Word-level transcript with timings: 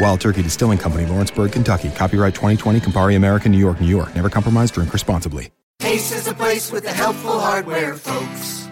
Wild 0.00 0.20
Turkey 0.20 0.42
Distilling 0.42 0.78
Company, 0.78 1.06
Lawrenceburg, 1.06 1.52
Kentucky. 1.52 1.90
Copyright 1.90 2.34
2020, 2.34 2.80
Campari 2.80 3.16
American, 3.16 3.52
New 3.52 3.58
York, 3.58 3.80
New 3.80 3.88
York. 3.88 4.14
Never 4.14 4.30
compromise, 4.30 4.70
drink 4.70 4.92
responsibly. 4.92 5.50
Ace 5.82 6.12
is 6.12 6.26
a 6.26 6.34
place 6.34 6.72
with 6.72 6.84
the 6.84 6.90
helpful 6.92 7.38
hardware, 7.38 7.94
folks. 7.94 8.66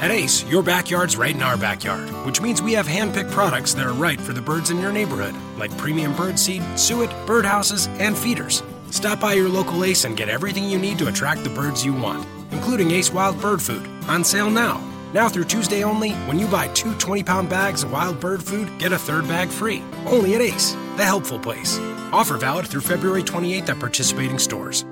At 0.00 0.12
Ace, 0.12 0.44
your 0.44 0.62
backyard's 0.62 1.16
right 1.16 1.34
in 1.34 1.42
our 1.42 1.56
backyard, 1.56 2.08
which 2.24 2.40
means 2.40 2.62
we 2.62 2.72
have 2.74 2.86
hand-picked 2.86 3.30
products 3.30 3.74
that 3.74 3.86
are 3.86 3.92
right 3.92 4.20
for 4.20 4.32
the 4.32 4.40
birds 4.40 4.70
in 4.70 4.80
your 4.80 4.92
neighborhood, 4.92 5.34
like 5.58 5.76
premium 5.76 6.14
bird 6.14 6.38
seed, 6.38 6.62
suet, 6.78 7.10
birdhouses, 7.26 7.88
and 7.98 8.16
feeders. 8.16 8.62
Stop 8.90 9.20
by 9.20 9.34
your 9.34 9.48
local 9.48 9.84
Ace 9.84 10.04
and 10.04 10.16
get 10.16 10.28
everything 10.28 10.64
you 10.64 10.78
need 10.78 10.98
to 10.98 11.08
attract 11.08 11.42
the 11.42 11.50
birds 11.50 11.84
you 11.84 11.92
want, 11.92 12.26
including 12.52 12.92
Ace 12.92 13.12
Wild 13.12 13.40
Bird 13.40 13.60
Food, 13.60 13.86
on 14.06 14.22
sale 14.22 14.50
now. 14.50 14.80
Now 15.14 15.28
through 15.28 15.44
Tuesday 15.44 15.84
only, 15.84 16.12
when 16.26 16.38
you 16.38 16.46
buy 16.46 16.68
two 16.68 16.94
20 16.94 17.22
pound 17.22 17.48
bags 17.48 17.82
of 17.82 17.92
wild 17.92 18.20
bird 18.20 18.42
food, 18.42 18.78
get 18.78 18.92
a 18.92 18.98
third 18.98 19.26
bag 19.26 19.48
free. 19.48 19.82
Only 20.06 20.34
at 20.34 20.42
Ace, 20.42 20.72
the 20.96 21.04
helpful 21.04 21.38
place. 21.38 21.78
Offer 22.12 22.36
valid 22.36 22.66
through 22.66 22.82
February 22.82 23.22
28th 23.22 23.68
at 23.68 23.78
participating 23.80 24.38
stores. 24.38 24.84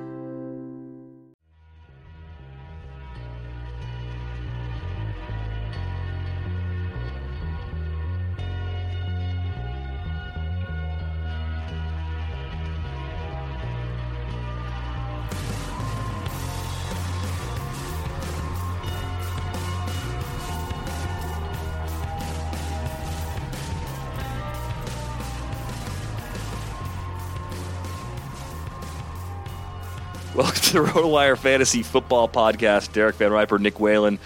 The 30.77 30.83
RotoWire 30.93 31.39
Fantasy 31.39 31.83
Football 31.83 32.29
Podcast. 32.29 32.93
Derek 32.93 33.17
Van 33.17 33.33
Riper, 33.33 33.59
Nick 33.59 33.81
Whalen, 33.81 34.19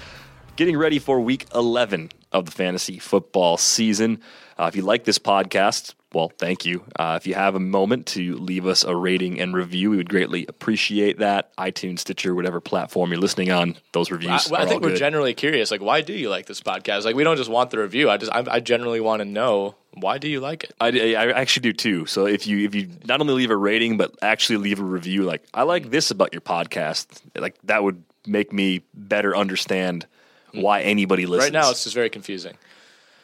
getting 0.57 0.77
ready 0.77 0.99
for 0.99 1.21
Week 1.21 1.47
11 1.55 2.11
of 2.33 2.47
the 2.47 2.53
fantasy 2.53 2.99
football 2.99 3.57
season. 3.57 4.21
Uh, 4.59 4.67
if 4.67 4.77
you 4.77 4.83
like 4.83 5.05
this 5.05 5.19
podcast, 5.19 5.95
well, 6.13 6.33
thank 6.39 6.65
you. 6.65 6.85
Uh, 6.99 7.19
if 7.21 7.27
you 7.27 7.35
have 7.35 7.55
a 7.55 7.61
moment 7.61 8.07
to 8.07 8.37
leave 8.37 8.67
us 8.67 8.83
a 8.83 8.95
rating 8.97 9.41
and 9.41 9.55
review, 9.55 9.91
we 9.91 9.97
would 9.97 10.09
greatly 10.09 10.45
appreciate 10.49 11.19
that. 11.19 11.57
iTunes, 11.57 12.01
Stitcher, 12.01 12.35
whatever 12.35 12.61
platform 12.61 13.13
you're 13.13 13.21
listening 13.21 13.53
on, 13.53 13.77
those 13.93 14.11
reviews. 14.11 14.51
I, 14.51 14.63
I 14.63 14.67
think 14.67 14.83
we're 14.83 14.91
good. 14.91 14.99
generally 14.99 15.35
curious. 15.35 15.71
Like, 15.71 15.81
why 15.81 16.01
do 16.01 16.13
you 16.13 16.29
like 16.29 16.47
this 16.47 16.61
podcast? 16.61 17.05
Like, 17.05 17.15
we 17.15 17.23
don't 17.23 17.37
just 17.37 17.51
want 17.51 17.71
the 17.71 17.79
review. 17.79 18.11
I 18.11 18.17
just, 18.17 18.33
I, 18.33 18.45
I 18.51 18.61
generally 18.61 19.01
want 19.01 19.21
to 19.21 19.25
know 19.25 19.77
why 19.95 20.19
do 20.19 20.29
you 20.29 20.41
like 20.41 20.65
it. 20.65 20.75
I, 20.81 21.15
I 21.15 21.31
actually 21.33 21.63
do 21.63 21.73
too. 21.73 22.07
So 22.07 22.27
if 22.27 22.47
you 22.47 22.65
if 22.65 22.75
you 22.75 22.89
not 23.05 23.21
only 23.21 23.35
leave 23.35 23.51
a 23.51 23.57
rating 23.57 23.97
but 23.97 24.15
actually 24.23 24.59
leave 24.59 24.81
a 24.81 24.85
review, 24.85 25.23
like 25.25 25.45
I 25.53 25.63
like 25.65 25.91
this 25.91 26.11
about 26.11 26.33
your 26.33 26.41
podcast, 26.41 27.07
like 27.37 27.57
that 27.65 27.83
would 27.83 28.03
make 28.27 28.53
me 28.53 28.83
better 28.95 29.37
understand 29.37 30.07
why 30.53 30.83
anybody 30.83 31.27
listens. 31.27 31.53
Right 31.53 31.53
now, 31.53 31.71
it's 31.71 31.85
just 31.85 31.95
very 31.95 32.11
confusing. 32.11 32.55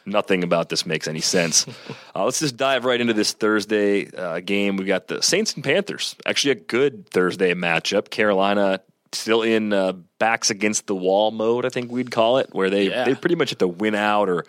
nothing 0.05 0.43
about 0.43 0.69
this 0.69 0.85
makes 0.85 1.07
any 1.07 1.19
sense. 1.21 1.67
uh, 2.15 2.23
let's 2.25 2.39
just 2.39 2.55
dive 2.57 2.85
right 2.85 2.99
into 3.01 3.13
this 3.13 3.33
Thursday 3.33 4.09
uh, 4.15 4.39
game. 4.39 4.77
We 4.77 4.85
got 4.85 5.07
the 5.07 5.21
Saints 5.21 5.53
and 5.53 5.63
Panthers. 5.63 6.15
Actually, 6.25 6.51
a 6.51 6.55
good 6.55 7.09
Thursday 7.09 7.53
matchup. 7.53 8.09
Carolina 8.09 8.79
still 9.11 9.41
in 9.41 9.71
uh, 9.73 9.93
backs 10.19 10.49
against 10.49 10.87
the 10.87 10.95
wall 10.95 11.31
mode, 11.31 11.65
I 11.65 11.69
think 11.69 11.91
we'd 11.91 12.11
call 12.11 12.37
it, 12.39 12.49
where 12.51 12.69
they 12.69 12.89
Yeah. 12.89 13.05
they 13.05 13.15
pretty 13.15 13.35
much 13.35 13.49
have 13.51 13.59
to 13.59 13.67
win 13.67 13.95
out 13.95 14.29
or 14.29 14.45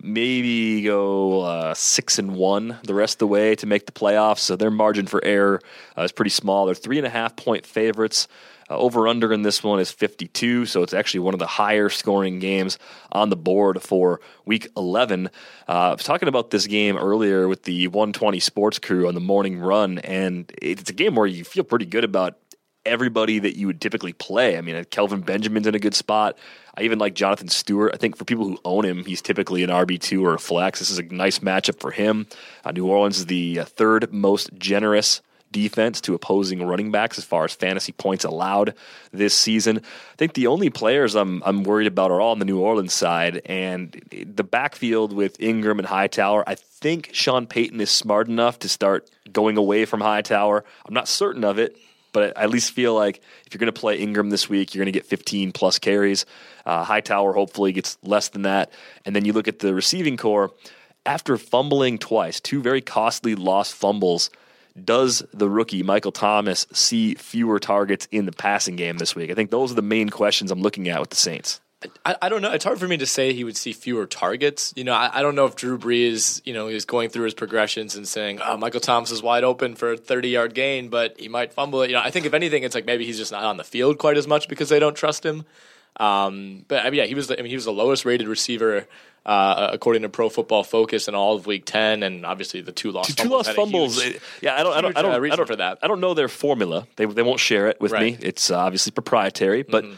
maybe 0.00 0.82
go 0.82 1.40
uh, 1.40 1.74
six 1.74 2.18
and 2.18 2.36
one 2.36 2.78
the 2.84 2.94
rest 2.94 3.16
of 3.16 3.18
the 3.18 3.26
way 3.26 3.54
to 3.56 3.66
make 3.66 3.86
the 3.86 3.92
playoffs. 3.92 4.38
So 4.40 4.56
their 4.56 4.70
margin 4.70 5.06
for 5.06 5.24
error 5.24 5.60
uh, 5.96 6.02
is 6.02 6.12
pretty 6.12 6.30
small. 6.30 6.66
They're 6.66 6.74
three 6.74 6.98
and 6.98 7.06
a 7.06 7.10
half 7.10 7.34
point 7.36 7.66
favorites. 7.66 8.28
Uh, 8.70 8.76
over 8.76 9.08
under 9.08 9.32
in 9.32 9.42
this 9.42 9.62
one 9.62 9.80
is 9.80 9.90
52, 9.90 10.66
so 10.66 10.82
it's 10.82 10.94
actually 10.94 11.20
one 11.20 11.34
of 11.34 11.40
the 11.40 11.46
higher 11.46 11.88
scoring 11.88 12.38
games 12.38 12.78
on 13.12 13.30
the 13.30 13.36
board 13.36 13.82
for 13.82 14.20
week 14.44 14.68
11. 14.76 15.26
Uh, 15.26 15.30
I 15.68 15.92
was 15.92 16.04
talking 16.04 16.28
about 16.28 16.50
this 16.50 16.66
game 16.66 16.96
earlier 16.96 17.48
with 17.48 17.64
the 17.64 17.88
120 17.88 18.40
Sports 18.40 18.78
Crew 18.78 19.08
on 19.08 19.14
the 19.14 19.20
morning 19.20 19.58
run, 19.58 19.98
and 19.98 20.52
it's 20.60 20.90
a 20.90 20.94
game 20.94 21.14
where 21.14 21.26
you 21.26 21.44
feel 21.44 21.64
pretty 21.64 21.86
good 21.86 22.04
about 22.04 22.38
everybody 22.88 23.38
that 23.38 23.56
you 23.56 23.66
would 23.66 23.80
typically 23.80 24.12
play. 24.12 24.56
I 24.56 24.60
mean, 24.60 24.82
Kelvin 24.86 25.20
Benjamin's 25.20 25.66
in 25.66 25.74
a 25.74 25.78
good 25.78 25.94
spot. 25.94 26.38
I 26.76 26.82
even 26.82 26.98
like 26.98 27.14
Jonathan 27.14 27.48
Stewart. 27.48 27.92
I 27.94 27.98
think 27.98 28.16
for 28.16 28.24
people 28.24 28.44
who 28.44 28.58
own 28.64 28.84
him, 28.84 29.04
he's 29.04 29.20
typically 29.20 29.62
an 29.62 29.70
RB2 29.70 30.22
or 30.22 30.34
a 30.34 30.38
flex. 30.38 30.78
This 30.78 30.90
is 30.90 30.98
a 30.98 31.02
nice 31.02 31.40
matchup 31.40 31.80
for 31.80 31.90
him. 31.90 32.26
Uh, 32.64 32.72
New 32.72 32.86
Orleans 32.86 33.18
is 33.18 33.26
the 33.26 33.60
uh, 33.60 33.64
third 33.64 34.12
most 34.12 34.50
generous 34.54 35.20
defense 35.50 36.00
to 36.02 36.14
opposing 36.14 36.64
running 36.64 36.90
backs 36.90 37.18
as 37.18 37.24
far 37.24 37.44
as 37.44 37.54
fantasy 37.54 37.92
points 37.92 38.24
allowed 38.24 38.74
this 39.12 39.34
season. 39.34 39.78
I 39.78 40.16
think 40.16 40.34
the 40.34 40.46
only 40.46 40.70
players 40.70 41.14
I'm 41.14 41.42
I'm 41.44 41.62
worried 41.62 41.86
about 41.86 42.10
are 42.10 42.20
all 42.20 42.32
on 42.32 42.38
the 42.38 42.44
New 42.44 42.60
Orleans 42.60 42.92
side 42.94 43.42
and 43.46 43.92
the 44.10 44.44
backfield 44.44 45.12
with 45.12 45.40
Ingram 45.40 45.78
and 45.78 45.88
Hightower. 45.88 46.48
I 46.48 46.54
think 46.54 47.10
Sean 47.12 47.46
Payton 47.46 47.80
is 47.80 47.90
smart 47.90 48.28
enough 48.28 48.58
to 48.60 48.68
start 48.68 49.10
going 49.32 49.56
away 49.56 49.84
from 49.84 50.00
Hightower. 50.00 50.64
I'm 50.86 50.94
not 50.94 51.08
certain 51.08 51.44
of 51.44 51.58
it, 51.58 51.76
but 52.12 52.36
I 52.36 52.42
at 52.44 52.50
least 52.50 52.72
feel 52.72 52.94
like 52.94 53.20
if 53.46 53.54
you're 53.54 53.58
going 53.58 53.72
to 53.72 53.80
play 53.80 53.98
Ingram 53.98 54.30
this 54.30 54.48
week, 54.48 54.74
you're 54.74 54.84
going 54.84 54.92
to 54.92 54.98
get 54.98 55.06
15 55.06 55.52
plus 55.52 55.78
carries. 55.78 56.26
Uh, 56.64 56.84
Hightower 56.84 57.32
hopefully 57.32 57.72
gets 57.72 57.98
less 58.02 58.28
than 58.28 58.42
that. 58.42 58.72
And 59.04 59.14
then 59.14 59.24
you 59.24 59.32
look 59.32 59.48
at 59.48 59.58
the 59.58 59.74
receiving 59.74 60.16
corps. 60.16 60.52
After 61.06 61.38
fumbling 61.38 61.96
twice, 61.98 62.38
two 62.38 62.60
very 62.60 62.82
costly 62.82 63.34
lost 63.34 63.72
fumbles, 63.72 64.30
does 64.84 65.22
the 65.32 65.48
rookie 65.48 65.82
Michael 65.82 66.12
Thomas 66.12 66.66
see 66.72 67.14
fewer 67.14 67.58
targets 67.58 68.08
in 68.10 68.26
the 68.26 68.32
passing 68.32 68.76
game 68.76 68.98
this 68.98 69.14
week? 69.14 69.30
I 69.30 69.34
think 69.34 69.50
those 69.50 69.72
are 69.72 69.76
the 69.76 69.82
main 69.82 70.08
questions 70.08 70.50
I'm 70.50 70.62
looking 70.62 70.88
at 70.88 71.00
with 71.00 71.10
the 71.10 71.16
Saints. 71.16 71.60
I, 72.04 72.16
I, 72.22 72.28
don't 72.28 72.42
know. 72.42 72.50
It's 72.50 72.64
hard 72.64 72.80
for 72.80 72.88
me 72.88 72.96
to 72.96 73.06
say 73.06 73.32
he 73.32 73.44
would 73.44 73.56
see 73.56 73.72
fewer 73.72 74.04
targets. 74.04 74.72
You 74.74 74.82
know, 74.82 74.94
I, 74.94 75.20
I, 75.20 75.22
don't 75.22 75.36
know 75.36 75.46
if 75.46 75.54
Drew 75.54 75.78
Brees, 75.78 76.42
you 76.44 76.52
know, 76.52 76.66
is 76.66 76.84
going 76.84 77.08
through 77.08 77.24
his 77.24 77.34
progressions 77.34 77.94
and 77.94 78.06
saying, 78.06 78.40
"Oh, 78.44 78.56
Michael 78.56 78.80
Thomas 78.80 79.12
is 79.12 79.22
wide 79.22 79.44
open 79.44 79.76
for 79.76 79.92
a 79.92 79.96
30-yard 79.96 80.54
gain, 80.54 80.88
but 80.88 81.20
he 81.20 81.28
might 81.28 81.52
fumble 81.52 81.82
it." 81.82 81.90
You 81.90 81.94
know, 81.94 82.02
I 82.02 82.10
think 82.10 82.26
if 82.26 82.34
anything, 82.34 82.64
it's 82.64 82.74
like 82.74 82.84
maybe 82.84 83.04
he's 83.04 83.16
just 83.16 83.30
not 83.30 83.44
on 83.44 83.58
the 83.58 83.64
field 83.64 83.98
quite 83.98 84.16
as 84.16 84.26
much 84.26 84.48
because 84.48 84.68
they 84.70 84.80
don't 84.80 84.96
trust 84.96 85.24
him. 85.24 85.44
Um, 85.98 86.64
but 86.66 86.84
I 86.84 86.90
mean, 86.90 86.98
yeah, 86.98 87.06
he 87.06 87.14
was. 87.14 87.28
The, 87.28 87.38
I 87.38 87.42
mean, 87.42 87.50
he 87.50 87.56
was 87.56 87.64
the 87.64 87.72
lowest 87.72 88.04
rated 88.04 88.26
receiver 88.26 88.88
uh, 89.26 89.70
according 89.72 90.02
to 90.02 90.08
Pro 90.08 90.28
Football 90.28 90.64
Focus 90.64 91.08
in 91.08 91.14
all 91.14 91.36
of 91.36 91.46
Week 91.46 91.64
Ten, 91.64 92.02
and 92.02 92.24
obviously 92.24 92.60
the 92.60 92.72
two 92.72 92.92
lost 92.92 93.16
two, 93.16 93.24
two 93.24 93.28
lost 93.28 93.52
fumbles. 93.52 94.02
Huge, 94.02 94.20
yeah, 94.40 94.54
I 94.54 94.62
don't, 94.62 94.76
I 94.76 94.80
don't, 94.80 94.96
I 94.96 95.02
don't, 95.02 95.12
uh, 95.12 95.32
I 95.32 95.36
don't, 95.36 95.46
for 95.46 95.56
that. 95.56 95.78
I 95.82 95.88
don't 95.88 96.00
know 96.00 96.14
their 96.14 96.28
formula. 96.28 96.86
They 96.96 97.06
they 97.06 97.22
won't 97.22 97.40
share 97.40 97.68
it 97.68 97.80
with 97.80 97.92
right. 97.92 98.18
me. 98.18 98.18
It's 98.20 98.50
uh, 98.50 98.58
obviously 98.58 98.92
proprietary, 98.92 99.62
but. 99.62 99.84
Mm-hmm 99.84 99.94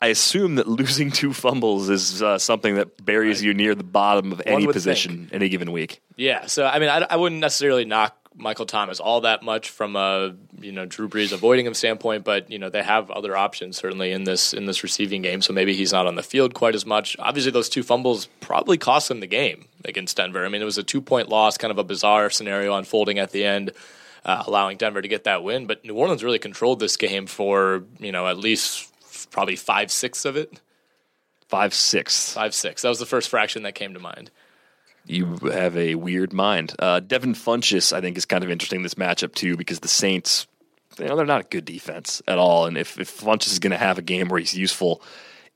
I 0.00 0.08
assume 0.08 0.56
that 0.56 0.68
losing 0.68 1.10
two 1.10 1.32
fumbles 1.32 1.88
is 1.88 2.22
uh, 2.22 2.38
something 2.38 2.74
that 2.74 3.02
buries 3.04 3.38
right. 3.38 3.46
you 3.46 3.54
near 3.54 3.74
the 3.74 3.84
bottom 3.84 4.30
of 4.30 4.42
any 4.44 4.66
position 4.66 5.16
think. 5.20 5.32
any 5.32 5.48
given 5.48 5.72
week. 5.72 6.02
Yeah, 6.16 6.46
so 6.46 6.66
I 6.66 6.78
mean, 6.78 6.90
I, 6.90 7.06
I, 7.08 7.16
wouldn't 7.16 7.40
necessarily 7.40 7.86
knock 7.86 8.14
Michael 8.36 8.66
Thomas 8.66 9.00
all 9.00 9.22
that 9.22 9.42
much 9.42 9.70
from 9.70 9.96
a 9.96 10.34
you 10.60 10.72
know 10.72 10.84
Drew 10.84 11.08
Brees 11.08 11.32
avoiding 11.32 11.66
him 11.66 11.74
standpoint, 11.74 12.24
but 12.24 12.50
you 12.50 12.58
know 12.58 12.68
they 12.68 12.82
have 12.82 13.10
other 13.10 13.36
options 13.36 13.76
certainly 13.76 14.12
in 14.12 14.24
this 14.24 14.52
in 14.52 14.66
this 14.66 14.82
receiving 14.82 15.22
game. 15.22 15.42
So 15.42 15.52
maybe 15.52 15.74
he's 15.74 15.92
not 15.92 16.06
on 16.06 16.14
the 16.14 16.22
field 16.22 16.54
quite 16.54 16.74
as 16.74 16.84
much. 16.84 17.16
Obviously, 17.18 17.52
those 17.52 17.68
two 17.68 17.82
fumbles 17.82 18.26
probably 18.40 18.78
cost 18.78 19.08
them 19.08 19.20
the 19.20 19.26
game 19.26 19.66
against 19.84 20.16
Denver. 20.16 20.44
I 20.44 20.48
mean, 20.48 20.62
it 20.62 20.66
was 20.66 20.78
a 20.78 20.82
two 20.82 21.00
point 21.00 21.28
loss, 21.28 21.56
kind 21.56 21.70
of 21.70 21.78
a 21.78 21.84
bizarre 21.84 22.30
scenario 22.30 22.74
unfolding 22.76 23.18
at 23.18 23.30
the 23.30 23.44
end. 23.44 23.72
Uh, 24.24 24.42
allowing 24.44 24.76
Denver 24.76 25.00
to 25.00 25.06
get 25.06 25.22
that 25.22 25.44
win, 25.44 25.66
but 25.66 25.84
New 25.84 25.94
Orleans 25.94 26.24
really 26.24 26.40
controlled 26.40 26.80
this 26.80 26.96
game 26.96 27.26
for 27.26 27.84
you 28.00 28.10
know 28.10 28.26
at 28.26 28.36
least 28.36 28.92
probably 29.30 29.56
five 29.56 29.90
sixths 29.90 30.24
of 30.24 30.36
it. 30.36 30.60
Five 31.48 31.72
sixths. 31.74 32.32
Five 32.34 32.54
six. 32.54 32.82
That 32.82 32.88
was 32.88 32.98
the 32.98 33.06
first 33.06 33.28
fraction 33.28 33.62
that 33.62 33.76
came 33.76 33.94
to 33.94 34.00
mind. 34.00 34.30
You 35.06 35.36
have 35.52 35.76
a 35.76 35.94
weird 35.94 36.32
mind. 36.32 36.74
Uh, 36.78 37.00
Devin 37.00 37.34
Funchess, 37.34 37.92
I 37.92 38.00
think, 38.00 38.16
is 38.16 38.24
kind 38.24 38.42
of 38.42 38.50
interesting 38.50 38.82
this 38.82 38.94
matchup 38.94 39.34
too 39.34 39.56
because 39.56 39.80
the 39.80 39.88
Saints, 39.88 40.46
you 40.98 41.06
know, 41.06 41.16
they're 41.16 41.26
not 41.26 41.42
a 41.42 41.48
good 41.48 41.64
defense 41.64 42.22
at 42.26 42.38
all. 42.38 42.66
And 42.66 42.76
if, 42.76 42.98
if 42.98 43.20
Funchess 43.20 43.52
is 43.52 43.58
going 43.58 43.70
to 43.70 43.76
have 43.76 43.98
a 43.98 44.02
game 44.02 44.28
where 44.28 44.40
he's 44.40 44.56
useful, 44.56 45.02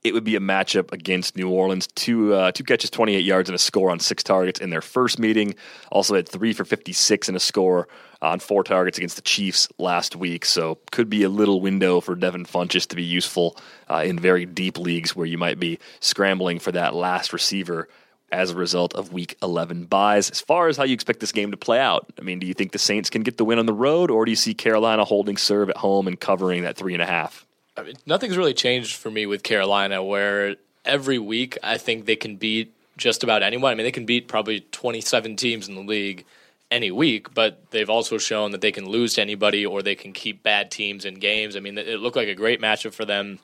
it 0.03 0.13
would 0.13 0.23
be 0.23 0.35
a 0.35 0.39
matchup 0.39 0.91
against 0.91 1.35
New 1.35 1.49
Orleans. 1.49 1.87
Two 1.87 2.33
uh, 2.33 2.51
two 2.51 2.63
catches, 2.63 2.89
28 2.89 3.19
yards, 3.19 3.49
and 3.49 3.55
a 3.55 3.59
score 3.59 3.91
on 3.91 3.99
six 3.99 4.23
targets 4.23 4.59
in 4.59 4.69
their 4.69 4.81
first 4.81 5.19
meeting. 5.19 5.55
Also 5.91 6.15
had 6.15 6.27
three 6.27 6.53
for 6.53 6.65
56 6.65 7.27
and 7.27 7.37
a 7.37 7.39
score 7.39 7.87
on 8.21 8.39
four 8.39 8.63
targets 8.63 8.97
against 8.97 9.15
the 9.15 9.21
Chiefs 9.21 9.67
last 9.77 10.15
week. 10.15 10.45
So 10.45 10.79
could 10.91 11.09
be 11.09 11.23
a 11.23 11.29
little 11.29 11.61
window 11.61 12.01
for 12.01 12.15
Devin 12.15 12.45
Funchess 12.45 12.87
to 12.87 12.95
be 12.95 13.03
useful 13.03 13.57
uh, 13.89 14.03
in 14.05 14.17
very 14.17 14.45
deep 14.45 14.77
leagues 14.77 15.15
where 15.15 15.25
you 15.25 15.37
might 15.37 15.59
be 15.59 15.79
scrambling 15.99 16.59
for 16.59 16.71
that 16.71 16.95
last 16.95 17.33
receiver 17.33 17.87
as 18.31 18.51
a 18.51 18.55
result 18.55 18.93
of 18.95 19.11
Week 19.11 19.37
11 19.41 19.85
byes. 19.85 20.29
As 20.29 20.41
far 20.41 20.67
as 20.67 20.77
how 20.77 20.83
you 20.83 20.93
expect 20.93 21.19
this 21.19 21.31
game 21.31 21.51
to 21.51 21.57
play 21.57 21.79
out, 21.79 22.05
I 22.17 22.21
mean, 22.21 22.39
do 22.39 22.47
you 22.47 22.53
think 22.53 22.71
the 22.71 22.79
Saints 22.79 23.09
can 23.09 23.23
get 23.23 23.37
the 23.37 23.45
win 23.45 23.59
on 23.59 23.65
the 23.65 23.73
road, 23.73 24.09
or 24.09 24.25
do 24.25 24.31
you 24.31 24.35
see 24.35 24.53
Carolina 24.53 25.03
holding 25.03 25.37
serve 25.37 25.69
at 25.69 25.77
home 25.77 26.07
and 26.07 26.19
covering 26.19 26.63
that 26.63 26.77
three 26.77 26.93
and 26.93 27.01
a 27.01 27.05
half? 27.05 27.45
I 27.77 27.83
mean, 27.83 27.95
nothing's 28.05 28.37
really 28.37 28.53
changed 28.53 28.95
for 28.95 29.11
me 29.11 29.25
with 29.25 29.43
Carolina, 29.43 30.03
where 30.03 30.55
every 30.85 31.19
week 31.19 31.57
I 31.63 31.77
think 31.77 32.05
they 32.05 32.15
can 32.15 32.35
beat 32.35 32.73
just 32.97 33.23
about 33.23 33.43
anyone. 33.43 33.71
I 33.71 33.75
mean, 33.75 33.85
they 33.85 33.91
can 33.91 34.05
beat 34.05 34.27
probably 34.27 34.61
27 34.71 35.35
teams 35.35 35.67
in 35.67 35.75
the 35.75 35.81
league 35.81 36.25
any 36.69 36.91
week, 36.91 37.33
but 37.33 37.69
they've 37.71 37.89
also 37.89 38.17
shown 38.17 38.51
that 38.51 38.61
they 38.61 38.71
can 38.71 38.87
lose 38.87 39.15
to 39.15 39.21
anybody 39.21 39.65
or 39.65 39.81
they 39.81 39.95
can 39.95 40.13
keep 40.13 40.41
bad 40.41 40.71
teams 40.71 41.03
in 41.03 41.15
games. 41.15 41.55
I 41.55 41.59
mean, 41.59 41.77
it 41.77 41.99
looked 41.99 42.15
like 42.15 42.29
a 42.29 42.35
great 42.35 42.61
matchup 42.61 42.93
for 42.93 43.05
them 43.05 43.39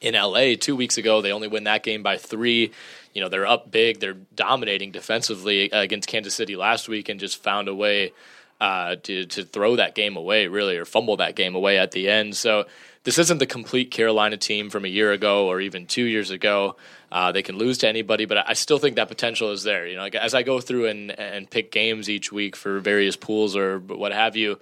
in 0.00 0.14
LA 0.14 0.54
two 0.58 0.76
weeks 0.76 0.98
ago. 0.98 1.22
They 1.22 1.32
only 1.32 1.48
win 1.48 1.64
that 1.64 1.82
game 1.82 2.02
by 2.02 2.16
three. 2.16 2.72
You 3.14 3.22
know, 3.22 3.28
they're 3.28 3.46
up 3.46 3.70
big. 3.70 4.00
They're 4.00 4.16
dominating 4.34 4.90
defensively 4.90 5.70
against 5.70 6.08
Kansas 6.08 6.34
City 6.34 6.56
last 6.56 6.88
week 6.88 7.08
and 7.08 7.18
just 7.18 7.42
found 7.42 7.68
a 7.68 7.74
way 7.74 8.12
uh, 8.60 8.96
to 9.02 9.26
to 9.26 9.44
throw 9.44 9.76
that 9.76 9.94
game 9.94 10.16
away, 10.16 10.48
really, 10.48 10.76
or 10.76 10.84
fumble 10.84 11.16
that 11.18 11.36
game 11.36 11.54
away 11.54 11.78
at 11.78 11.92
the 11.92 12.08
end. 12.08 12.36
So 12.36 12.64
this 13.04 13.18
isn't 13.18 13.38
the 13.38 13.46
complete 13.46 13.90
Carolina 13.90 14.36
team 14.36 14.70
from 14.70 14.84
a 14.84 14.88
year 14.88 15.12
ago 15.12 15.46
or 15.46 15.60
even 15.60 15.86
two 15.86 16.04
years 16.04 16.30
ago. 16.30 16.76
Uh, 17.12 17.30
they 17.30 17.42
can 17.42 17.56
lose 17.56 17.78
to 17.78 17.88
anybody, 17.88 18.24
but 18.24 18.38
I 18.48 18.54
still 18.54 18.78
think 18.78 18.96
that 18.96 19.08
potential 19.08 19.52
is 19.52 19.62
there. 19.62 19.86
You 19.86 19.96
know, 19.96 20.06
as 20.06 20.34
I 20.34 20.42
go 20.42 20.60
through 20.60 20.86
and 20.86 21.10
and 21.12 21.48
pick 21.48 21.70
games 21.70 22.10
each 22.10 22.32
week 22.32 22.56
for 22.56 22.80
various 22.80 23.16
pools 23.16 23.56
or 23.56 23.78
what 23.78 24.12
have 24.12 24.36
you, 24.36 24.58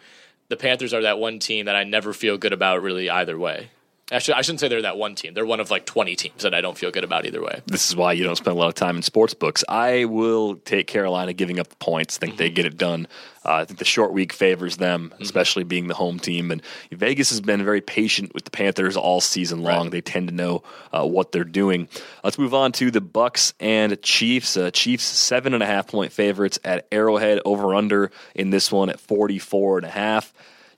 the 0.48 0.56
Panthers 0.56 0.92
are 0.92 1.02
that 1.02 1.18
one 1.18 1.38
team 1.38 1.66
that 1.66 1.76
I 1.76 1.84
never 1.84 2.12
feel 2.12 2.36
good 2.36 2.52
about 2.52 2.82
really 2.82 3.08
either 3.08 3.38
way. 3.38 3.70
Actually, 4.12 4.34
I 4.34 4.42
shouldn't 4.42 4.60
say 4.60 4.68
they're 4.68 4.82
that 4.82 4.98
one 4.98 5.14
team. 5.14 5.32
They're 5.32 5.46
one 5.46 5.60
of 5.60 5.70
like 5.70 5.86
20 5.86 6.14
teams 6.16 6.42
that 6.42 6.52
I 6.52 6.60
don't 6.60 6.76
feel 6.76 6.90
good 6.90 7.04
about 7.04 7.24
either 7.24 7.40
way. 7.40 7.62
This 7.66 7.88
is 7.88 7.96
why 7.96 8.12
you 8.12 8.22
don't 8.22 8.36
spend 8.36 8.54
a 8.54 8.60
lot 8.60 8.68
of 8.68 8.74
time 8.74 8.96
in 8.96 9.02
sports 9.02 9.32
books. 9.32 9.64
I 9.66 10.04
will 10.04 10.56
take 10.56 10.86
Carolina 10.86 11.32
giving 11.32 11.58
up 11.58 11.68
the 11.68 11.76
points. 11.76 12.18
I 12.18 12.20
think 12.20 12.32
mm-hmm. 12.34 12.38
they 12.38 12.50
get 12.50 12.66
it 12.66 12.76
done. 12.76 13.08
Uh, 13.46 13.54
I 13.54 13.64
think 13.64 13.78
the 13.78 13.86
short 13.86 14.12
week 14.12 14.34
favors 14.34 14.76
them, 14.76 15.08
mm-hmm. 15.08 15.22
especially 15.22 15.64
being 15.64 15.86
the 15.88 15.94
home 15.94 16.18
team. 16.18 16.50
And 16.50 16.60
Vegas 16.92 17.30
has 17.30 17.40
been 17.40 17.64
very 17.64 17.80
patient 17.80 18.34
with 18.34 18.44
the 18.44 18.50
Panthers 18.50 18.96
all 18.96 19.22
season 19.22 19.62
long. 19.62 19.84
Right. 19.84 19.92
They 19.92 20.00
tend 20.02 20.28
to 20.28 20.34
know 20.34 20.64
uh, 20.92 21.06
what 21.06 21.32
they're 21.32 21.42
doing. 21.44 21.88
Let's 22.22 22.38
move 22.38 22.52
on 22.52 22.72
to 22.72 22.90
the 22.90 23.00
Bucks 23.00 23.54
and 23.58 24.00
Chiefs. 24.02 24.58
Uh, 24.58 24.70
Chiefs 24.70 25.04
seven 25.04 25.54
and 25.54 25.62
a 25.62 25.66
half 25.66 25.88
point 25.88 26.12
favorites 26.12 26.58
at 26.62 26.86
Arrowhead 26.92 27.40
over 27.46 27.74
under 27.74 28.10
in 28.34 28.50
this 28.50 28.70
one 28.70 28.90
at 28.90 29.00
44 29.00 29.78
and 29.78 29.86
a 29.86 29.90
half. 29.90 30.32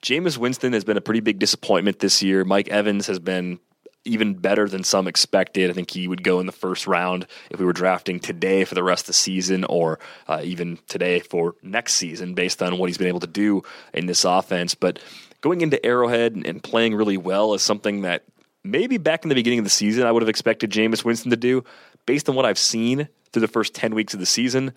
Jameis 0.07 0.39
Winston 0.39 0.73
has 0.73 0.85
been 0.85 0.97
a 0.97 1.01
pretty 1.01 1.19
big 1.19 1.41
disappointment 1.41 1.99
this 1.99 2.23
year. 2.23 2.45
Mike 2.45 2.69
Evans 2.69 3.09
has 3.09 3.19
been 3.19 3.59
even 4.05 4.35
better 4.35 4.69
than 4.69 4.85
some 4.85 5.09
expected. 5.09 5.69
I 5.69 5.73
think 5.73 5.91
he 5.91 6.07
would 6.07 6.23
go 6.23 6.39
in 6.39 6.47
the 6.47 6.53
first 6.53 6.87
round 6.87 7.27
if 7.51 7.59
we 7.59 7.67
were 7.67 7.73
drafting 7.73 8.21
today 8.21 8.65
for 8.65 8.77
the 8.77 8.85
rest 8.85 9.03
of 9.03 9.07
the 9.09 9.13
season 9.15 9.65
or 9.65 9.99
uh, 10.29 10.43
even 10.45 10.79
today 10.87 11.19
for 11.19 11.57
next 11.61 11.95
season 11.95 12.35
based 12.35 12.63
on 12.63 12.79
what 12.79 12.89
he's 12.89 12.99
been 12.99 13.09
able 13.09 13.19
to 13.19 13.27
do 13.27 13.65
in 13.93 14.07
this 14.07 14.25
offense. 14.25 14.77
But 14.77 15.01
going 15.41 15.61
into 15.61 15.85
Arrowhead 15.85 16.37
and 16.37 16.63
playing 16.63 16.95
really 16.95 17.17
well 17.17 17.53
is 17.55 17.63
something 17.63 18.03
that 18.03 18.23
maybe 18.63 18.99
back 18.99 19.25
in 19.25 19.29
the 19.29 19.35
beginning 19.35 19.59
of 19.59 19.65
the 19.65 19.71
season 19.71 20.07
I 20.07 20.13
would 20.13 20.23
have 20.23 20.29
expected 20.29 20.71
Jameis 20.71 21.05
Winston 21.05 21.33
to 21.33 21.37
do. 21.37 21.65
Based 22.07 22.29
on 22.29 22.37
what 22.37 22.47
I've 22.47 22.61
seen 22.61 23.09
through 23.33 23.41
the 23.41 23.49
first 23.49 23.75
10 23.75 23.93
weeks 23.93 24.15
of 24.15 24.21
the 24.21 24.27
season, 24.27 24.73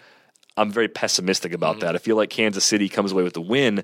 I'm 0.57 0.71
very 0.71 0.89
pessimistic 0.89 1.53
about 1.53 1.77
mm-hmm. 1.77 1.85
that. 1.85 1.95
I 1.95 1.99
feel 1.99 2.15
like 2.17 2.29
Kansas 2.29 2.65
City 2.65 2.89
comes 2.89 3.11
away 3.11 3.23
with 3.23 3.33
the 3.33 3.41
win, 3.41 3.83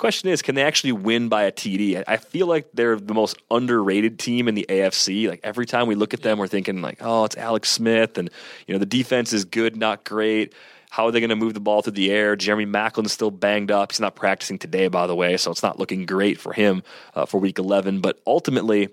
question 0.00 0.30
is, 0.30 0.42
can 0.42 0.54
they 0.56 0.64
actually 0.64 0.92
win 0.92 1.28
by 1.28 1.44
a 1.44 1.52
TD? 1.52 2.02
I 2.08 2.16
feel 2.16 2.46
like 2.46 2.66
they're 2.74 2.96
the 2.96 3.14
most 3.14 3.36
underrated 3.50 4.18
team 4.18 4.48
in 4.48 4.54
the 4.54 4.66
AFC. 4.68 5.28
Like 5.28 5.40
every 5.44 5.66
time 5.66 5.86
we 5.86 5.94
look 5.94 6.14
at 6.14 6.22
them, 6.22 6.38
we're 6.38 6.48
thinking 6.48 6.82
like, 6.82 6.98
oh, 7.00 7.24
it's 7.24 7.36
Alex 7.36 7.68
Smith, 7.68 8.18
and 8.18 8.30
you 8.66 8.74
know 8.74 8.78
the 8.78 8.86
defense 8.86 9.32
is 9.32 9.44
good, 9.44 9.76
not 9.76 10.04
great. 10.04 10.54
How 10.90 11.06
are 11.06 11.12
they 11.12 11.20
going 11.20 11.30
to 11.30 11.36
move 11.36 11.54
the 11.54 11.60
ball 11.60 11.82
through 11.82 11.92
the 11.92 12.10
air? 12.10 12.34
Jeremy 12.34 12.66
Maclin's 12.66 13.12
still 13.12 13.30
banged 13.30 13.70
up. 13.70 13.92
He's 13.92 14.00
not 14.00 14.16
practicing 14.16 14.58
today, 14.58 14.88
by 14.88 15.06
the 15.06 15.14
way, 15.14 15.36
so 15.36 15.52
it's 15.52 15.62
not 15.62 15.78
looking 15.78 16.04
great 16.04 16.40
for 16.40 16.52
him 16.52 16.82
uh, 17.14 17.26
for 17.26 17.38
Week 17.38 17.60
11. 17.60 18.00
But 18.00 18.20
ultimately, 18.26 18.88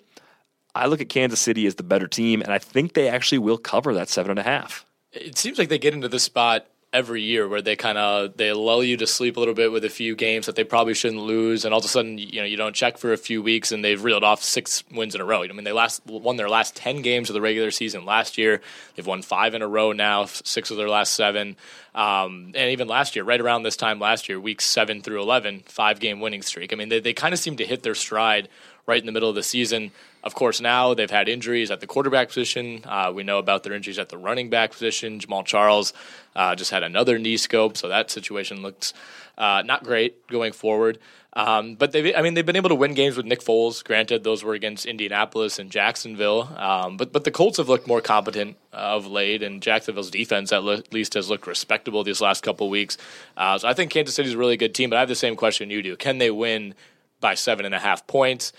I 0.75 0.85
look 0.85 1.01
at 1.01 1.09
Kansas 1.09 1.39
City 1.39 1.65
as 1.65 1.73
the 1.73 1.83
better 1.83 2.07
team, 2.07 2.41
and 2.41 2.53
I 2.53 2.59
think 2.59 2.93
they 2.93 3.09
actually 3.09 3.39
will 3.39 3.57
cover 3.57 3.95
that 3.95 4.09
seven 4.09 4.29
and 4.29 4.39
a 4.39 4.43
half. 4.43 4.85
It 5.11 5.39
seems 5.39 5.57
like 5.57 5.69
they 5.69 5.79
get 5.79 5.95
into 5.95 6.07
the 6.07 6.19
spot 6.19 6.67
every 6.97 7.21
year 7.21 7.47
where 7.47 7.61
they 7.61 7.75
kind 7.75 7.95
of 7.95 8.35
they 8.37 8.51
lull 8.51 8.83
you 8.83 8.97
to 8.97 9.05
sleep 9.05 9.37
a 9.37 9.39
little 9.39 9.53
bit 9.53 9.71
with 9.71 9.85
a 9.85 9.89
few 9.89 10.15
games 10.15 10.47
that 10.47 10.55
they 10.55 10.63
probably 10.63 10.95
shouldn't 10.95 11.21
lose 11.21 11.63
and 11.63 11.71
all 11.71 11.79
of 11.79 11.85
a 11.85 11.87
sudden 11.87 12.17
you 12.17 12.39
know 12.39 12.43
you 12.45 12.57
don't 12.57 12.73
check 12.73 12.97
for 12.97 13.13
a 13.13 13.17
few 13.17 13.39
weeks 13.43 13.71
and 13.71 13.85
they've 13.85 14.03
reeled 14.03 14.23
off 14.23 14.41
six 14.41 14.83
wins 14.91 15.13
in 15.13 15.21
a 15.21 15.23
row. 15.23 15.43
I 15.43 15.47
mean 15.49 15.63
they 15.63 15.71
last 15.71 16.01
won 16.07 16.37
their 16.37 16.49
last 16.49 16.75
10 16.75 17.03
games 17.03 17.29
of 17.29 17.35
the 17.35 17.41
regular 17.41 17.69
season 17.69 18.03
last 18.03 18.39
year. 18.39 18.61
They've 18.95 19.05
won 19.05 19.21
5 19.21 19.53
in 19.53 19.61
a 19.61 19.67
row 19.67 19.91
now, 19.91 20.25
6 20.25 20.71
of 20.71 20.77
their 20.77 20.89
last 20.89 21.13
7. 21.13 21.55
Um, 21.93 22.51
and 22.55 22.71
even 22.71 22.87
last 22.87 23.15
year, 23.15 23.23
right 23.23 23.39
around 23.39 23.61
this 23.61 23.77
time 23.77 23.99
last 23.99 24.27
year, 24.27 24.39
weeks 24.39 24.65
7 24.65 25.01
through 25.03 25.21
11, 25.21 25.65
5 25.67 25.99
game 25.99 26.19
winning 26.19 26.41
streak. 26.41 26.73
I 26.73 26.75
mean 26.77 26.89
they 26.89 26.99
they 26.99 27.13
kind 27.13 27.33
of 27.33 27.39
seem 27.39 27.57
to 27.57 27.65
hit 27.65 27.83
their 27.83 27.95
stride 27.95 28.49
right 28.87 28.99
in 28.99 29.05
the 29.05 29.11
middle 29.11 29.29
of 29.29 29.35
the 29.35 29.43
season. 29.43 29.91
Of 30.27 30.35
course, 30.35 30.59
now 30.59 30.93
they've 30.93 31.09
had 31.09 31.29
injuries 31.29 31.71
at 31.71 31.79
the 31.79 31.87
quarterback 31.87 32.27
position. 32.27 32.81
Uh, 32.83 33.13
we 33.15 33.23
know 33.23 33.37
about 33.37 33.63
their 33.63 33.71
injuries 33.71 33.97
at 33.97 34.09
the 34.09 34.17
running 34.17 34.49
back 34.49 34.71
position. 34.71 35.21
Jamaal 35.21 35.45
Charles 35.45 35.93
uh, 36.35 36.53
just 36.53 36.69
had 36.69 36.83
another 36.83 37.17
knee 37.17 37.37
scope, 37.37 37.77
so 37.77 37.87
that 37.87 38.11
situation 38.11 38.61
looks 38.61 38.93
uh, 39.37 39.63
not 39.65 39.85
great 39.85 40.27
going 40.27 40.51
forward. 40.51 40.99
Um, 41.31 41.75
but 41.75 41.93
they, 41.93 42.13
I 42.13 42.21
mean, 42.21 42.33
they've 42.33 42.45
been 42.45 42.57
able 42.57 42.67
to 42.67 42.75
win 42.75 42.93
games 42.93 43.15
with 43.15 43.25
Nick 43.25 43.39
Foles. 43.39 43.81
Granted, 43.85 44.25
those 44.25 44.43
were 44.43 44.53
against 44.53 44.85
Indianapolis 44.85 45.59
and 45.59 45.71
Jacksonville. 45.71 46.53
Um, 46.57 46.97
but 46.97 47.13
but 47.13 47.23
the 47.23 47.31
Colts 47.31 47.55
have 47.55 47.69
looked 47.69 47.87
more 47.87 48.01
competent 48.01 48.57
of 48.73 49.07
late, 49.07 49.41
and 49.41 49.61
Jacksonville's 49.61 50.11
defense 50.11 50.51
at 50.51 50.63
le- 50.63 50.83
least 50.91 51.13
has 51.13 51.29
looked 51.29 51.47
respectable 51.47 52.03
these 52.03 52.19
last 52.19 52.43
couple 52.43 52.69
weeks. 52.69 52.97
Uh, 53.37 53.57
so 53.57 53.65
I 53.69 53.73
think 53.73 53.91
Kansas 53.91 54.13
City's 54.13 54.33
a 54.33 54.37
really 54.37 54.57
good 54.57 54.75
team. 54.75 54.89
But 54.89 54.97
I 54.97 54.99
have 54.99 55.07
the 55.07 55.15
same 55.15 55.37
question 55.37 55.69
you 55.69 55.81
do: 55.81 55.95
Can 55.95 56.17
they 56.17 56.31
win 56.31 56.75
by 57.21 57.33
seven 57.35 57.65
and 57.65 57.73
a 57.73 57.79
half 57.79 58.05
points? 58.07 58.51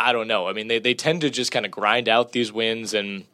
I 0.00 0.12
don't 0.12 0.28
know. 0.28 0.48
I 0.48 0.52
mean, 0.52 0.68
they 0.68 0.78
they 0.78 0.94
tend 0.94 1.22
to 1.22 1.30
just 1.30 1.52
kind 1.52 1.66
of 1.66 1.72
grind 1.72 2.08
out 2.08 2.32
these 2.32 2.52
wins 2.52 2.94
and 2.94 3.24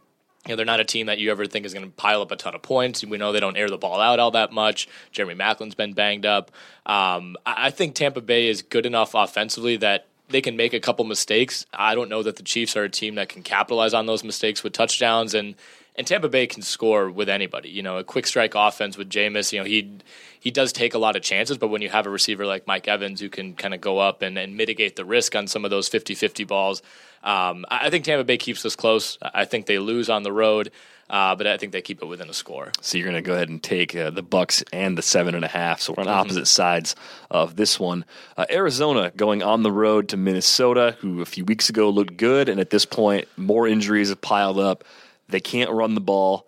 you 0.47 0.53
know, 0.53 0.57
they're 0.57 0.67
not 0.67 0.81
a 0.81 0.85
team 0.85 1.07
that 1.07 1.19
you 1.19 1.31
ever 1.31 1.47
think 1.47 1.65
is 1.65 1.73
going 1.73 1.87
to 1.87 1.93
pile 1.93 2.21
up 2.21 2.31
a 2.31 2.37
ton 2.37 2.55
of 2.55 2.63
points. 2.63 3.03
We 3.05 3.17
know 3.17 3.33
they 3.33 3.41
don't 3.41 3.57
air 3.57 3.71
the 3.71 3.79
ball 3.79 4.01
out 4.01 4.19
all 4.19 4.33
that 4.33 4.53
much. 4.53 4.89
Jeremy 5.11 5.35
Maclin's 5.35 5.75
been 5.75 5.95
banged 5.95 6.27
up. 6.27 6.51
Um, 6.85 7.37
I 7.47 7.71
think 7.71 7.95
Tampa 7.95 8.21
Bay 8.21 8.49
is 8.49 8.61
good 8.61 8.85
enough 8.85 9.15
offensively 9.15 9.79
that 9.79 10.07
they 10.29 10.43
can 10.43 10.57
make 10.57 10.75
a 10.75 10.81
couple 10.81 11.05
mistakes. 11.07 11.65
I 11.73 11.95
don't 11.95 12.11
know 12.11 12.23
that 12.23 12.37
the 12.37 12.43
Chiefs 12.43 12.77
are 12.77 12.85
a 12.85 12.91
team 12.91 13.15
that 13.15 13.31
can 13.31 13.43
capitalize 13.43 13.95
on 13.95 14.07
those 14.07 14.23
mistakes 14.23 14.63
with 14.63 14.75
touchdowns 14.75 15.35
and 15.35 15.55
and 15.97 16.07
Tampa 16.07 16.29
Bay 16.29 16.47
can 16.47 16.63
score 16.63 17.11
with 17.11 17.29
anybody. 17.29 17.69
You 17.69 17.83
know, 17.83 17.99
a 17.99 18.05
quick 18.05 18.27
strike 18.27 18.55
offense 18.55 18.97
with 18.97 19.09
Jameis, 19.09 19.53
you 19.53 19.61
know, 19.61 19.65
he 19.65 19.99
he 20.41 20.51
does 20.51 20.73
take 20.73 20.95
a 20.95 20.99
lot 20.99 21.17
of 21.17 21.23
chances, 21.23 21.57
but 21.57 21.69
when 21.69 21.81
you 21.81 21.89
have 21.89 22.07
a 22.07 22.11
receiver 22.11 22.45
like 22.45 22.67
Mike 22.67 22.87
Evans 22.87 23.21
who 23.21 23.31
can 23.31 23.55
kind 23.55 23.73
of 23.73 23.81
go 23.81 23.99
up 23.99 24.21
and, 24.21 24.37
and 24.37 24.57
mitigate 24.57 24.97
the 24.97 25.05
risk 25.05 25.35
on 25.35 25.47
some 25.47 25.65
of 25.65 25.71
those 25.71 25.89
50-50 25.89 26.47
balls, 26.47 26.83
um, 27.23 27.65
I 27.71 27.89
think 27.89 28.05
Tampa 28.05 28.25
Bay 28.25 28.37
keeps 28.37 28.63
this 28.63 28.77
close. 28.77 29.17
I 29.23 29.47
think 29.47 29.65
they 29.65 29.79
lose 29.79 30.11
on 30.11 30.23
the 30.23 30.33
road. 30.33 30.71
Uh, 31.11 31.35
but 31.35 31.47
I 31.47 31.59
think 31.59 31.73
they 31.73 31.83
keep 31.83 32.03
it 32.03 32.07
within 32.07 32.31
a 32.31 32.33
score. 32.33 32.73
So 32.81 32.97
you're 32.97 33.05
going 33.05 33.23
to 33.23 33.27
go 33.27 33.35
ahead 33.35 33.51
and 33.51 33.63
take 33.63 33.95
uh, 33.95 34.09
the 34.09 34.23
Bucks 34.23 34.65
and 34.73 34.97
the 34.97 35.03
seven 35.03 35.35
and 35.35 35.45
a 35.45 35.49
half. 35.49 35.83
So 35.83 35.93
we're 35.93 36.01
on 36.01 36.07
mm-hmm. 36.07 36.19
opposite 36.19 36.47
sides 36.47 36.97
of 37.31 37.57
this 37.57 37.79
one. 37.79 38.07
Uh, 38.39 38.47
Arizona 38.51 39.13
going 39.15 39.43
on 39.43 39.63
the 39.63 39.71
road 39.71 40.09
to 40.09 40.17
Minnesota, 40.17 40.97
who 41.01 41.21
a 41.21 41.27
few 41.27 41.45
weeks 41.45 41.69
ago 41.69 41.91
looked 41.91 42.17
good, 42.17 42.49
and 42.49 42.59
at 42.59 42.71
this 42.71 42.87
point, 42.87 43.29
more 43.37 43.69
injuries 43.69 44.09
have 44.09 44.23
piled 44.23 44.59
up. 44.59 44.83
They 45.29 45.41
can't 45.41 45.71
run 45.71 45.95
the 45.95 46.01
ball. 46.01 46.47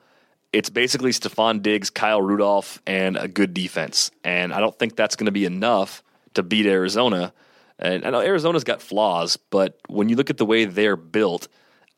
It's 0.52 0.70
basically 0.70 1.10
Stefon 1.10 1.62
Diggs, 1.62 1.90
Kyle 1.90 2.22
Rudolph, 2.22 2.80
and 2.86 3.16
a 3.16 3.28
good 3.28 3.52
defense. 3.52 4.10
And 4.24 4.52
I 4.52 4.60
don't 4.60 4.78
think 4.78 4.96
that's 4.96 5.16
going 5.16 5.26
to 5.26 5.32
be 5.32 5.44
enough 5.44 6.02
to 6.34 6.42
beat 6.42 6.66
Arizona. 6.66 7.32
And 7.78 8.04
I 8.06 8.10
know 8.10 8.20
Arizona's 8.20 8.64
got 8.64 8.80
flaws, 8.80 9.36
but 9.36 9.78
when 9.88 10.08
you 10.08 10.16
look 10.16 10.30
at 10.30 10.38
the 10.38 10.46
way 10.46 10.64
they're 10.64 10.96
built, 10.96 11.48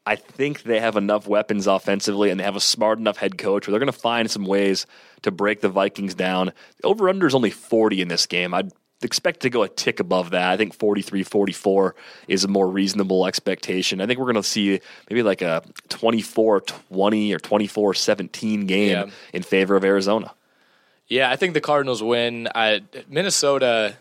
I 0.04 0.16
think 0.16 0.62
they 0.62 0.80
have 0.80 0.96
enough 0.96 1.28
weapons 1.28 1.66
offensively 1.66 2.30
and 2.30 2.40
they 2.40 2.44
have 2.44 2.56
a 2.56 2.60
smart 2.60 2.98
enough 2.98 3.18
head 3.18 3.36
coach 3.36 3.66
where 3.66 3.72
they're 3.72 3.78
going 3.78 3.92
to 3.92 3.98
find 3.98 4.30
some 4.30 4.46
ways 4.46 4.86
to 5.22 5.30
break 5.30 5.60
the 5.60 5.68
Vikings 5.68 6.14
down. 6.14 6.52
The 6.80 6.88
over 6.88 7.08
under 7.08 7.26
is 7.26 7.34
only 7.34 7.50
40 7.50 8.00
in 8.00 8.08
this 8.08 8.26
game. 8.26 8.54
I'd 8.54 8.72
expect 9.02 9.40
to 9.40 9.50
go 9.50 9.62
a 9.62 9.68
tick 9.68 10.00
above 10.00 10.30
that. 10.30 10.50
I 10.50 10.56
think 10.56 10.74
43 10.74 11.22
44 11.22 11.94
is 12.26 12.44
a 12.44 12.48
more 12.48 12.68
reasonable 12.68 13.26
expectation. 13.26 14.00
I 14.00 14.06
think 14.06 14.18
we're 14.18 14.26
going 14.26 14.36
to 14.36 14.42
see 14.42 14.80
maybe 15.08 15.22
like 15.22 15.42
a 15.42 15.62
24 15.88 16.62
20 16.62 17.34
or 17.34 17.38
24 17.38 17.94
17 17.94 18.66
game 18.66 18.90
yeah. 18.90 19.06
in 19.32 19.42
favor 19.42 19.76
of 19.76 19.84
Arizona. 19.84 20.32
Yeah, 21.06 21.30
I 21.30 21.36
think 21.36 21.54
the 21.54 21.60
Cardinals 21.60 22.02
win. 22.02 22.48
I, 22.54 22.82
Minnesota 23.08 23.96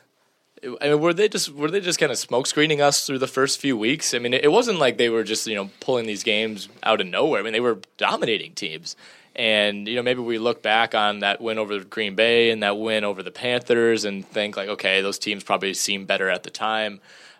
I 0.81 0.89
mean, 0.89 0.99
were 0.99 1.13
they 1.13 1.29
just 1.29 1.51
were 1.51 1.69
they 1.69 1.79
just 1.79 1.99
kind 1.99 2.11
of 2.11 2.17
smoke 2.17 2.47
screening 2.47 2.81
us 2.81 3.05
through 3.05 3.19
the 3.19 3.27
first 3.27 3.59
few 3.59 3.77
weeks? 3.77 4.13
I 4.13 4.19
mean, 4.19 4.33
it 4.33 4.51
wasn't 4.51 4.79
like 4.79 4.97
they 4.97 5.09
were 5.09 5.23
just 5.23 5.45
you 5.47 5.55
know 5.55 5.69
pulling 5.79 6.07
these 6.07 6.23
games 6.23 6.69
out 6.83 7.01
of 7.01 7.07
nowhere. 7.07 7.39
I 7.39 7.43
mean, 7.43 7.53
they 7.53 7.59
were 7.59 7.79
dominating 7.97 8.53
teams, 8.53 8.95
and 9.37 9.87
you 9.87 9.95
know 9.95 10.03
maybe 10.03 10.21
we 10.21 10.39
look 10.39 10.61
back 10.61 10.95
on 10.95 11.19
that 11.19 11.39
win 11.41 11.57
over 11.57 11.83
Green 11.83 12.15
Bay 12.15 12.49
and 12.49 12.63
that 12.63 12.77
win 12.77 13.03
over 13.03 13.21
the 13.23 13.31
Panthers 13.31 14.05
and 14.05 14.25
think 14.27 14.57
like, 14.57 14.69
okay, 14.69 15.01
those 15.01 15.19
teams 15.19 15.43
probably 15.43 15.73
seemed 15.73 16.07
better 16.07 16.29
at 16.29 16.43
the 16.43 16.49
time. 16.49 16.99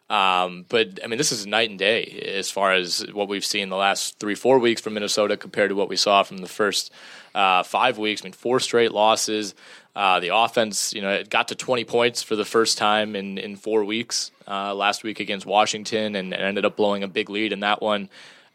Um, 0.10 0.66
but 0.70 1.00
I 1.04 1.08
mean, 1.08 1.18
this 1.18 1.34
is 1.34 1.46
night 1.46 1.70
and 1.70 1.78
day 1.78 2.34
as 2.38 2.50
far 2.50 2.74
as 2.74 3.06
what 3.12 3.28
we've 3.28 3.44
seen 3.44 3.70
the 3.70 3.76
last 3.76 4.20
three, 4.20 4.36
four 4.36 4.58
weeks 4.60 4.80
from 4.80 4.94
Minnesota 4.94 5.36
compared 5.36 5.70
to 5.70 5.76
what 5.76 5.90
we 5.90 5.98
saw 5.98 6.24
from 6.24 6.38
the 6.38 6.48
first 6.48 6.94
uh, 7.36 7.64
five 7.64 7.98
weeks. 7.98 8.22
I 8.22 8.26
mean, 8.26 8.34
four 8.34 8.60
straight 8.60 8.94
losses. 8.94 9.54
Uh, 9.96 10.20
the 10.20 10.34
offense, 10.34 10.94
you 10.94 11.02
know, 11.02 11.10
it 11.10 11.30
got 11.30 11.48
to 11.50 11.56
20 11.56 11.84
points 11.84 12.22
for 12.22 12.36
the 12.36 12.46
first 12.46 12.78
time 12.78 13.16
in, 13.16 13.38
in 13.38 13.56
four 13.56 13.84
weeks 13.84 14.32
uh, 14.48 14.74
last 14.74 15.04
week 15.04 15.20
against 15.20 15.46
Washington 15.46 16.16
and, 16.16 16.34
and, 16.34 16.44
ended 16.44 16.66
up 16.66 16.76
blowing 16.78 17.04
a 17.04 17.08
big 17.08 17.30
lead 17.32 17.52
in 17.52 17.62
that 17.62 17.82
one. 17.82 18.08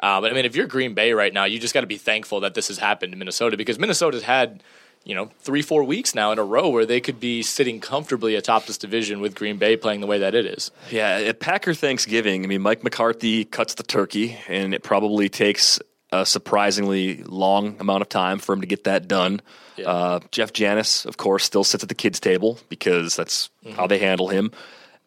Uh, 0.03 0.21
but 0.21 0.33
I 0.33 0.35
mean, 0.35 0.45
if 0.45 0.57
you're 0.57 0.67
Green 0.67 0.95
Bay 0.95 1.13
right 1.13 1.33
now, 1.33 1.45
you 1.45 1.61
just 1.61 1.73
got 1.73 1.83
to 1.83 1.87
be 1.87 1.97
thankful 1.97 2.41
that 2.41 2.55
this 2.55 2.69
has 2.69 2.79
happened 2.79 3.13
in 3.13 3.19
Minnesota 3.21 3.57
because 3.57 3.79
Minnesota's 3.79 4.25
had, 4.25 4.63
you 5.05 5.15
know, 5.15 5.31
three, 5.39 5.63
four 5.63 5.85
weeks 5.85 6.13
now 6.13 6.33
in 6.33 6.41
a 6.41 6.45
row 6.45 6.69
where 6.69 6.85
they 6.85 7.01
could 7.01 7.21
be 7.21 7.43
sitting 7.43 7.79
comfortably 7.79 8.35
atop 8.35 8.67
this 8.67 8.77
division 8.77 9.21
with 9.21 9.37
Green 9.37 9.59
Bay 9.59 9.77
playing 9.77 10.01
the 10.01 10.09
way 10.09 10.19
that 10.19 10.35
it 10.35 10.45
is. 10.45 10.73
Yeah, 10.91 11.19
at 11.19 11.39
Packer 11.39 11.73
Thanksgiving, 11.73 12.45
I 12.45 12.49
mean, 12.49 12.63
Mike 12.63 12.83
McCarthy 12.83 13.45
cuts 13.45 13.75
the 13.75 13.85
turkey, 13.85 14.37
and 14.49 14.75
it 14.75 14.83
probably 14.83 15.29
takes 15.29 15.79
a 16.11 16.27
surprisingly 16.27 17.23
long 17.23 17.77
amount 17.81 18.03
of 18.03 18.09
time 18.09 18.39
for 18.39 18.53
him 18.53 18.61
to 18.61 18.67
get 18.67 18.85
that 18.85 19.07
done. 19.09 19.41
Yeah. 19.77 19.89
Uh, 19.89 20.21
Jeff 20.31 20.53
Janis, 20.53 21.07
of 21.07 21.17
course, 21.17 21.45
still 21.45 21.65
sits 21.65 21.83
at 21.83 21.89
the 21.89 21.95
kids' 21.95 22.21
table 22.21 22.59
because 22.69 23.17
that's 23.17 23.51
mm-hmm. 23.65 23.77
how 23.77 23.87
they 23.87 23.99
handle 23.99 24.29
him. 24.29 24.51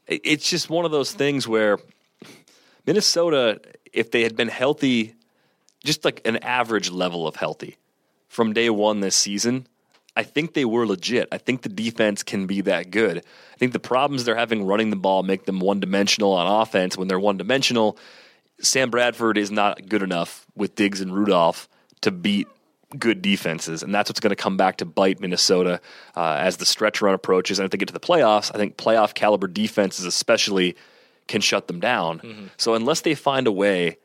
It's 0.07 0.49
just 0.49 0.69
one 0.69 0.85
of 0.85 0.91
those 0.91 1.11
things 1.11 1.47
where 1.47 1.79
Minnesota, 2.85 3.59
if 3.95 4.11
they 4.11 4.23
had 4.23 4.35
been 4.35 4.47
healthy, 4.47 5.15
just 5.83 6.05
like 6.05 6.21
an 6.25 6.37
average 6.37 6.89
level 6.89 7.27
of 7.27 7.35
healthy 7.35 7.77
from 8.27 8.53
day 8.53 8.69
one 8.69 8.99
this 8.99 9.15
season, 9.15 9.67
I 10.15 10.23
think 10.23 10.53
they 10.53 10.65
were 10.65 10.85
legit. 10.85 11.27
I 11.31 11.37
think 11.37 11.61
the 11.61 11.69
defense 11.69 12.23
can 12.23 12.47
be 12.47 12.61
that 12.61 12.91
good. 12.91 13.17
I 13.17 13.57
think 13.57 13.73
the 13.73 13.79
problems 13.79 14.23
they're 14.23 14.35
having 14.35 14.65
running 14.65 14.89
the 14.89 14.95
ball 14.95 15.23
make 15.23 15.45
them 15.45 15.59
one 15.59 15.79
dimensional 15.79 16.31
on 16.31 16.61
offense. 16.61 16.97
When 16.97 17.07
they're 17.07 17.19
one 17.19 17.37
dimensional, 17.37 17.97
Sam 18.61 18.89
Bradford 18.89 19.37
is 19.37 19.51
not 19.51 19.89
good 19.89 20.03
enough 20.03 20.45
with 20.55 20.75
Diggs 20.75 21.01
and 21.01 21.13
Rudolph 21.13 21.67
to 22.01 22.11
beat 22.11 22.47
good 22.97 23.21
defenses, 23.21 23.83
and 23.83 23.93
that's 23.93 24.09
what's 24.09 24.19
going 24.21 24.29
to 24.29 24.35
come 24.35 24.57
back 24.57 24.77
to 24.77 24.85
bite 24.85 25.19
Minnesota 25.19 25.81
uh, 26.15 26.37
as 26.39 26.57
the 26.57 26.65
stretch 26.65 27.01
run 27.01 27.13
approaches. 27.13 27.59
And 27.59 27.65
if 27.65 27.71
they 27.71 27.77
get 27.77 27.87
to 27.87 27.93
the 27.93 27.99
playoffs, 27.99 28.51
I 28.53 28.57
think 28.57 28.77
playoff 28.77 29.13
caliber 29.13 29.47
defenses, 29.47 30.05
especially, 30.05 30.75
can 31.27 31.41
shut 31.41 31.67
them 31.67 31.79
down. 31.79 32.19
Mm-hmm. 32.19 32.45
So 32.57 32.73
unless 32.73 33.01
they 33.01 33.15
find 33.15 33.47
a 33.47 33.51
way 33.51 33.97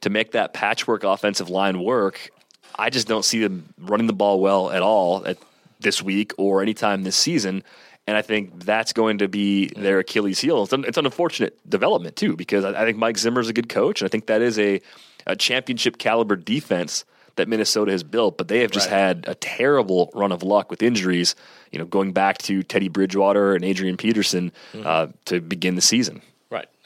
to 0.00 0.10
make 0.10 0.32
that 0.32 0.52
patchwork 0.52 1.04
offensive 1.04 1.48
line 1.48 1.80
work, 1.80 2.30
I 2.76 2.90
just 2.90 3.06
don't 3.06 3.24
see 3.24 3.40
them 3.40 3.72
running 3.78 4.06
the 4.06 4.12
ball 4.12 4.40
well 4.40 4.70
at 4.70 4.82
all 4.82 5.26
at 5.26 5.38
this 5.80 6.02
week 6.02 6.32
or 6.38 6.62
anytime 6.62 7.02
this 7.04 7.16
season. 7.16 7.62
And 8.06 8.16
I 8.16 8.22
think 8.22 8.64
that's 8.64 8.92
going 8.92 9.18
to 9.18 9.28
be 9.28 9.68
their 9.68 10.00
Achilles 10.00 10.40
heel. 10.40 10.62
It's 10.64 10.72
an, 10.72 10.84
it's 10.84 10.98
an 10.98 11.06
unfortunate 11.06 11.58
development, 11.68 12.16
too, 12.16 12.36
because 12.36 12.64
I, 12.64 12.82
I 12.82 12.84
think 12.84 12.98
Mike 12.98 13.16
Zimmer 13.16 13.40
is 13.40 13.48
a 13.48 13.54
good 13.54 13.68
coach. 13.68 14.02
And 14.02 14.08
I 14.08 14.10
think 14.10 14.26
that 14.26 14.42
is 14.42 14.58
a, 14.58 14.80
a 15.26 15.36
championship 15.36 15.96
caliber 15.96 16.36
defense 16.36 17.04
that 17.36 17.48
Minnesota 17.48 17.92
has 17.92 18.02
built, 18.02 18.36
but 18.36 18.48
they 18.48 18.60
have 18.60 18.70
just 18.70 18.90
right. 18.90 18.98
had 18.98 19.24
a 19.26 19.34
terrible 19.34 20.10
run 20.14 20.32
of 20.32 20.42
luck 20.42 20.70
with 20.70 20.82
injuries. 20.82 21.34
You 21.72 21.78
know, 21.78 21.86
going 21.86 22.12
back 22.12 22.38
to 22.38 22.62
Teddy 22.62 22.88
Bridgewater 22.88 23.54
and 23.54 23.64
Adrian 23.64 23.96
Peterson 23.96 24.52
mm-hmm. 24.72 24.86
uh, 24.86 25.06
to 25.24 25.40
begin 25.40 25.74
the 25.74 25.80
season. 25.80 26.20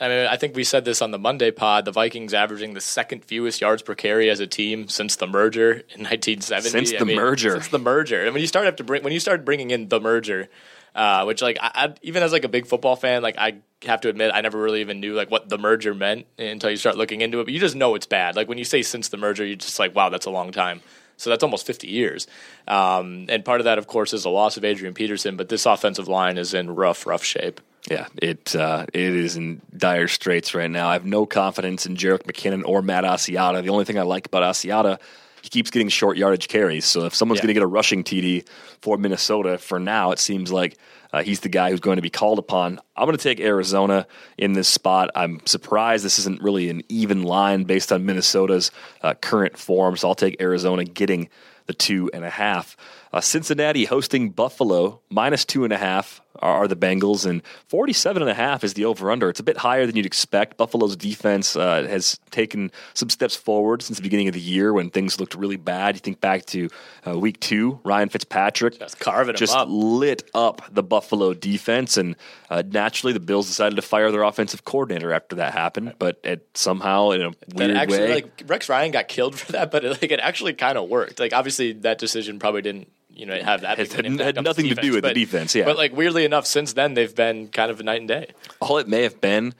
I 0.00 0.09
mean, 0.09 0.26
I 0.26 0.37
think 0.37 0.55
we 0.55 0.62
said 0.62 0.85
this 0.85 1.02
on 1.02 1.11
the 1.11 1.19
Monday 1.19 1.50
pod. 1.50 1.85
The 1.85 1.90
Vikings 1.90 2.33
averaging 2.33 2.75
the 2.75 2.81
second 2.81 3.25
fewest 3.25 3.61
yards 3.61 3.83
per 3.83 3.95
carry 3.97 4.31
as 4.31 4.38
a 4.38 4.47
team 4.47 4.88
since 4.88 5.17
the 5.17 5.26
merger 5.26 5.73
in 5.73 5.78
1970. 6.05 6.71
Since 6.71 6.90
the 6.90 7.00
I 7.00 7.05
mean, 7.05 7.17
merger. 7.17 7.50
Since 7.52 7.69
the 7.69 7.81
merger. 7.81 8.25
And 8.25 8.33
when 8.33 8.40
you 8.40 8.47
start 8.47 8.67
have 8.67 8.76
to 8.76 8.85
bring 8.85 9.02
when 9.02 9.12
you 9.12 9.21
start 9.21 9.45
bringing 9.45 9.73
in 9.73 9.88
the 9.88 10.00
merger, 10.00 10.49
uh, 10.95 11.25
which 11.25 11.43
like 11.43 11.59
I, 11.61 11.71
I, 11.75 11.95
even 12.02 12.23
as 12.23 12.33
like 12.33 12.45
a 12.45 12.49
big 12.49 12.67
football 12.67 12.95
fan, 12.95 13.23
like 13.23 13.38
I 13.38 13.59
have 13.83 14.00
to 14.02 14.09
admit 14.09 14.31
I 14.33 14.40
never 14.40 14.59
really 14.59 14.81
even 14.81 15.00
knew 15.00 15.14
like 15.14 15.31
what 15.31 15.49
the 15.49 15.59
merger 15.59 15.95
meant 15.95 16.26
until 16.38 16.71
you 16.71 16.76
start 16.76 16.97
looking 16.97 17.21
into 17.21 17.40
it. 17.40 17.45
But 17.45 17.52
you 17.52 17.61
just 17.61 17.75
know 17.75 17.95
it's 17.97 18.07
bad. 18.07 18.37
Like 18.37 18.49
when 18.49 18.59
you 18.59 18.64
say 18.64 18.83
since 18.83 19.09
the 19.09 19.17
merger, 19.17 19.45
you're 19.45 19.57
just 19.57 19.78
like, 19.81 19.95
wow, 19.95 20.11
that's 20.11 20.26
a 20.26 20.31
long 20.31 20.52
time. 20.52 20.81
So 21.17 21.31
that's 21.31 21.43
almost 21.43 21.67
50 21.67 21.88
years. 21.88 22.28
Um, 22.69 23.26
and 23.28 23.45
part 23.45 23.61
of 23.61 23.64
that, 23.64 23.78
of 23.78 23.88
course, 23.88 24.12
is 24.12 24.23
the 24.23 24.31
loss 24.31 24.57
of 24.57 24.64
Adrian 24.64 24.95
Peterson. 24.95 25.37
But 25.37 25.49
this 25.49 25.67
offensive 25.67 26.07
line 26.07 26.38
is 26.38 26.55
in 26.55 26.73
rough, 26.73 27.07
rough 27.07 27.25
shape. 27.25 27.61
Yeah, 27.90 28.06
it 28.20 28.54
uh, 28.54 28.87
it 28.92 29.00
is 29.02 29.37
in 29.37 29.62
dire 29.76 30.08
straits 30.08 30.54
right 30.54 30.70
now. 30.70 30.88
I 30.88 30.92
have 30.94 31.06
no 31.06 31.25
confidence 31.26 31.87
in 31.87 31.97
Jerick 31.97 32.25
McKinnon 32.25 32.62
or 32.66 32.82
Matt 32.82 33.04
Asiata. 33.04 33.62
The 33.62 33.70
only 33.70 33.85
thing 33.85 33.99
I 33.99 34.02
like 34.02 34.26
about 34.26 34.42
Asiata 34.42 34.99
he 35.42 35.49
keeps 35.49 35.70
getting 35.70 35.88
short 35.88 36.16
yardage 36.16 36.49
carries. 36.49 36.85
So 36.85 37.04
if 37.04 37.14
someone's 37.14 37.38
yeah. 37.38 37.42
going 37.42 37.49
to 37.49 37.54
get 37.54 37.62
a 37.62 37.68
rushing 37.68 38.04
TD 38.04 38.47
for 38.80 38.99
Minnesota, 38.99 39.58
for 39.58 39.78
now 39.78 40.12
it 40.12 40.18
seems 40.18 40.50
like 40.52 40.76
uh, 41.12 41.23
he's 41.23 41.40
the 41.40 41.49
guy 41.49 41.70
who's 41.70 41.80
going 41.80 41.97
to 41.97 42.02
be 42.02 42.11
called 42.11 42.38
upon. 42.38 42.80
I'm 42.97 43.06
going 43.06 43.16
to 43.16 43.23
take 43.23 43.40
Arizona 43.40 44.06
in 44.37 44.52
this 44.52 44.68
spot. 44.68 45.11
I'm 45.14 45.40
surprised 45.47 46.04
this 46.04 46.18
isn't 46.18 46.42
really 46.42 46.68
an 46.68 46.82
even 46.88 47.23
line 47.23 47.64
based 47.64 47.92
on 47.92 48.04
Minnesota's 48.04 48.70
uh, 49.02 49.14
current 49.14 49.56
form. 49.56 49.97
So 49.97 50.08
I'll 50.08 50.14
take 50.14 50.40
Arizona 50.40 50.85
getting 50.85 51.28
the 51.66 51.75
two 51.75 52.11
and 52.12 52.25
a 52.25 52.30
half. 52.30 52.76
Uh, 53.12 53.20
Cincinnati 53.20 53.85
hosting 53.87 54.30
Buffalo 54.30 55.00
minus 55.08 55.44
two 55.44 55.64
and 55.64 55.73
a 55.73 55.78
half. 55.78 56.20
Are, 56.40 56.68
the 56.68 56.76
Bengals, 56.76 57.26
and 57.26 57.42
47 57.66 58.23
and 58.23 58.30
a 58.30 58.35
half 58.35 58.64
is 58.64 58.75
the 58.75 58.85
over 58.85 59.11
under. 59.11 59.28
It's 59.28 59.40
a 59.40 59.45
bit 59.45 59.57
higher 59.57 59.87
than 59.87 59.97
you'd 59.97 60.07
expect. 60.07 60.57
Buffalo's 60.57 60.97
defense 60.97 61.57
uh, 61.57 61.87
has 61.88 62.18
taken 62.30 62.71
some 62.95 63.11
steps 63.11 63.37
forward 63.37 63.83
since 63.83 63.99
the 63.99 64.02
beginning 64.02 64.28
of 64.28 64.35
the 64.35 64.40
year 64.40 64.73
when 64.73 64.90
things 64.90 65.18
looked 65.21 65.35
really 65.35 65.57
bad. 65.57 65.97
You 65.97 66.00
think 66.00 66.21
back 66.21 66.47
to 66.47 66.68
uh, 67.07 67.18
week 67.18 67.40
two, 67.40 67.80
Ryan 67.85 68.09
Fitzpatrick 68.09 68.78
Just 68.78 68.99
carving 68.99 69.37
just 69.37 69.54
up. 69.54 69.68
lit 69.71 70.28
up 70.35 70.62
the 70.71 70.83
Buffalo 70.83 71.35
defense, 71.35 71.97
and 71.97 72.16
uh, 72.50 72.62
naturally 72.66 73.12
the 73.12 73.21
Bills 73.21 73.47
decided 73.47 73.76
to 73.76 73.83
fire 73.83 74.11
their 74.11 74.23
offensive 74.23 74.64
coordinator 74.64 75.12
after 75.12 75.37
that 75.37 75.52
happened. 75.52 75.95
But 75.99 76.21
it 76.25 76.47
somehow, 76.54 77.11
in 77.11 77.23
a 77.23 77.33
weird 77.54 77.76
actually 77.76 77.99
way, 77.99 78.14
like 78.14 78.42
Rex 78.47 78.68
Ryan 78.68 78.92
got 78.92 79.09
killed 79.09 79.35
for 79.38 79.52
that, 79.52 79.71
but 79.71 79.85
like 79.85 80.02
it 80.11 80.21
actually 80.21 80.54
kind 80.54 80.78
of 80.78 80.88
worked. 80.88 81.21
Like 81.21 81.33
obviously 81.33 81.73
that 81.73 81.99
decision 81.99 82.38
probably 82.38 82.62
didn't 82.62 82.88
you 83.18 83.26
know 83.26 83.38
have 83.42 83.60
that 83.62 83.78
It 83.78 83.90
big 83.90 83.98
of 84.00 84.04
an 84.06 84.18
had- 84.18 84.37
had 84.37 84.44
nothing 84.44 84.68
to 84.68 84.75
do 84.75 84.80
defense, 84.80 84.94
with 84.94 85.04
the 85.04 85.14
defense, 85.14 85.54
yeah. 85.54 85.64
But 85.64 85.76
like 85.76 85.94
weirdly 85.94 86.25
enough, 86.25 86.46
since 86.46 86.72
then 86.72 86.94
they've 86.94 87.14
been 87.14 87.48
kind 87.48 87.70
of 87.70 87.80
a 87.80 87.82
night 87.82 88.00
and 88.00 88.08
day. 88.08 88.28
all 88.60 88.78
it 88.78 88.88
may 88.88 89.02
have 89.02 89.20
been 89.20 89.54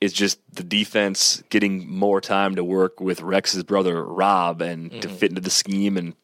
is 0.00 0.12
just 0.14 0.38
the 0.54 0.62
defense 0.62 1.42
getting 1.50 1.86
more 1.90 2.20
time 2.22 2.54
to 2.56 2.64
work 2.64 3.00
with 3.00 3.20
Rex's 3.20 3.62
brother 3.64 4.02
Rob 4.02 4.62
and 4.62 4.90
to 5.02 5.08
Mm-hmm. 5.08 5.16
fit 5.16 5.28
into 5.30 5.42
the 5.42 5.50
scheme 5.50 5.98
and 5.98 6.14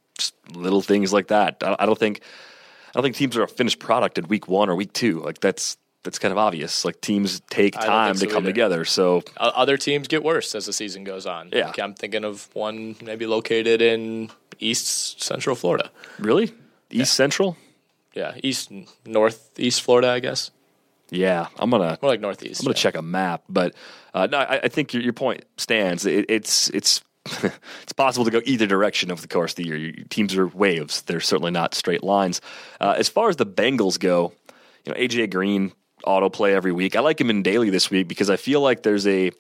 little 0.54 0.80
things 0.80 1.12
like 1.12 1.28
that. 1.28 1.56
I, 1.62 1.76
I 1.80 1.86
don't 1.86 1.98
think 1.98 2.20
I 2.88 2.92
don't 2.94 3.02
think 3.02 3.16
teams 3.16 3.36
are 3.36 3.42
a 3.42 3.48
finished 3.48 3.78
product 3.78 4.16
at 4.16 4.28
week 4.28 4.48
one 4.48 4.70
or 4.70 4.76
week 4.76 4.92
two. 4.94 5.20
Like 5.20 5.40
that's 5.40 5.76
that's 6.04 6.18
kind 6.20 6.30
of 6.32 6.38
obvious. 6.38 6.84
Like 6.84 7.00
teams 7.00 7.40
take 7.50 7.74
time 7.74 8.14
think 8.14 8.20
to 8.20 8.28
so 8.30 8.34
come 8.36 8.44
either. 8.44 8.52
together. 8.52 8.84
So 8.86 9.22
Other 9.36 9.76
teams 9.76 10.06
get 10.08 10.22
worse 10.22 10.54
as 10.54 10.64
the 10.66 10.72
season 10.72 11.02
goes 11.04 11.26
on. 11.26 11.50
Yeah. 11.52 11.66
Like, 11.66 11.80
I'm 11.80 11.94
thinking 11.94 12.24
of 12.24 12.48
one 12.54 12.94
maybe 13.02 13.26
located 13.26 13.82
in 13.82 14.30
East 14.60 15.20
Central 15.20 15.56
Florida. 15.56 15.90
really, 16.20 16.52
East 16.90 17.14
Central. 17.14 17.56
Yeah, 18.14 18.34
East 18.42 18.72
Northeast 19.04 19.82
Florida, 19.82 20.08
I 20.08 20.20
guess. 20.20 20.50
Yeah, 21.10 21.48
I'm 21.58 21.70
gonna 21.70 21.98
More 22.02 22.10
like 22.10 22.20
Northeast. 22.20 22.62
I'm 22.62 22.64
to 22.64 22.70
yeah. 22.70 22.82
check 22.82 22.96
a 22.96 23.02
map, 23.02 23.42
but 23.48 23.74
uh, 24.14 24.26
no, 24.26 24.38
I, 24.38 24.60
I 24.64 24.68
think 24.68 24.92
your, 24.92 25.02
your 25.02 25.12
point 25.12 25.44
stands. 25.56 26.04
It, 26.06 26.26
it's 26.28 26.68
it's 26.70 27.02
it's 27.82 27.92
possible 27.92 28.24
to 28.24 28.30
go 28.30 28.40
either 28.44 28.66
direction 28.66 29.12
over 29.12 29.20
the 29.20 29.28
course 29.28 29.52
of 29.52 29.56
the 29.56 29.66
year. 29.66 29.76
Your 29.76 29.92
teams 30.08 30.36
are 30.36 30.48
waves; 30.48 31.02
they're 31.02 31.20
certainly 31.20 31.52
not 31.52 31.74
straight 31.74 32.02
lines. 32.02 32.40
Uh, 32.80 32.94
as 32.96 33.08
far 33.08 33.28
as 33.28 33.36
the 33.36 33.46
Bengals 33.46 34.00
go, 34.00 34.32
you 34.84 34.92
know, 34.92 34.98
AJ 34.98 35.30
Green 35.30 35.72
autoplay 36.04 36.52
every 36.52 36.72
week. 36.72 36.96
I 36.96 37.00
like 37.00 37.20
him 37.20 37.30
in 37.30 37.42
daily 37.42 37.70
this 37.70 37.90
week 37.90 38.08
because 38.08 38.30
I 38.30 38.36
feel 38.36 38.60
like 38.60 38.82
there's 38.82 39.06
a 39.06 39.30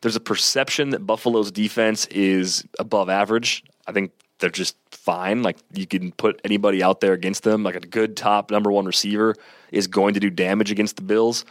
there's 0.00 0.16
a 0.16 0.20
perception 0.20 0.90
that 0.90 1.06
Buffalo's 1.06 1.50
defense 1.52 2.06
is 2.06 2.64
above 2.78 3.08
average. 3.08 3.62
I 3.86 3.92
think 3.92 4.12
they're 4.42 4.50
just 4.50 4.76
fine. 4.90 5.42
Like 5.42 5.56
you 5.72 5.86
can 5.86 6.12
put 6.12 6.40
anybody 6.44 6.82
out 6.82 7.00
there 7.00 7.14
against 7.14 7.44
them. 7.44 7.62
Like 7.62 7.76
a 7.76 7.80
good 7.80 8.16
top 8.16 8.50
number 8.50 8.70
one 8.70 8.84
receiver 8.84 9.34
is 9.70 9.86
going 9.86 10.14
to 10.14 10.20
do 10.20 10.28
damage 10.28 10.70
against 10.70 10.96
the 10.96 11.02
Bills. 11.02 11.46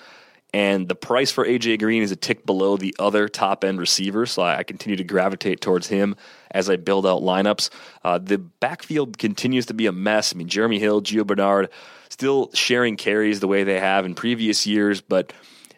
And 0.53 0.89
the 0.89 0.95
price 0.95 1.31
for 1.31 1.45
AJ 1.45 1.79
Green 1.79 2.03
is 2.03 2.12
a 2.12 2.17
tick 2.17 2.45
below 2.45 2.75
the 2.75 2.93
other 3.00 3.29
top 3.29 3.63
end 3.63 3.79
receivers. 3.79 4.31
So 4.31 4.41
I, 4.43 4.57
I 4.57 4.63
continue 4.63 4.98
to 4.98 5.03
gravitate 5.03 5.62
towards 5.62 5.88
him 5.88 6.15
as 6.51 6.69
I 6.69 6.75
build 6.75 7.07
out 7.07 7.21
lineups. 7.21 7.69
Uh, 8.03 8.17
the 8.17 8.38
backfield 8.38 9.17
continues 9.17 9.65
to 9.67 9.74
be 9.74 9.86
a 9.86 9.93
mess. 9.93 10.36
I 10.36 10.38
mean, 10.38 10.50
Jeremy 10.50 10.77
Hill, 10.77 11.01
Gio 11.01 11.25
Bernard 11.25 11.69
still 12.10 12.51
sharing 12.53 12.98
carries 12.98 13.39
the 13.39 13.48
way 13.48 13.63
they 13.63 13.79
have 13.79 14.05
in 14.05 14.13
previous 14.13 14.67
years, 14.67 15.00
but 15.00 15.31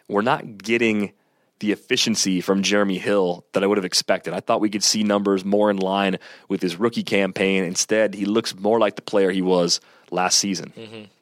we're 0.08 0.22
not 0.22 0.58
getting 0.58 1.12
the 1.60 1.72
efficiency 1.72 2.40
from 2.40 2.62
Jeremy 2.62 2.98
Hill 2.98 3.44
that 3.52 3.62
I 3.62 3.66
would 3.66 3.78
have 3.78 3.84
expected. 3.84 4.34
I 4.34 4.40
thought 4.40 4.60
we 4.60 4.70
could 4.70 4.82
see 4.82 5.02
numbers 5.02 5.44
more 5.44 5.70
in 5.70 5.76
line 5.76 6.18
with 6.48 6.60
his 6.60 6.76
rookie 6.76 7.02
campaign. 7.02 7.64
Instead, 7.64 8.14
he 8.14 8.24
looks 8.24 8.54
more 8.54 8.78
like 8.78 8.96
the 8.96 9.02
player 9.02 9.30
he 9.30 9.42
was 9.42 9.80
last 10.10 10.38
season. 10.38 10.72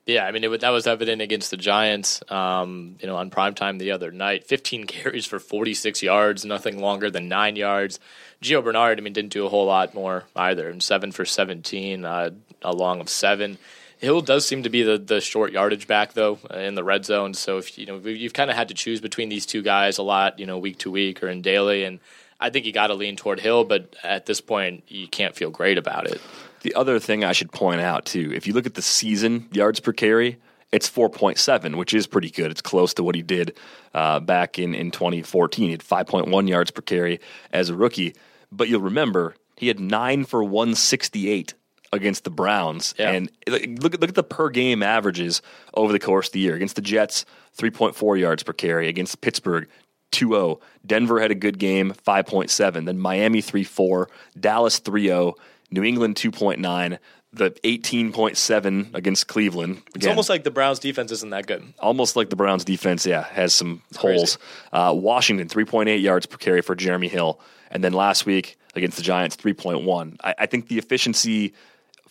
Yeah, 0.07 0.27
I 0.27 0.33
mean, 0.33 0.43
it, 0.43 0.61
that 0.61 0.71
was 0.71 0.87
evident 0.87 1.23
against 1.23 1.51
the 1.53 1.57
Giants, 1.57 2.23
um, 2.29 2.97
you 3.01 3.07
know, 3.07 3.17
on 3.17 3.31
primetime 3.31 3.79
the 3.79 3.93
other 3.93 4.11
night. 4.11 4.45
15 4.47 4.85
carries 4.87 5.27
for 5.27 5.39
46 5.39 6.03
yards, 6.03 6.45
nothing 6.45 6.81
longer 6.81 7.11
than 7.11 7.29
nine 7.29 7.57
yards. 7.57 8.01
Gio 8.43 8.65
Bernard, 8.65 8.99
I 8.99 9.03
mean, 9.03 9.12
didn't 9.12 9.33
do 9.33 9.47
a 9.47 9.49
whole 9.49 9.67
lot 9.67 9.95
more 9.95 10.25
either, 10.35 10.69
and 10.69 10.83
seven 10.83 11.12
for 11.12 11.25
17, 11.25 12.05
uh, 12.05 12.31
a 12.62 12.73
long 12.73 13.01
of 13.01 13.09
seven. 13.09 13.59
Hill 14.02 14.21
does 14.21 14.44
seem 14.47 14.64
to 14.64 14.68
be 14.68 14.82
the, 14.82 14.99
the 14.99 15.21
short 15.21 15.52
yardage 15.52 15.87
back 15.87 16.12
though 16.14 16.40
uh, 16.52 16.59
in 16.59 16.75
the 16.75 16.82
red 16.82 17.04
zone. 17.04 17.35
So 17.35 17.59
if 17.59 17.78
you 17.78 17.87
know 17.87 17.99
you've 17.99 18.32
kind 18.32 18.50
of 18.50 18.56
had 18.56 18.68
to 18.68 18.75
choose 18.75 19.00
between 19.00 19.28
these 19.28 19.47
two 19.47 19.62
guys 19.62 19.97
a 19.99 20.02
lot, 20.02 20.40
you 20.40 20.47
know, 20.47 20.59
week 20.59 20.78
to 20.78 20.90
week 20.90 21.23
or 21.23 21.28
in 21.28 21.40
daily, 21.40 21.85
and 21.85 22.00
I 22.40 22.50
think 22.50 22.66
you 22.66 22.73
got 22.73 22.88
to 22.88 22.94
lean 22.94 23.14
toward 23.14 23.38
Hill. 23.38 23.62
But 23.62 23.94
at 24.02 24.26
this 24.26 24.40
point, 24.40 24.82
you 24.88 25.06
can't 25.06 25.37
feel 25.37 25.50
great 25.50 25.78
about 25.78 26.09
it. 26.09 26.21
The 26.62 26.75
other 26.75 26.99
thing 26.99 27.25
I 27.25 27.32
should 27.32 27.52
point 27.52 27.80
out 27.80 28.04
too, 28.04 28.32
if 28.35 28.47
you 28.47 28.54
look 28.54 28.66
at 28.66 28.75
the 28.75 28.82
season 28.82 29.49
yards 29.52 29.78
per 29.78 29.92
carry, 29.92 30.38
it's 30.73 30.90
4.7, 30.90 31.76
which 31.76 31.94
is 31.94 32.09
pretty 32.09 32.30
good. 32.30 32.50
It's 32.50 32.62
close 32.62 32.94
to 32.94 33.04
what 33.04 33.14
he 33.14 33.23
did 33.23 33.56
uh, 33.94 34.18
back 34.18 34.59
in, 34.59 34.75
in 34.75 34.90
2014. 34.90 35.66
He 35.66 35.70
had 35.70 35.81
5.1 35.81 36.48
yards 36.48 36.72
per 36.72 36.83
carry 36.83 37.20
as 37.53 37.68
a 37.68 37.77
rookie. 37.77 38.16
But 38.50 38.68
you'll 38.68 38.81
remember 38.81 39.37
he 39.57 39.68
had 39.68 39.79
nine 39.79 40.24
for 40.24 40.42
168 40.42 41.55
against 41.92 42.24
the 42.24 42.31
Browns. 42.31 42.94
Yeah. 42.98 43.11
And 43.11 43.31
look, 43.48 43.62
at- 43.62 44.00
look 44.00 44.09
at 44.09 44.14
the 44.14 44.22
per 44.22 44.48
game 44.48 44.83
averages 44.83 45.42
over 45.74 45.92
the 45.92 45.98
course 45.98 46.28
of 46.28 46.33
the 46.33 46.40
year. 46.40 46.55
Against 46.55 46.76
the 46.76 46.83
Jets, 46.83 47.24
3.4 47.59 48.18
yards 48.18 48.42
per 48.42 48.52
carry. 48.52 48.88
Against 48.88 49.20
Pittsburgh, 49.20 49.68
2-0. 50.12 50.61
Denver 50.87 51.20
had 51.20 51.31
a 51.31 51.35
good 51.35 51.59
game, 51.59 51.92
5.7. 52.07 52.87
Then 52.87 52.98
Miami 52.98 53.42
3-4, 53.42 54.07
Dallas 54.38 54.81
3-0, 54.81 55.35
New 55.70 55.83
England 55.83 56.16
2.9, 56.16 56.98
the 57.35 57.50
18.7 57.50 58.94
against 58.94 59.26
Cleveland. 59.26 59.83
It's 59.94 60.07
almost 60.07 60.28
like 60.28 60.44
the 60.44 60.50
Browns 60.50 60.78
defense 60.78 61.11
isn't 61.12 61.31
that 61.31 61.46
good. 61.46 61.62
almost 61.78 62.14
like 62.16 62.28
the 62.31 62.37
Browns 62.37 62.64
defense, 62.64 63.07
yeah, 63.07 63.24
has 63.24 63.55
some 63.55 63.83
holes. 63.96 64.38
Uh, 64.72 64.92
Washington 64.94 65.48
3.8 65.48 66.00
yards 66.02 66.26
per 66.26 66.37
carry 66.37 66.61
for 66.62 66.74
Jeremy 66.74 67.09
Hill, 67.09 67.40
and 67.70 67.83
then 67.83 67.92
last 67.94 68.26
week 68.26 68.59
against 68.74 68.96
the 68.98 69.02
Giants 69.02 69.37
3.1. 69.37 70.16
I, 70.22 70.35
I 70.40 70.46
think 70.46 70.68
the 70.68 70.76
efficiency 70.78 71.55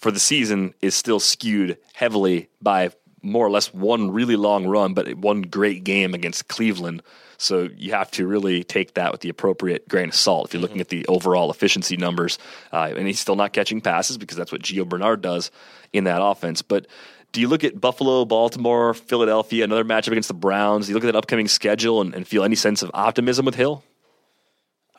for 0.02 0.12
the 0.12 0.20
season 0.20 0.74
is 0.82 0.96
still 0.96 1.20
skewed 1.20 1.78
heavily 1.94 2.50
by 2.62 2.90
more 3.22 3.46
or 3.46 3.52
less 3.52 3.72
one 3.74 4.12
really 4.12 4.36
long 4.36 4.66
run, 4.66 4.96
but 4.96 5.16
one 5.16 5.44
great 5.44 5.84
game 5.84 6.16
against 6.16 6.48
Cleveland. 6.48 7.04
So 7.38 7.70
you 7.76 7.92
have 7.92 8.10
to 8.12 8.28
really 8.28 8.64
take 8.64 8.96
that 8.96 9.12
with 9.12 9.22
the 9.22 9.30
appropriate 9.30 9.88
grain 9.88 10.10
of 10.10 10.16
salt 10.16 10.48
if 10.48 10.54
you're 10.54 10.62
looking 10.62 10.82
at 10.82 10.90
the 10.90 11.06
overall 11.08 11.52
efficiency 11.52 11.98
numbers. 11.98 12.40
Uh, 12.74 12.94
and 12.96 13.08
he's 13.08 13.20
still 13.20 13.36
not 13.36 13.54
catching 13.54 13.80
passes 13.80 14.18
because 14.18 14.38
that's 14.38 14.52
what 14.52 14.62
Gio 14.62 14.88
Bernard 14.88 15.22
does 15.22 15.52
in 15.94 16.04
that 16.06 16.22
offense. 16.22 16.64
But 16.64 16.88
do 17.32 17.40
you 17.40 17.48
look 17.48 17.64
at 17.64 17.80
Buffalo, 17.80 18.26
Baltimore, 18.26 18.94
Philadelphia, 18.94 19.64
another 19.64 19.86
matchup 19.86 20.10
against 20.10 20.28
the 20.28 20.34
Browns? 20.34 20.88
Do 20.88 20.92
you 20.92 20.96
look 20.96 21.04
at 21.04 21.14
that 21.14 21.16
upcoming 21.16 21.48
schedule 21.48 22.02
and, 22.02 22.14
and 22.14 22.28
feel 22.28 22.44
any 22.44 22.56
sense 22.56 22.82
of 22.82 22.92
optimism 22.94 23.46
with 23.46 23.56
Hill? 23.56 23.84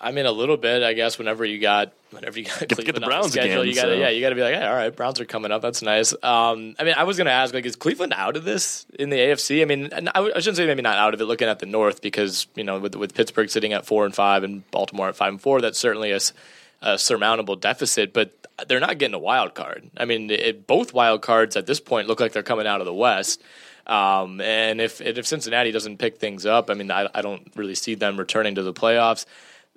I 0.03 0.11
mean, 0.11 0.27
a 0.27 0.33
little 0.33 0.57
bit, 0.57 0.83
I 0.83 0.95
guess. 0.95 1.17
Whenever 1.17 1.45
you 1.45 1.61
got, 1.61 1.93
whenever 2.11 2.38
you 2.38 2.47
got 2.47 2.59
get 2.59 2.69
the 2.71 2.75
Cleveland 2.75 3.05
Browns 3.05 3.31
schedule, 3.33 3.61
again, 3.62 3.69
you 3.69 3.75
got 3.75 3.87
to, 3.87 3.95
so- 3.95 4.01
yeah, 4.01 4.09
you 4.09 4.21
got 4.21 4.31
to 4.31 4.35
be 4.35 4.43
like, 4.43 4.55
hey, 4.55 4.67
all 4.67 4.75
right, 4.75 4.95
Browns 4.95 5.21
are 5.21 5.25
coming 5.25 5.53
up. 5.53 5.62
That's 5.62 5.81
nice. 5.81 6.12
Um, 6.25 6.75
I 6.79 6.85
mean, 6.85 6.95
I 6.97 7.05
was 7.05 7.17
going 7.17 7.27
to 7.27 7.33
ask, 7.33 7.55
like, 7.55 7.65
is 7.65 7.77
Cleveland 7.77 8.12
out 8.17 8.37
of 8.37 8.43
this 8.43 8.85
in 8.99 9.11
the 9.11 9.17
AFC? 9.17 9.62
I 9.62 9.65
mean, 9.65 9.91
I, 9.93 10.25
shouldn't 10.41 10.57
say 10.57 10.67
maybe 10.67 10.83
not 10.83 10.99
out 10.99 11.15
of 11.15 11.21
it. 11.21 11.25
Looking 11.25 11.49
at 11.49 11.61
the 11.61 11.67
North, 11.67 12.03
because 12.03 12.49
you 12.57 12.65
know, 12.65 12.81
with 12.81 12.97
with 12.97 13.15
Pittsburgh 13.15 13.49
sitting 13.49 13.73
at 13.73 13.87
four 13.87 14.05
and 14.05 14.15
five 14.15 14.43
and 14.43 14.69
Baltimore 14.73 15.09
at 15.09 15.17
five 15.17 15.29
and 15.29 15.41
four, 15.41 15.61
that's 15.61 15.79
certainly 15.79 16.11
a 16.11 16.99
surmountable 16.99 17.55
deficit. 17.55 18.12
But 18.12 18.33
they're 18.67 18.81
not 18.81 18.99
getting 18.99 19.15
a 19.15 19.21
wild 19.21 19.55
card. 19.55 19.88
I 19.97 20.05
mean, 20.05 20.31
it, 20.31 20.67
both 20.67 20.93
wild 20.93 21.23
cards 21.23 21.57
at 21.57 21.67
this 21.67 21.79
point 21.81 22.09
look 22.09 22.19
like 22.19 22.33
they're 22.33 22.43
coming 22.43 22.67
out 22.67 22.81
of 22.81 22.87
the 22.87 22.95
West. 22.95 23.41
Um, 23.87 24.41
and 24.41 24.81
if 24.81 25.01
if 25.01 25.27
Cincinnati 25.27 25.71
doesn't 25.71 25.99
pick 25.99 26.19
things 26.19 26.45
up, 26.45 26.71
I 26.71 26.75
mean, 26.75 26.91
I, 26.91 27.09
I 27.15 27.23
don't 27.23 27.51
really 27.55 27.75
see 27.75 27.95
them 27.95 28.17
returning 28.17 28.57
to 28.57 28.62
the 28.62 28.73
playoffs 28.73 29.27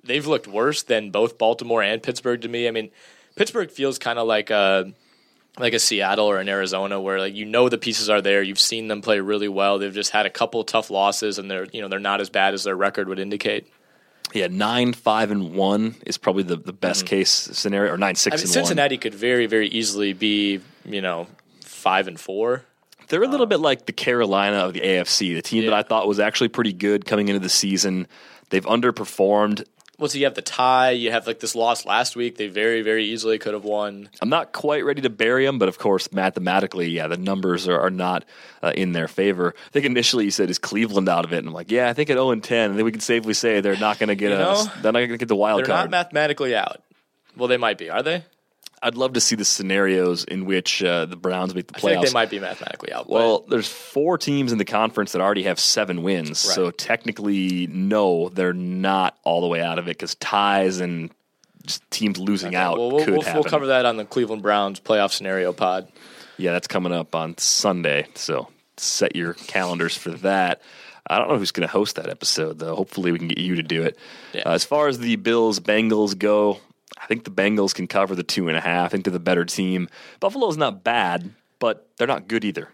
they've 0.06 0.26
looked 0.26 0.46
worse 0.46 0.82
than 0.82 1.10
both 1.10 1.38
Baltimore 1.38 1.82
and 1.82 2.02
Pittsburgh 2.02 2.40
to 2.42 2.48
me. 2.48 2.68
I 2.68 2.70
mean, 2.70 2.90
Pittsburgh 3.36 3.70
feels 3.70 3.98
kind 3.98 4.18
of 4.18 4.26
like 4.26 4.50
a 4.50 4.92
like 5.58 5.72
a 5.72 5.78
Seattle 5.78 6.26
or 6.26 6.38
an 6.38 6.48
Arizona 6.48 7.00
where 7.00 7.18
like 7.18 7.34
you 7.34 7.44
know 7.44 7.68
the 7.68 7.78
pieces 7.78 8.08
are 8.10 8.20
there. 8.20 8.42
You've 8.42 8.58
seen 8.58 8.88
them 8.88 9.02
play 9.02 9.20
really 9.20 9.48
well. 9.48 9.78
They've 9.78 9.92
just 9.92 10.10
had 10.10 10.26
a 10.26 10.30
couple 10.30 10.62
tough 10.64 10.90
losses 10.90 11.38
and 11.38 11.50
they're 11.50 11.66
you 11.72 11.80
know 11.80 11.88
they're 11.88 11.98
not 11.98 12.20
as 12.20 12.30
bad 12.30 12.54
as 12.54 12.64
their 12.64 12.76
record 12.76 13.08
would 13.08 13.18
indicate. 13.18 13.66
Yeah, 14.32 14.48
nine, 14.48 14.92
five, 14.92 15.30
and 15.30 15.54
one 15.54 15.94
is 16.04 16.18
probably 16.18 16.42
the, 16.42 16.56
the 16.56 16.72
best 16.72 17.04
mm-hmm. 17.04 17.10
case 17.10 17.30
scenario, 17.30 17.92
or 17.92 17.96
nine, 17.96 18.16
six, 18.16 18.34
I 18.34 18.36
mean, 18.36 18.42
and 18.42 18.50
Cincinnati 18.50 18.98
could 18.98 19.14
very 19.14 19.46
very 19.46 19.68
easily 19.68 20.12
be 20.12 20.60
you 20.84 21.00
know 21.00 21.26
five 21.60 22.08
and 22.08 22.18
four. 22.18 22.64
They're 23.08 23.22
a 23.22 23.28
little 23.28 23.44
um, 23.44 23.50
bit 23.50 23.60
like 23.60 23.86
the 23.86 23.92
Carolina 23.92 24.56
of 24.58 24.72
the 24.72 24.80
AFC, 24.80 25.34
the 25.34 25.42
team 25.42 25.64
that 25.64 25.74
I 25.74 25.82
thought 25.82 26.08
was 26.08 26.18
actually 26.18 26.48
pretty 26.48 26.72
good 26.72 27.04
coming 27.04 27.28
into 27.28 27.38
the 27.38 27.48
season. 27.48 28.08
They've 28.50 28.64
underperformed. 28.64 29.64
Well, 29.98 30.08
so 30.10 30.18
you 30.18 30.24
have 30.24 30.34
the 30.34 30.42
tie. 30.42 30.90
You 30.90 31.10
have 31.10 31.26
like 31.26 31.40
this 31.40 31.54
loss 31.54 31.86
last 31.86 32.16
week. 32.16 32.36
They 32.36 32.48
very 32.48 32.82
very 32.82 33.06
easily 33.06 33.38
could 33.38 33.54
have 33.54 33.64
won. 33.64 34.10
I'm 34.20 34.28
not 34.28 34.52
quite 34.52 34.84
ready 34.84 35.00
to 35.02 35.10
bury 35.10 35.46
them, 35.46 35.58
but 35.58 35.68
of 35.68 35.78
course, 35.78 36.12
mathematically, 36.12 36.88
yeah, 36.88 37.08
the 37.08 37.16
numbers 37.16 37.66
are, 37.66 37.80
are 37.80 37.90
not 37.90 38.24
uh, 38.62 38.72
in 38.74 38.92
their 38.92 39.08
favor. 39.08 39.54
I 39.56 39.70
think 39.70 39.86
initially 39.86 40.24
you 40.26 40.30
said, 40.30 40.50
"Is 40.50 40.58
Cleveland 40.58 41.08
out 41.08 41.24
of 41.24 41.32
it?" 41.32 41.38
And 41.38 41.48
I'm 41.48 41.54
like, 41.54 41.70
"Yeah, 41.70 41.88
I 41.88 41.94
think 41.94 42.10
at 42.10 42.14
0 42.14 42.30
and 42.32 42.44
10, 42.44 42.70
and 42.70 42.78
then 42.78 42.84
we 42.84 42.92
can 42.92 43.00
safely 43.00 43.32
say 43.32 43.60
they're 43.60 43.76
not 43.76 43.98
going 43.98 44.08
to 44.08 44.14
get 44.14 44.32
You 44.32 44.36
a, 44.36 44.72
they're 44.82 44.92
not 44.92 44.98
going 44.98 45.10
to 45.10 45.18
get 45.18 45.28
the 45.28 45.36
wild 45.36 45.60
Card. 45.60 45.68
They're 45.68 45.76
card." 45.76 45.90
not 45.90 45.98
mathematically 45.98 46.54
out. 46.54 46.82
Well, 47.36 47.48
they 47.48 47.56
might 47.56 47.78
be. 47.78 47.88
Are 47.88 48.02
they? 48.02 48.24
I'd 48.82 48.94
love 48.94 49.14
to 49.14 49.20
see 49.20 49.36
the 49.36 49.44
scenarios 49.44 50.24
in 50.24 50.44
which 50.44 50.82
uh, 50.82 51.06
the 51.06 51.16
Browns 51.16 51.54
make 51.54 51.66
the 51.68 51.76
I 51.76 51.80
playoffs. 51.80 51.82
think 51.94 52.06
they 52.08 52.12
might 52.12 52.30
be 52.30 52.38
mathematically 52.38 52.92
out. 52.92 53.08
Well, 53.08 53.44
there's 53.48 53.68
four 53.68 54.18
teams 54.18 54.52
in 54.52 54.58
the 54.58 54.64
conference 54.64 55.12
that 55.12 55.20
already 55.22 55.44
have 55.44 55.58
seven 55.58 56.02
wins. 56.02 56.28
Right. 56.28 56.54
So 56.54 56.70
technically, 56.70 57.66
no, 57.68 58.28
they're 58.28 58.52
not 58.52 59.18
all 59.24 59.40
the 59.40 59.46
way 59.48 59.60
out 59.60 59.78
of 59.78 59.86
it 59.86 59.98
because 59.98 60.14
ties 60.16 60.80
and 60.80 61.10
just 61.64 61.88
teams 61.90 62.18
losing 62.18 62.48
Okay, 62.48 62.56
out 62.56 62.78
well, 62.78 62.90
we'll, 62.92 63.04
could 63.04 63.14
we'll, 63.14 63.22
happen. 63.22 63.40
we'll 63.42 63.50
cover 63.50 63.66
that 63.68 63.86
on 63.86 63.96
the 63.96 64.04
Cleveland 64.04 64.42
Browns 64.42 64.78
playoff 64.78 65.10
scenario 65.12 65.52
pod. 65.52 65.88
Yeah, 66.36 66.52
that's 66.52 66.68
coming 66.68 66.92
up 66.92 67.14
on 67.14 67.36
Sunday. 67.38 68.06
So 68.14 68.48
set 68.76 69.16
your 69.16 69.34
calendars 69.34 69.96
for 69.96 70.10
that. 70.10 70.60
I 71.08 71.18
don't 71.18 71.28
know 71.28 71.38
who's 71.38 71.52
going 71.52 71.66
to 71.66 71.72
host 71.72 71.96
that 71.96 72.08
episode, 72.08 72.58
though. 72.58 72.74
Hopefully, 72.76 73.12
we 73.12 73.18
can 73.18 73.28
get 73.28 73.38
you 73.38 73.54
to 73.56 73.62
do 73.62 73.82
it. 73.84 73.96
Yeah. 74.34 74.42
Uh, 74.44 74.52
as 74.52 74.64
far 74.64 74.88
as 74.88 74.98
the 74.98 75.16
Bills 75.16 75.60
Bengals 75.60 76.18
go, 76.18 76.58
I 76.96 77.06
think 77.06 77.24
the 77.24 77.30
Bengals 77.30 77.74
can 77.74 77.86
cover 77.86 78.14
the 78.14 78.22
two 78.22 78.48
and 78.48 78.56
a 78.56 78.60
half. 78.60 78.86
I 78.86 78.88
think 78.88 79.04
they're 79.04 79.12
the 79.12 79.18
better 79.18 79.44
team. 79.44 79.88
Buffalo's 80.20 80.56
not 80.56 80.82
bad, 80.82 81.30
but 81.58 81.88
they're 81.96 82.06
not 82.06 82.28
good 82.28 82.44
either. 82.44 82.70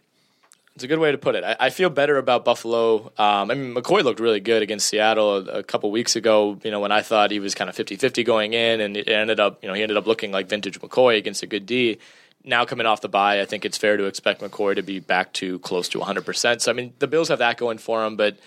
It's 0.74 0.84
a 0.84 0.88
good 0.88 1.00
way 1.00 1.12
to 1.12 1.18
put 1.18 1.34
it. 1.34 1.44
I, 1.44 1.56
I 1.60 1.70
feel 1.70 1.90
better 1.90 2.16
about 2.16 2.46
Buffalo. 2.46 3.12
Um, 3.18 3.50
I 3.50 3.54
mean, 3.54 3.74
McCoy 3.74 4.02
looked 4.02 4.20
really 4.20 4.40
good 4.40 4.62
against 4.62 4.86
Seattle 4.86 5.36
a, 5.36 5.58
a 5.58 5.62
couple 5.62 5.90
weeks 5.90 6.16
ago. 6.16 6.58
You 6.62 6.70
know, 6.70 6.80
when 6.80 6.92
I 6.92 7.02
thought 7.02 7.30
he 7.30 7.40
was 7.40 7.54
kind 7.54 7.68
of 7.68 7.76
50-50 7.76 8.24
going 8.24 8.54
in, 8.54 8.80
and 8.80 8.96
it 8.96 9.08
ended 9.08 9.38
up, 9.38 9.62
you 9.62 9.68
know, 9.68 9.74
he 9.74 9.82
ended 9.82 9.98
up 9.98 10.06
looking 10.06 10.32
like 10.32 10.48
vintage 10.48 10.80
McCoy 10.80 11.18
against 11.18 11.42
a 11.42 11.46
good 11.46 11.66
D. 11.66 11.98
Now 12.44 12.64
coming 12.64 12.86
off 12.86 13.02
the 13.02 13.08
bye, 13.08 13.40
I 13.40 13.44
think 13.44 13.64
it's 13.64 13.76
fair 13.76 13.96
to 13.96 14.04
expect 14.04 14.40
McCoy 14.40 14.74
to 14.76 14.82
be 14.82 14.98
back 14.98 15.32
to 15.34 15.58
close 15.58 15.88
to 15.90 15.98
100%. 15.98 16.60
So 16.60 16.70
I 16.70 16.74
mean, 16.74 16.94
the 16.98 17.06
Bills 17.06 17.28
have 17.28 17.40
that 17.40 17.58
going 17.58 17.78
for 17.78 18.02
them, 18.02 18.16
but 18.16 18.38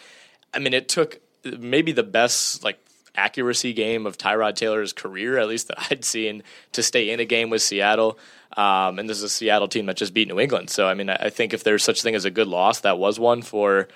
I 0.53 0.59
mean, 0.59 0.73
it 0.73 0.89
took 0.89 1.19
maybe 1.45 1.91
the 1.91 2.03
best 2.03 2.63
like 2.63 2.79
accuracy 3.17 3.73
game 3.73 4.05
of 4.05 4.17
Tyrod 4.17 4.55
Taylor's 4.55 4.93
career, 4.93 5.37
at 5.37 5.47
least 5.47 5.67
that 5.67 5.87
I'd 5.91 6.05
seen, 6.05 6.43
to 6.73 6.83
stay 6.83 7.09
in 7.09 7.19
a 7.19 7.25
game 7.25 7.49
with 7.49 7.61
Seattle. 7.61 8.17
Um, 8.57 8.99
and 8.99 9.09
this 9.09 9.17
is 9.17 9.23
a 9.23 9.29
Seattle 9.29 9.67
team 9.67 9.85
that 9.87 9.97
just 9.97 10.13
beat 10.13 10.27
New 10.27 10.39
England. 10.39 10.69
So 10.69 10.87
I 10.87 10.93
mean, 10.93 11.09
I 11.09 11.29
think 11.29 11.53
if 11.53 11.63
there's 11.63 11.83
such 11.83 12.01
thing 12.01 12.15
as 12.15 12.25
a 12.25 12.31
good 12.31 12.47
loss, 12.47 12.81
that 12.81 12.97
was 12.97 13.19
one 13.19 13.41
for 13.41 13.87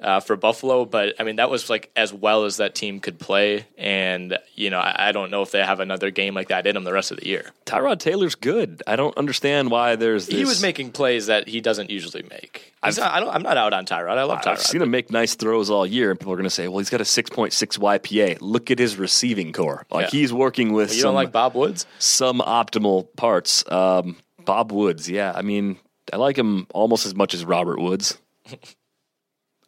uh, 0.00 0.20
for 0.20 0.36
Buffalo. 0.36 0.84
But 0.84 1.14
I 1.18 1.24
mean, 1.24 1.36
that 1.36 1.50
was 1.50 1.70
like 1.70 1.90
as 1.96 2.12
well 2.12 2.44
as 2.44 2.58
that 2.58 2.74
team 2.74 3.00
could 3.00 3.18
play. 3.18 3.66
And 3.78 4.38
you 4.54 4.70
know, 4.70 4.78
I, 4.78 5.08
I 5.08 5.12
don't 5.12 5.30
know 5.30 5.42
if 5.42 5.50
they 5.50 5.60
have 5.64 5.80
another 5.80 6.10
game 6.10 6.34
like 6.34 6.48
that 6.48 6.66
in 6.66 6.74
them 6.74 6.84
the 6.84 6.92
rest 6.92 7.10
of 7.10 7.18
the 7.18 7.26
year. 7.26 7.50
Tyrod 7.64 7.98
Taylor's 7.98 8.34
good. 8.34 8.82
I 8.86 8.96
don't 8.96 9.16
understand 9.16 9.70
why 9.70 9.96
there's 9.96 10.26
this. 10.26 10.36
He 10.36 10.44
was 10.44 10.62
making 10.62 10.92
plays 10.92 11.26
that 11.26 11.48
he 11.48 11.60
doesn't 11.60 11.90
usually 11.90 12.22
make. 12.24 12.72
Not, 12.84 12.98
I 13.00 13.18
don't, 13.18 13.34
I'm 13.34 13.42
not 13.42 13.56
out 13.56 13.72
on 13.72 13.84
Tyrod. 13.84 14.16
I 14.16 14.22
love 14.22 14.42
Tyrod. 14.42 14.46
I've 14.52 14.60
seen 14.60 14.80
him 14.82 14.90
make 14.92 15.10
nice 15.10 15.34
throws 15.34 15.70
all 15.70 15.84
year, 15.84 16.10
and 16.12 16.20
people 16.20 16.32
are 16.32 16.36
going 16.36 16.44
to 16.44 16.50
say, 16.50 16.68
"Well, 16.68 16.78
he's 16.78 16.90
got 16.90 17.00
a 17.00 17.04
6.6 17.04 17.50
YPA. 17.78 18.38
Look 18.40 18.70
at 18.70 18.78
his 18.78 18.96
receiving 18.96 19.52
corps. 19.52 19.86
Like 19.90 20.12
Yeah. 20.12 20.18
he's 20.20 20.32
working 20.32 20.72
with 20.72 20.94
you 20.94 21.00
some 21.00 21.08
don't 21.08 21.14
like 21.16 21.32
Bob 21.32 21.54
Woods? 21.54 21.86
some 21.98 22.38
optimal 22.40 23.08
parts." 23.16 23.64
Um, 23.70 24.16
Bob 24.44 24.70
Woods, 24.70 25.10
yeah. 25.10 25.32
I 25.34 25.42
mean, 25.42 25.76
I 26.12 26.16
like 26.18 26.38
him 26.38 26.68
almost 26.72 27.04
as 27.06 27.16
much 27.16 27.34
as 27.34 27.44
Robert 27.44 27.80
Woods. 27.80 28.16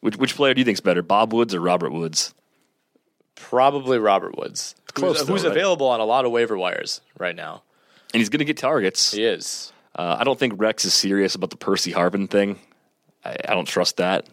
which 0.00 0.16
which 0.16 0.34
player 0.36 0.54
do 0.54 0.60
you 0.60 0.64
think's 0.64 0.80
better, 0.80 1.02
Bob 1.02 1.32
Woods 1.32 1.54
or 1.54 1.60
Robert 1.60 1.92
Woods? 1.92 2.34
Probably 3.34 3.98
Robert 3.98 4.36
Woods. 4.36 4.74
close, 4.94 5.18
who's, 5.18 5.26
though, 5.26 5.32
who's 5.32 5.42
right? 5.44 5.52
available 5.52 5.86
on 5.86 6.00
a 6.00 6.04
lot 6.04 6.24
of 6.24 6.32
waiver 6.32 6.58
wires 6.58 7.00
right 7.18 7.36
now. 7.36 7.62
And 8.12 8.20
he's 8.20 8.28
going 8.28 8.38
to 8.40 8.44
get 8.44 8.56
targets. 8.56 9.12
He 9.12 9.24
is. 9.24 9.72
Uh, 9.94 10.16
I 10.18 10.24
don't 10.24 10.38
think 10.38 10.54
Rex 10.56 10.84
is 10.84 10.94
serious 10.94 11.34
about 11.34 11.50
the 11.50 11.56
Percy 11.56 11.92
Harvin 11.92 12.28
thing. 12.28 12.58
I, 13.24 13.36
I 13.48 13.54
don't 13.54 13.66
trust 13.68 13.98
that. 13.98 14.26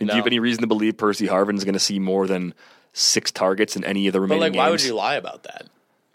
And 0.00 0.08
Do 0.08 0.14
you 0.14 0.20
have 0.20 0.26
any 0.26 0.38
reason 0.38 0.62
to 0.62 0.66
believe 0.66 0.96
Percy 0.96 1.26
Harvin 1.26 1.56
is 1.56 1.64
going 1.64 1.74
to 1.74 1.80
see 1.80 1.98
more 1.98 2.26
than 2.26 2.54
six 2.92 3.30
targets 3.30 3.76
in 3.76 3.84
any 3.84 4.06
of 4.06 4.14
the 4.14 4.18
But 4.18 4.22
remaining 4.22 4.52
like, 4.54 4.58
why 4.58 4.70
would 4.70 4.82
you 4.82 4.94
lie 4.94 5.16
about 5.16 5.42
that? 5.44 5.66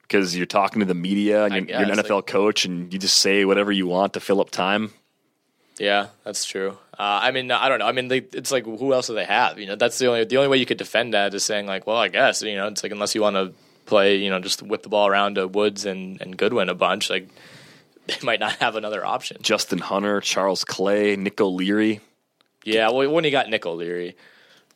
because 0.02 0.38
you're 0.38 0.46
talking 0.46 0.82
to 0.82 0.86
the 0.86 0.94
media 0.94 1.46
and 1.46 1.68
you're, 1.68 1.80
you're 1.82 1.90
an 1.92 1.98
NFL 1.98 2.18
like- 2.18 2.28
coach 2.28 2.66
and 2.66 2.94
you 2.94 3.00
just 3.00 3.18
say 3.18 3.44
whatever 3.44 3.72
you 3.72 3.88
want 3.88 4.14
to 4.14 4.20
fill 4.20 4.40
up 4.40 4.52
time. 4.52 4.92
Yeah, 5.80 6.08
that's 6.24 6.46
true. 6.46 6.78
Uh, 6.98 7.20
I 7.24 7.32
mean, 7.32 7.52
I 7.52 7.68
don't 7.68 7.80
know. 7.80 7.88
I 7.88 7.92
mean, 7.92 8.08
they, 8.08 8.20
it's 8.20 8.52
like 8.52 8.66
who 8.66 8.94
else 8.94 9.08
do 9.08 9.16
they 9.16 9.26
have? 9.26 9.60
You 9.60 9.68
know, 9.68 9.76
that's 9.76 9.98
the 10.00 10.08
only 10.08 10.24
the 10.24 10.38
only 10.38 10.48
way 10.48 10.58
you 10.58 10.66
could 10.66 10.78
defend 10.78 11.14
that 11.14 11.34
is 11.34 11.44
saying 11.44 11.66
like, 11.66 11.86
well, 11.86 11.98
I 11.98 12.08
guess 12.08 12.42
you 12.42 12.56
know, 12.56 12.68
it's 12.68 12.84
like 12.84 12.92
unless 12.92 13.14
you 13.14 13.22
want 13.22 13.36
to 13.36 13.54
play, 13.86 14.16
you 14.18 14.30
know, 14.30 14.40
just 14.40 14.64
whip 14.64 14.84
the 14.84 14.90
ball 14.90 15.08
around 15.08 15.36
to 15.36 15.48
Woods 15.48 15.86
and 15.86 16.22
and 16.22 16.38
Goodwin 16.38 16.70
a 16.70 16.76
bunch, 16.76 17.10
like 17.10 17.28
they 18.08 18.18
might 18.24 18.40
not 18.40 18.54
have 18.54 18.76
another 18.76 19.06
option. 19.06 19.38
Justin 19.42 19.80
Hunter, 19.80 20.22
Charles 20.22 20.64
Clay, 20.64 21.16
Nick 21.16 21.42
O'Leary. 21.42 22.00
Yeah, 22.64 22.90
well, 22.90 23.12
when 23.12 23.24
you 23.26 23.32
got 23.32 23.50
Nick 23.50 23.66
O'Leary, 23.66 24.16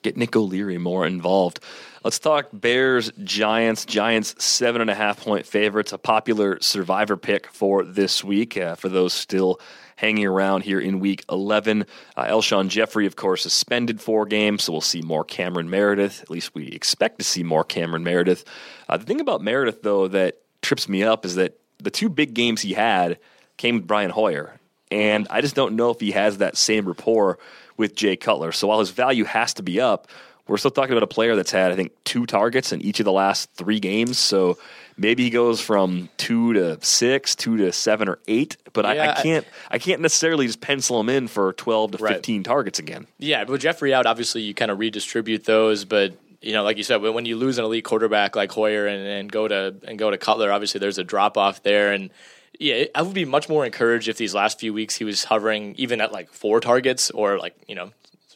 Get 0.01 0.15
Nick 0.15 0.33
O'Leary 0.35 0.77
more 0.77 1.05
involved. 1.05 1.59
Let's 2.05 2.19
talk 2.19 2.47
Bears, 2.53 3.12
Giants. 3.23 3.83
Giants, 3.85 4.33
seven 4.41 4.79
and 4.79 4.89
a 4.89 4.95
half 4.95 5.21
point 5.21 5.45
favorites, 5.45 5.91
a 5.91 5.97
popular 5.97 6.57
survivor 6.62 7.17
pick 7.17 7.47
for 7.51 7.83
this 7.83 8.23
week 8.23 8.55
uh, 8.55 8.75
for 8.75 8.88
those 8.88 9.12
still 9.12 9.59
hanging 9.99 10.25
around 10.25 10.63
here 10.63 10.79
in 10.79 11.01
week 11.01 11.25
11. 11.29 11.85
Uh, 12.15 12.23
Alshon 12.23 12.69
Jeffery, 12.69 13.05
of 13.05 13.17
course, 13.17 13.43
suspended 13.43 13.99
four 13.99 14.25
games, 14.25 14.63
so 14.63 14.71
we'll 14.71 14.79
see 14.79 15.01
more 15.01 15.25
Cameron 15.25 15.69
Meredith. 15.69 16.21
At 16.21 16.29
least 16.29 16.55
we 16.55 16.67
expect 16.67 17.19
to 17.19 17.25
see 17.25 17.43
more 17.43 17.65
Cameron 17.65 18.05
Meredith. 18.05 18.45
Uh, 18.88 18.95
the 18.95 19.03
thing 19.03 19.19
about 19.19 19.41
Meredith, 19.41 19.81
though, 19.81 20.07
that 20.07 20.38
trips 20.62 20.88
me 20.88 21.03
up 21.03 21.25
is 21.25 21.35
that 21.35 21.59
the 21.79 21.91
two 21.91 22.07
big 22.07 22.33
games 22.33 22.62
he 22.62 22.73
had 22.73 23.19
came 23.57 23.75
with 23.75 23.88
Brian 23.88 24.09
Hoyer. 24.09 24.57
And 24.89 25.27
I 25.29 25.41
just 25.41 25.55
don't 25.55 25.75
know 25.75 25.89
if 25.89 25.99
he 25.99 26.12
has 26.12 26.38
that 26.38 26.55
same 26.55 26.88
rapport 26.88 27.38
with 27.75 27.93
Jay 27.93 28.15
Cutler. 28.15 28.53
So 28.53 28.69
while 28.69 28.79
his 28.79 28.91
value 28.91 29.25
has 29.25 29.53
to 29.55 29.63
be 29.63 29.81
up, 29.81 30.07
we're 30.49 30.57
still 30.57 30.71
talking 30.71 30.91
about 30.91 31.03
a 31.03 31.07
player 31.07 31.35
that's 31.35 31.51
had, 31.51 31.71
I 31.71 31.75
think, 31.75 31.91
two 32.03 32.25
targets 32.25 32.71
in 32.73 32.81
each 32.81 32.99
of 32.99 33.05
the 33.05 33.12
last 33.12 33.49
three 33.53 33.79
games. 33.79 34.17
So 34.17 34.57
maybe 34.97 35.23
he 35.23 35.29
goes 35.29 35.62
from 35.62 36.09
two 36.17 36.53
to 36.53 36.77
six, 36.81 37.35
two 37.35 37.55
to 37.57 37.71
seven 37.71 38.09
or 38.09 38.19
eight. 38.27 38.57
But 38.73 38.85
I, 38.85 38.95
Yeah, 38.95 39.03
I 39.03 39.19
I- 39.19 39.21
can't, 39.23 39.45
I 39.71 39.77
can't 39.79 40.01
necessarily 40.01 40.47
just 40.47 40.59
pencil 40.62 40.99
him 40.99 41.07
in 41.09 41.27
for 41.27 41.53
twelve 41.53 41.91
to 41.91 41.97
Right. 42.03 42.15
fifteen 42.15 42.43
targets 42.43 42.79
again. 42.79 43.07
Yeah, 43.19 43.43
with 43.45 43.62
Jeffery 43.62 43.93
out, 43.93 44.05
obviously 44.05 44.41
you 44.41 44.53
kind 44.53 44.71
of 44.71 44.79
redistribute 44.79 45.45
those. 45.45 45.85
But 45.85 46.13
you 46.41 46.53
know, 46.53 46.63
like 46.63 46.77
you 46.77 46.83
said, 46.83 47.01
when 47.01 47.13
when 47.13 47.25
you 47.25 47.35
lose 47.38 47.57
an 47.57 47.65
elite 47.65 47.83
quarterback 47.85 48.35
like 48.35 48.51
Hoyer 48.51 48.88
and, 48.88 49.05
and 49.07 49.31
go 49.31 49.47
to 49.47 49.75
and 49.88 49.97
go 49.99 50.09
to 50.09 50.17
Cutler, 50.17 50.51
obviously 50.51 50.79
there's 50.79 50.97
a 50.97 51.03
drop 51.03 51.38
off 51.38 51.62
there. 51.63 51.91
And 51.93 52.09
yeah, 52.59 52.85
I 52.95 53.01
would 53.03 53.13
be 53.13 53.25
much 53.25 53.47
more 53.49 53.65
encouraged 53.65 54.07
if 54.07 54.17
these 54.17 54.33
last 54.33 54.59
few 54.59 54.73
weeks 54.73 54.95
he 54.95 55.03
was 55.05 55.23
hovering 55.25 55.75
even 55.77 56.01
at 56.01 56.12
like 56.12 56.29
four 56.31 56.59
targets 56.59 57.12
or 57.12 57.38
like 57.38 57.55
you 57.67 57.75
know. 57.75 57.91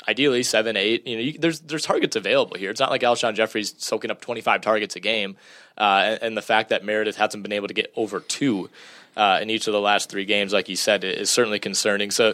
Ideally, 0.07 0.43
seven, 0.43 0.75
eight. 0.75 1.07
You 1.07 1.15
know, 1.15 1.21
you, 1.23 1.37
there's 1.39 1.61
there's 1.61 1.83
targets 1.83 2.15
available 2.15 2.57
here. 2.57 2.69
It's 2.69 2.79
not 2.79 2.89
like 2.89 3.01
Alshon 3.01 3.35
Jeffery's 3.35 3.73
soaking 3.77 4.11
up 4.11 4.19
25 4.21 4.61
targets 4.61 4.95
a 4.95 4.99
game, 4.99 5.37
uh, 5.77 6.01
and, 6.05 6.23
and 6.23 6.37
the 6.37 6.41
fact 6.41 6.69
that 6.69 6.83
Meredith 6.83 7.15
hasn't 7.17 7.41
been 7.43 7.53
able 7.53 7.67
to 7.69 7.73
get 7.73 7.91
over 7.95 8.19
two 8.19 8.69
uh, 9.15 9.39
in 9.41 9.49
each 9.49 9.67
of 9.67 9.73
the 9.73 9.79
last 9.79 10.09
three 10.09 10.25
games, 10.25 10.51
like 10.51 10.67
you 10.69 10.75
said, 10.75 11.03
is 11.03 11.29
certainly 11.29 11.59
concerning. 11.59 12.11
So, 12.11 12.33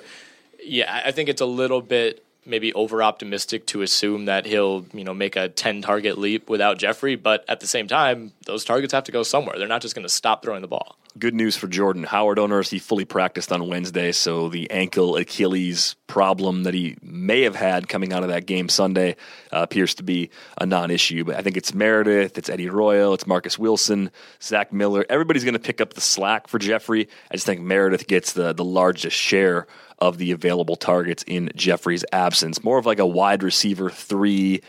yeah, 0.63 0.91
I- 0.93 1.09
I 1.09 1.11
think 1.11 1.29
it's 1.29 1.41
a 1.41 1.45
little 1.45 1.81
bit 1.81 2.23
maybe 2.45 2.73
over 2.73 3.03
optimistic 3.03 3.65
to 3.67 3.81
assume 3.81 4.25
that 4.25 4.45
he'll 4.45 4.85
you 4.93 5.03
know 5.03 5.13
make 5.13 5.35
a 5.35 5.49
10 5.49 5.81
target 5.81 6.17
leap 6.17 6.49
without 6.49 6.77
Jeffery, 6.77 7.15
but 7.15 7.45
at 7.47 7.59
the 7.59 7.67
same 7.67 7.87
time, 7.87 8.33
those 8.45 8.65
targets 8.65 8.93
have 8.93 9.03
to 9.05 9.11
go 9.11 9.23
somewhere. 9.23 9.57
They're 9.57 9.67
not 9.67 9.81
just 9.81 9.95
going 9.95 10.03
to 10.03 10.09
stop 10.09 10.43
throwing 10.43 10.61
the 10.61 10.67
ball. 10.67 10.97
Good 11.17 11.33
news 11.33 11.57
for 11.57 11.67
Jordan 11.67 12.03
Howard 12.03 12.37
owners. 12.37 12.69
He 12.69 12.77
fully 12.77 13.03
practiced 13.03 13.51
on 13.51 13.67
Wednesday, 13.67 14.11
so 14.11 14.47
the 14.47 14.69
ankle 14.69 15.17
Achilles 15.17 15.95
problem 16.05 16.63
that 16.63 16.73
he 16.73 16.97
may 17.01 17.41
have 17.41 17.55
had 17.55 17.89
coming 17.89 18.13
out 18.13 18.21
of 18.21 18.29
that 18.29 18.45
game 18.45 18.69
Sunday 18.69 19.15
uh, 19.51 19.61
appears 19.63 19.95
to 19.95 20.03
be 20.03 20.29
a 20.59 20.67
non 20.67 20.91
issue. 20.91 21.23
But 21.23 21.35
I 21.35 21.41
think 21.41 21.57
it's 21.57 21.73
Meredith, 21.73 22.37
it's 22.37 22.47
Eddie 22.47 22.69
Royal, 22.69 23.15
it's 23.15 23.25
Marquess 23.25 23.57
Wilson, 23.57 24.11
Zach 24.41 24.71
Miller. 24.71 25.03
Everybody's 25.09 25.43
going 25.43 25.55
to 25.55 25.59
pick 25.59 25.81
up 25.81 25.93
the 25.93 26.01
slack 26.01 26.47
for 26.47 26.59
Jeffery. 26.59 27.09
I 27.31 27.35
just 27.35 27.45
think 27.45 27.61
Meredith 27.61 28.07
gets 28.07 28.33
the, 28.33 28.53
the 28.53 28.63
largest 28.63 29.17
share 29.17 29.67
of 29.99 30.17
the 30.17 30.31
available 30.31 30.75
targets 30.75 31.23
in 31.27 31.51
Jeffery's 31.55 32.05
absence. 32.11 32.63
More 32.63 32.77
of 32.77 32.85
like 32.85 32.99
a 32.99 33.07
wide 33.07 33.43
receiver 33.43 33.89
three, 33.89 34.61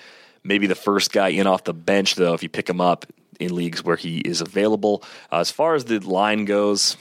maybe 0.44 0.66
the 0.66 0.74
first 0.74 1.12
guy 1.12 1.28
in 1.28 1.46
off 1.46 1.64
the 1.64 1.74
bench, 1.74 2.14
though, 2.14 2.34
if 2.34 2.42
you 2.42 2.48
pick 2.48 2.68
him 2.68 2.80
up 2.80 3.06
in 3.38 3.54
leagues 3.54 3.82
where 3.82 3.96
he 3.96 4.18
is 4.18 4.40
available. 4.40 5.02
Uh, 5.32 5.38
as 5.38 5.50
far 5.50 5.74
as 5.74 5.86
the 5.86 5.98
line 6.00 6.44
goes, 6.44 6.96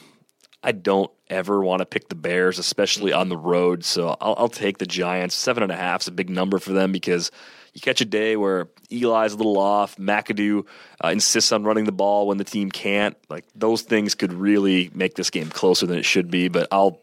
I 0.64 0.72
don't 0.72 1.12
ever 1.30 1.62
want 1.62 1.80
to 1.80 1.86
pick 1.86 2.10
the 2.10 2.16
Bears, 2.16 2.58
especially 2.60 3.14
on 3.14 3.30
the 3.30 3.38
road. 3.38 3.86
So 3.86 4.16
I'll, 4.20 4.36
I'll 4.38 4.50
take 4.50 4.78
the 4.78 4.86
Giants. 4.86 5.36
Seven 5.36 5.64
and 5.64 5.72
a 5.72 5.76
half 5.76 6.02
is 6.02 6.08
a 6.08 6.12
big 6.12 6.30
number 6.30 6.60
for 6.60 6.72
them 6.72 6.92
because 6.92 7.32
you 7.74 7.82
catch 7.82 8.02
a 8.02 8.06
day 8.06 8.36
where 8.36 8.68
Eli's 8.92 9.34
a 9.34 9.38
little 9.38 9.58
off, 9.58 9.96
McAdoo 9.98 10.66
uh, 11.04 11.10
insists 11.10 11.52
on 11.52 11.64
running 11.64 11.86
the 11.86 11.92
ball 11.92 12.28
when 12.28 12.38
the 12.38 12.44
team 12.44 12.72
can't. 12.72 13.16
Like 13.30 13.46
those 13.56 13.84
things 13.84 14.16
could 14.16 14.34
really 14.34 14.90
make 14.94 15.16
this 15.16 15.30
game 15.30 15.50
closer 15.50 15.86
than 15.86 15.98
it 15.98 16.06
should 16.06 16.32
be. 16.32 16.48
But 16.48 16.68
I'll 16.72 17.00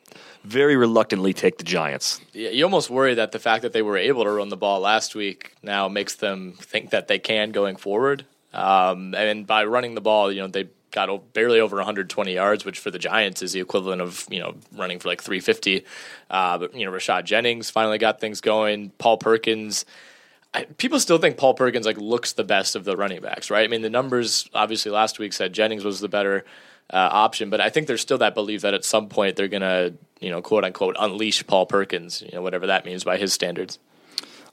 very 0.47 0.77
reluctantly 0.77 1.33
take 1.33 1.59
the 1.59 1.65
Giants. 1.65 2.21
Yeah, 2.33 2.51
you 2.51 2.65
almost 2.65 2.89
worry 2.89 3.15
that 3.15 3.33
the 3.33 3.39
fact 3.39 3.63
that 3.63 3.73
they 3.73 3.83
were 3.83 3.97
able 3.97 4.25
to 4.25 4.31
run 4.31 4.49
the 4.49 4.57
ball 4.57 4.81
last 4.81 5.15
week 5.15 5.55
now 5.63 5.89
makes 5.89 6.15
them 6.15 6.55
think 6.59 6.91
that 6.91 7.09
they 7.09 7.19
can 7.19 7.51
going 7.51 7.77
forward. 7.77 8.25
Um, 8.53 9.15
and 9.15 9.47
by 9.47 9.65
running 9.65 9.95
the 9.95 10.01
ball, 10.01 10.33
you 10.33 10.41
know 10.41 10.47
they 10.47 10.69
got 10.93 11.33
barely 11.35 11.61
over 11.61 11.77
120 11.77 12.33
yards, 12.33 12.65
which 12.65 12.79
for 12.79 12.91
the 12.91 12.99
Giants 12.99 13.43
is 13.43 13.53
the 13.53 13.61
equivalent 13.61 14.01
of 14.01 14.27
you 14.31 14.41
know 14.41 14.55
running 14.73 14.99
for 14.99 15.09
like 15.09 15.23
350. 15.23 15.85
Uh, 16.31 16.59
but 16.59 16.75
you 16.75 16.87
know 16.87 16.93
Rashad 16.93 17.25
Jennings 17.25 17.69
finally 17.69 17.99
got 17.99 18.21
things 18.21 18.41
going. 18.41 18.91
Paul 18.99 19.19
Perkins. 19.19 19.85
People 20.79 20.99
still 21.01 21.19
think 21.19 21.37
Paul 21.37 21.53
Perkins 21.53 21.85
like 21.85 21.99
looks 21.99 22.33
the 22.33 22.45
best 22.45 22.77
of 22.77 22.85
the 22.85 22.97
running 22.97 23.21
backs, 23.21 23.51
right? 23.51 23.65
I 23.65 23.69
mean, 23.69 23.83
the 23.83 23.91
numbers 23.91 24.49
obviously 24.55 24.91
last 24.91 25.19
week 25.19 25.35
said 25.35 25.53
Jennings 25.53 25.85
was 25.85 26.01
the 26.01 26.09
better 26.09 26.47
uh, 26.93 27.09
option. 27.13 27.51
But 27.51 27.61
I 27.61 27.71
think 27.71 27.87
there's 27.87 28.01
still 28.01 28.19
that 28.19 28.35
belief 28.35 28.63
that 28.63 28.75
at 28.75 28.85
some 28.85 29.09
point 29.09 29.37
they're 29.37 29.49
going 29.49 29.63
to, 29.63 29.95
you 30.21 30.31
know, 30.31 30.43
quote 30.43 30.65
unquote, 30.65 30.97
unleash 30.99 31.47
Paul 31.47 31.67
Perkins, 31.67 32.23
you 32.23 32.33
know, 32.33 32.43
whatever 32.43 32.67
that 32.69 32.85
means 32.85 33.05
by 33.05 33.17
his 33.17 33.33
standards. 33.33 33.79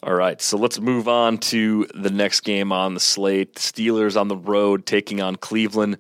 All 0.02 0.14
right, 0.14 0.42
so 0.42 0.58
let's 0.58 0.82
move 0.82 1.08
on 1.08 1.38
to 1.38 1.88
the 1.96 2.10
next 2.10 2.42
game 2.42 2.74
on 2.74 2.94
the 2.94 3.00
slate. 3.00 3.56
Steelers 3.56 4.20
on 4.20 4.28
the 4.28 4.36
road 4.36 4.86
taking 4.86 5.22
on 5.22 5.38
Cleveland. 5.38 5.98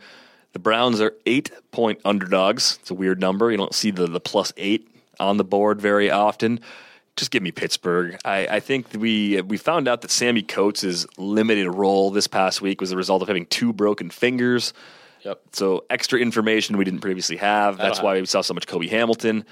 The 0.51 0.59
Browns 0.59 0.99
are 0.99 1.13
eight 1.25 1.51
point 1.71 2.01
underdogs. 2.03 2.79
It's 2.81 2.91
a 2.91 2.93
weird 2.95 3.21
number. 3.21 3.49
You 3.49 3.57
don't 3.57 3.73
see 3.73 3.91
the, 3.91 4.07
the 4.07 4.19
plus 4.19 4.51
eight 4.57 4.89
on 5.21 5.37
the 5.37 5.45
board 5.45 5.81
very 5.81 6.11
often. 6.11 6.59
Just 7.15 7.31
give 7.31 7.43
me 7.43 7.51
Pittsburgh. 7.51 8.19
I, 8.25 8.47
I 8.47 8.59
think 8.59 8.87
we 8.93 9.39
we 9.41 9.55
found 9.55 9.87
out 9.87 10.01
that 10.01 10.11
Sammy 10.11 10.41
Coates' 10.41 11.05
limited 11.17 11.71
role 11.71 12.11
this 12.11 12.27
past 12.27 12.61
week 12.61 12.81
was 12.81 12.89
the 12.89 12.97
result 12.97 13.21
of 13.21 13.29
having 13.29 13.45
two 13.45 13.71
broken 13.71 14.09
fingers. 14.09 14.73
Yep. 15.23 15.41
So 15.51 15.85
extra 15.89 16.19
information 16.19 16.77
we 16.77 16.85
didn't 16.85 17.01
previously 17.01 17.37
have. 17.37 17.77
That's 17.77 18.01
why 18.01 18.19
we 18.19 18.25
saw 18.25 18.41
so 18.41 18.53
much 18.53 18.67
Cobi 18.67 18.87
Hamilton. 18.87 19.45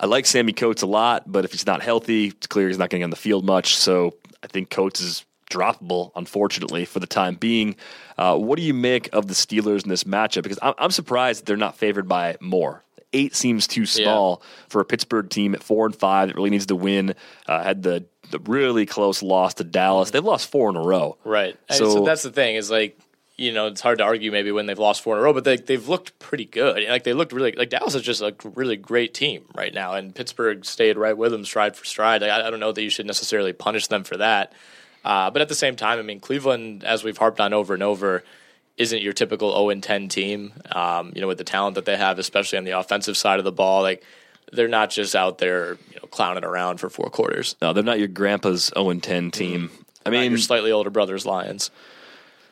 I 0.00 0.06
like 0.06 0.26
Sammy 0.26 0.52
Coates 0.52 0.82
a 0.82 0.86
lot, 0.86 1.30
but 1.30 1.44
if 1.44 1.52
he's 1.52 1.66
not 1.66 1.82
healthy, 1.82 2.28
it's 2.28 2.46
clear 2.46 2.68
he's 2.68 2.78
not 2.78 2.90
getting 2.90 3.04
on 3.04 3.10
the 3.10 3.16
field 3.16 3.44
much. 3.44 3.76
So 3.76 4.16
I 4.42 4.48
think 4.48 4.70
Coates 4.70 5.00
is 5.00 5.24
droppable, 5.48 6.10
unfortunately, 6.16 6.84
for 6.84 6.98
the 6.98 7.06
time 7.06 7.36
being. 7.36 7.76
Uh, 8.18 8.36
what 8.36 8.56
do 8.56 8.62
you 8.62 8.74
make 8.74 9.10
of 9.12 9.28
the 9.28 9.34
Steelers 9.34 9.84
in 9.84 9.90
this 9.90 10.04
matchup? 10.04 10.42
Because 10.42 10.58
I'm, 10.60 10.74
I'm 10.78 10.90
surprised 10.90 11.46
they're 11.46 11.56
not 11.56 11.76
favored 11.76 12.08
by 12.08 12.36
more. 12.40 12.82
Eight 13.12 13.36
seems 13.36 13.66
too 13.66 13.84
small 13.84 14.42
for 14.68 14.80
a 14.80 14.84
Pittsburgh 14.86 15.28
team 15.28 15.54
at 15.54 15.62
four 15.62 15.84
and 15.84 15.94
five 15.94 16.28
that 16.28 16.36
really 16.36 16.50
needs 16.50 16.66
to 16.66 16.76
win. 16.76 17.14
Uh, 17.46 17.62
had 17.62 17.82
the, 17.82 18.06
the 18.30 18.38
really 18.38 18.86
close 18.86 19.22
loss 19.22 19.54
to 19.54 19.64
Dallas. 19.64 20.10
They've 20.10 20.24
lost 20.24 20.50
four 20.50 20.70
in 20.70 20.76
a 20.76 20.82
row. 20.82 21.18
Right. 21.22 21.56
So, 21.70 21.90
so 21.90 22.04
that's 22.04 22.22
the 22.22 22.32
thing 22.32 22.56
is 22.56 22.70
like 22.70 22.98
you 23.42 23.52
know, 23.52 23.66
it's 23.66 23.80
hard 23.80 23.98
to 23.98 24.04
argue 24.04 24.30
maybe 24.30 24.52
when 24.52 24.66
they've 24.66 24.78
lost 24.78 25.02
four 25.02 25.16
in 25.16 25.20
a 25.20 25.22
row, 25.22 25.32
but 25.32 25.42
they, 25.42 25.56
they've 25.56 25.88
looked 25.88 26.16
pretty 26.20 26.44
good. 26.44 26.88
Like 26.88 27.02
they 27.02 27.12
looked 27.12 27.32
really 27.32 27.50
like 27.52 27.70
Dallas 27.70 27.96
is 27.96 28.02
just 28.02 28.22
a 28.22 28.34
really 28.54 28.76
great 28.76 29.14
team 29.14 29.44
right 29.56 29.74
now, 29.74 29.94
and 29.94 30.14
Pittsburgh 30.14 30.64
stayed 30.64 30.96
right 30.96 31.16
with 31.16 31.32
them 31.32 31.44
stride 31.44 31.74
for 31.74 31.84
stride. 31.84 32.22
Like, 32.22 32.30
I, 32.30 32.46
I, 32.46 32.50
don't 32.50 32.60
know 32.60 32.70
that 32.70 32.82
you 32.82 32.88
should 32.88 33.06
necessarily 33.06 33.52
punish 33.52 33.88
them 33.88 34.04
for 34.04 34.16
that, 34.18 34.52
uh, 35.04 35.30
but 35.32 35.42
at 35.42 35.48
the 35.48 35.56
same 35.56 35.74
time, 35.74 35.98
I 35.98 36.02
mean, 36.02 36.20
Cleveland, 36.20 36.84
as 36.84 37.02
we've 37.02 37.18
harped 37.18 37.40
on 37.40 37.52
over 37.52 37.74
and 37.74 37.82
over, 37.82 38.22
isn't 38.76 39.02
your 39.02 39.12
typical 39.12 39.50
zero 39.50 39.70
and 39.70 39.82
ten 39.82 40.08
team. 40.08 40.52
Um, 40.70 41.10
you 41.12 41.20
know, 41.20 41.26
with 41.26 41.38
the 41.38 41.44
talent 41.44 41.74
that 41.74 41.84
they 41.84 41.96
have, 41.96 42.20
especially 42.20 42.58
on 42.58 42.64
the 42.64 42.78
offensive 42.78 43.16
side 43.16 43.40
of 43.40 43.44
the 43.44 43.52
ball, 43.52 43.82
like 43.82 44.04
they're 44.52 44.68
not 44.68 44.90
just 44.90 45.16
out 45.16 45.38
there 45.38 45.78
you 45.90 45.96
know 45.96 46.06
clowning 46.12 46.44
around 46.44 46.78
for 46.78 46.88
four 46.88 47.10
quarters. 47.10 47.56
No, 47.60 47.72
they're 47.72 47.82
not 47.82 47.98
your 47.98 48.08
grandpa's 48.08 48.70
zero 48.72 48.90
and 48.90 49.02
ten 49.02 49.32
team. 49.32 49.68
Mm-hmm. 49.68 49.82
I 50.06 50.10
mean, 50.10 50.30
your 50.30 50.38
slightly 50.38 50.70
older 50.70 50.90
brother's 50.90 51.26
Lions. 51.26 51.72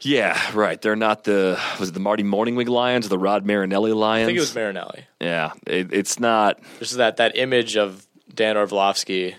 Yeah, 0.02 0.40
right. 0.54 0.80
They're 0.80 0.96
not 0.96 1.24
the 1.24 1.60
was 1.78 1.90
it 1.90 1.92
the 1.92 2.00
Marty 2.00 2.22
Mornhinweg 2.22 2.68
Lions 2.68 3.06
or 3.06 3.10
the 3.10 3.18
Rod 3.18 3.44
Marinelli 3.44 3.92
Lions? 3.92 4.24
I 4.24 4.26
think 4.26 4.38
it 4.38 4.40
was 4.40 4.54
Marinelli. 4.54 5.04
Yeah, 5.20 5.52
it, 5.66 5.92
it's 5.92 6.18
not. 6.18 6.58
Is 6.80 6.92
that 6.96 7.18
that 7.18 7.36
image 7.36 7.76
of 7.76 8.06
Dan 8.34 8.56
Orlovsky 8.56 9.36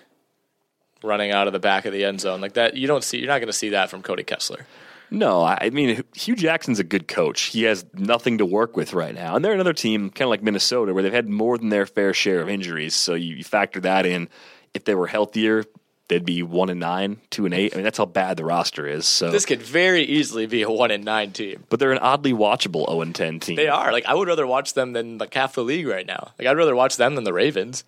running 1.03 1.31
out 1.31 1.47
of 1.47 1.53
the 1.53 1.59
back 1.59 1.85
of 1.85 1.93
the 1.93 2.05
end 2.05 2.21
zone 2.21 2.41
like 2.41 2.53
that. 2.53 2.75
You 2.75 2.87
don't 2.87 3.03
see. 3.03 3.17
You're 3.17 3.27
not 3.27 3.39
going 3.39 3.47
to 3.47 3.53
see 3.53 3.69
that 3.69 3.89
from 3.89 4.01
Cody 4.01 4.23
Kessler. 4.23 4.65
No, 5.13 5.43
I 5.43 5.69
mean 5.71 6.05
Hue 6.15 6.35
Jackson's 6.35 6.79
a 6.79 6.85
good 6.85 7.05
coach. 7.07 7.41
He 7.41 7.63
has 7.63 7.85
nothing 7.93 8.37
to 8.37 8.45
work 8.45 8.77
with 8.77 8.93
right 8.93 9.13
now, 9.13 9.35
and 9.35 9.43
they're 9.43 9.51
another 9.51 9.73
team 9.73 10.09
kind 10.09 10.27
of 10.27 10.29
like 10.29 10.41
Minnesota 10.41 10.93
where 10.93 11.03
they've 11.03 11.11
had 11.11 11.27
more 11.27 11.57
than 11.57 11.67
their 11.67 11.85
fair 11.85 12.13
share 12.13 12.39
of 12.39 12.47
injuries. 12.47 12.95
So 12.95 13.13
you, 13.15 13.35
you 13.35 13.43
factor 13.43 13.81
that 13.81 14.05
in. 14.05 14.29
If 14.73 14.85
they 14.85 14.95
were 14.95 15.07
healthier, 15.07 15.65
they'd 16.11 16.25
be 16.25 16.43
one 16.43 16.69
and 16.69 16.79
nine, 16.79 17.21
two 17.29 17.45
and 17.45 17.53
eight. 17.53 17.73
I 17.73 17.77
mean, 17.77 17.85
that's 17.85 17.97
how 17.97 18.05
bad 18.05 18.35
the 18.35 18.43
roster 18.43 18.85
is. 18.85 19.05
So 19.05 19.31
this 19.31 19.45
could 19.45 19.61
very 19.61 20.03
easily 20.03 20.45
be 20.45 20.61
a 20.61 20.69
one 20.69 20.91
and 20.91 21.05
nine 21.05 21.31
team. 21.31 21.63
But 21.69 21.79
they're 21.79 21.93
an 21.93 21.99
oddly 21.99 22.33
watchable 22.33 22.85
zero 22.85 23.01
and 23.01 23.15
ten 23.15 23.39
team. 23.39 23.55
They 23.55 23.69
are. 23.69 23.93
Like 23.93 24.05
I 24.05 24.13
would 24.13 24.27
rather 24.27 24.45
watch 24.45 24.73
them 24.73 24.91
than 24.91 25.17
like 25.17 25.33
half 25.33 25.55
the 25.55 25.63
league 25.63 25.87
right 25.87 26.05
now. 26.05 26.33
Like 26.37 26.49
I'd 26.49 26.57
rather 26.57 26.75
watch 26.75 26.97
them 26.97 27.15
than 27.15 27.23
the 27.23 27.31
Ravens. 27.31 27.85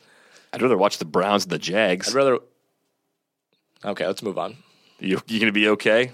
I'd 0.53 0.61
rather 0.61 0.77
watch 0.77 0.99
the 0.99 1.05
Browns 1.05 1.43
and 1.43 1.51
the 1.51 1.59
Jags. 1.59 2.07
I'd 2.09 2.15
rather. 2.15 2.39
Okay, 3.83 4.07
let's 4.07 4.23
move 4.23 4.37
on. 4.37 4.55
You 4.99 5.19
you 5.27 5.41
gonna 5.41 5.51
be 5.51 5.67
okay? 5.69 6.13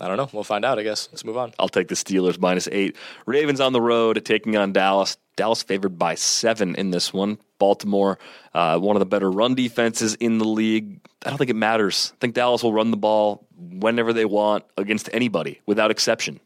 I 0.00 0.08
don't 0.08 0.16
know. 0.16 0.28
We'll 0.32 0.44
find 0.44 0.64
out, 0.64 0.78
I 0.78 0.82
guess. 0.82 1.08
Let's 1.10 1.24
move 1.24 1.38
on. 1.38 1.54
I'll 1.58 1.68
take 1.68 1.88
the 1.88 1.94
Steelers 1.94 2.38
minus 2.38 2.68
eight. 2.70 2.96
Ravens 3.24 3.60
on 3.60 3.72
the 3.72 3.80
road 3.80 4.22
taking 4.24 4.56
on 4.56 4.72
Dallas. 4.72 5.16
Dallas 5.36 5.62
favored 5.62 5.98
by 5.98 6.14
seven 6.14 6.74
in 6.74 6.90
this 6.90 7.12
one. 7.12 7.38
Baltimore, 7.58 8.18
uh, 8.52 8.78
one 8.78 8.96
of 8.96 9.00
the 9.00 9.06
better 9.06 9.30
run 9.30 9.54
defenses 9.54 10.14
in 10.16 10.38
the 10.38 10.44
league. 10.44 11.00
I 11.24 11.30
don't 11.30 11.38
think 11.38 11.50
it 11.50 11.56
matters. 11.56 12.12
I 12.14 12.18
think 12.20 12.34
Dallas 12.34 12.62
will 12.62 12.72
run 12.72 12.90
the 12.90 12.96
ball 12.96 13.46
whenever 13.56 14.12
they 14.12 14.26
want 14.26 14.64
against 14.76 15.08
anybody 15.12 15.60
without 15.64 15.90
exception. 15.90 16.40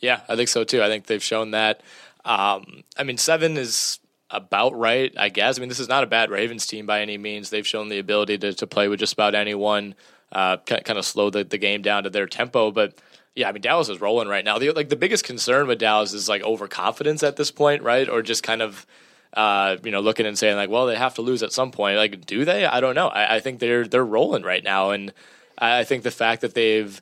Yeah, 0.00 0.20
I 0.28 0.36
think 0.36 0.48
so 0.48 0.64
too. 0.64 0.82
I 0.82 0.88
think 0.88 1.06
they've 1.06 1.22
shown 1.22 1.52
that. 1.52 1.82
Um, 2.24 2.84
I 2.96 3.04
mean, 3.04 3.16
seven 3.16 3.56
is 3.56 3.98
about 4.30 4.78
right, 4.78 5.12
I 5.16 5.28
guess. 5.28 5.58
I 5.58 5.60
mean, 5.60 5.68
this 5.68 5.80
is 5.80 5.88
not 5.88 6.04
a 6.04 6.06
bad 6.06 6.30
Ravens 6.30 6.66
team 6.66 6.86
by 6.86 7.00
any 7.00 7.18
means. 7.18 7.50
They've 7.50 7.66
shown 7.66 7.88
the 7.88 7.98
ability 7.98 8.38
to, 8.38 8.52
to 8.54 8.66
play 8.66 8.88
with 8.88 9.00
just 9.00 9.14
about 9.14 9.34
anyone 9.34 9.94
uh, 10.32 10.58
kind 10.58 10.98
of 10.98 11.04
slow 11.04 11.30
the, 11.30 11.44
the 11.44 11.58
game 11.58 11.82
down 11.82 12.04
to 12.04 12.10
their 12.10 12.26
tempo. 12.26 12.70
But 12.70 12.94
yeah, 13.34 13.48
I 13.48 13.52
mean 13.52 13.62
Dallas 13.62 13.88
is 13.88 14.00
rolling 14.00 14.28
right 14.28 14.44
now. 14.44 14.58
The, 14.58 14.70
like 14.72 14.88
the 14.88 14.96
biggest 14.96 15.24
concern 15.24 15.66
with 15.66 15.78
Dallas 15.78 16.12
is 16.12 16.28
like 16.28 16.42
overconfidence 16.42 17.22
at 17.22 17.36
this 17.36 17.50
point, 17.50 17.82
right? 17.82 18.08
Or 18.08 18.22
just 18.22 18.42
kind 18.42 18.62
of 18.62 18.86
uh, 19.34 19.76
you 19.82 19.90
know 19.90 20.00
looking 20.00 20.26
and 20.26 20.38
saying 20.38 20.56
like, 20.56 20.70
well, 20.70 20.86
they 20.86 20.96
have 20.96 21.14
to 21.14 21.22
lose 21.22 21.42
at 21.42 21.52
some 21.52 21.70
point. 21.70 21.96
Like, 21.96 22.26
do 22.26 22.44
they? 22.44 22.66
I 22.66 22.80
don't 22.80 22.94
know. 22.94 23.08
I, 23.08 23.36
I 23.36 23.40
think 23.40 23.60
they're 23.60 23.86
they're 23.86 24.04
rolling 24.04 24.42
right 24.42 24.62
now, 24.62 24.90
and 24.90 25.12
I 25.58 25.84
think 25.84 26.02
the 26.02 26.10
fact 26.10 26.42
that 26.42 26.54
they've 26.54 27.00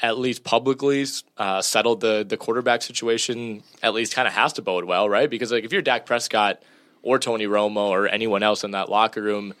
at 0.00 0.18
least 0.18 0.44
publicly 0.44 1.06
uh, 1.38 1.62
settled 1.62 2.00
the 2.00 2.24
the 2.28 2.36
quarterback 2.36 2.82
situation 2.82 3.62
at 3.82 3.94
least 3.94 4.14
kind 4.14 4.28
of 4.28 4.34
has 4.34 4.52
to 4.54 4.62
bode 4.62 4.84
well, 4.84 5.08
right? 5.08 5.30
Because 5.30 5.50
like 5.52 5.64
if 5.64 5.72
you're 5.72 5.82
Dak 5.82 6.06
Prescott 6.06 6.62
or 7.02 7.18
Tony 7.18 7.46
Romo 7.46 7.88
or 7.88 8.08
anyone 8.08 8.42
else 8.42 8.64
in 8.64 8.72
that 8.72 8.88
locker 8.88 9.22
room, 9.22 9.54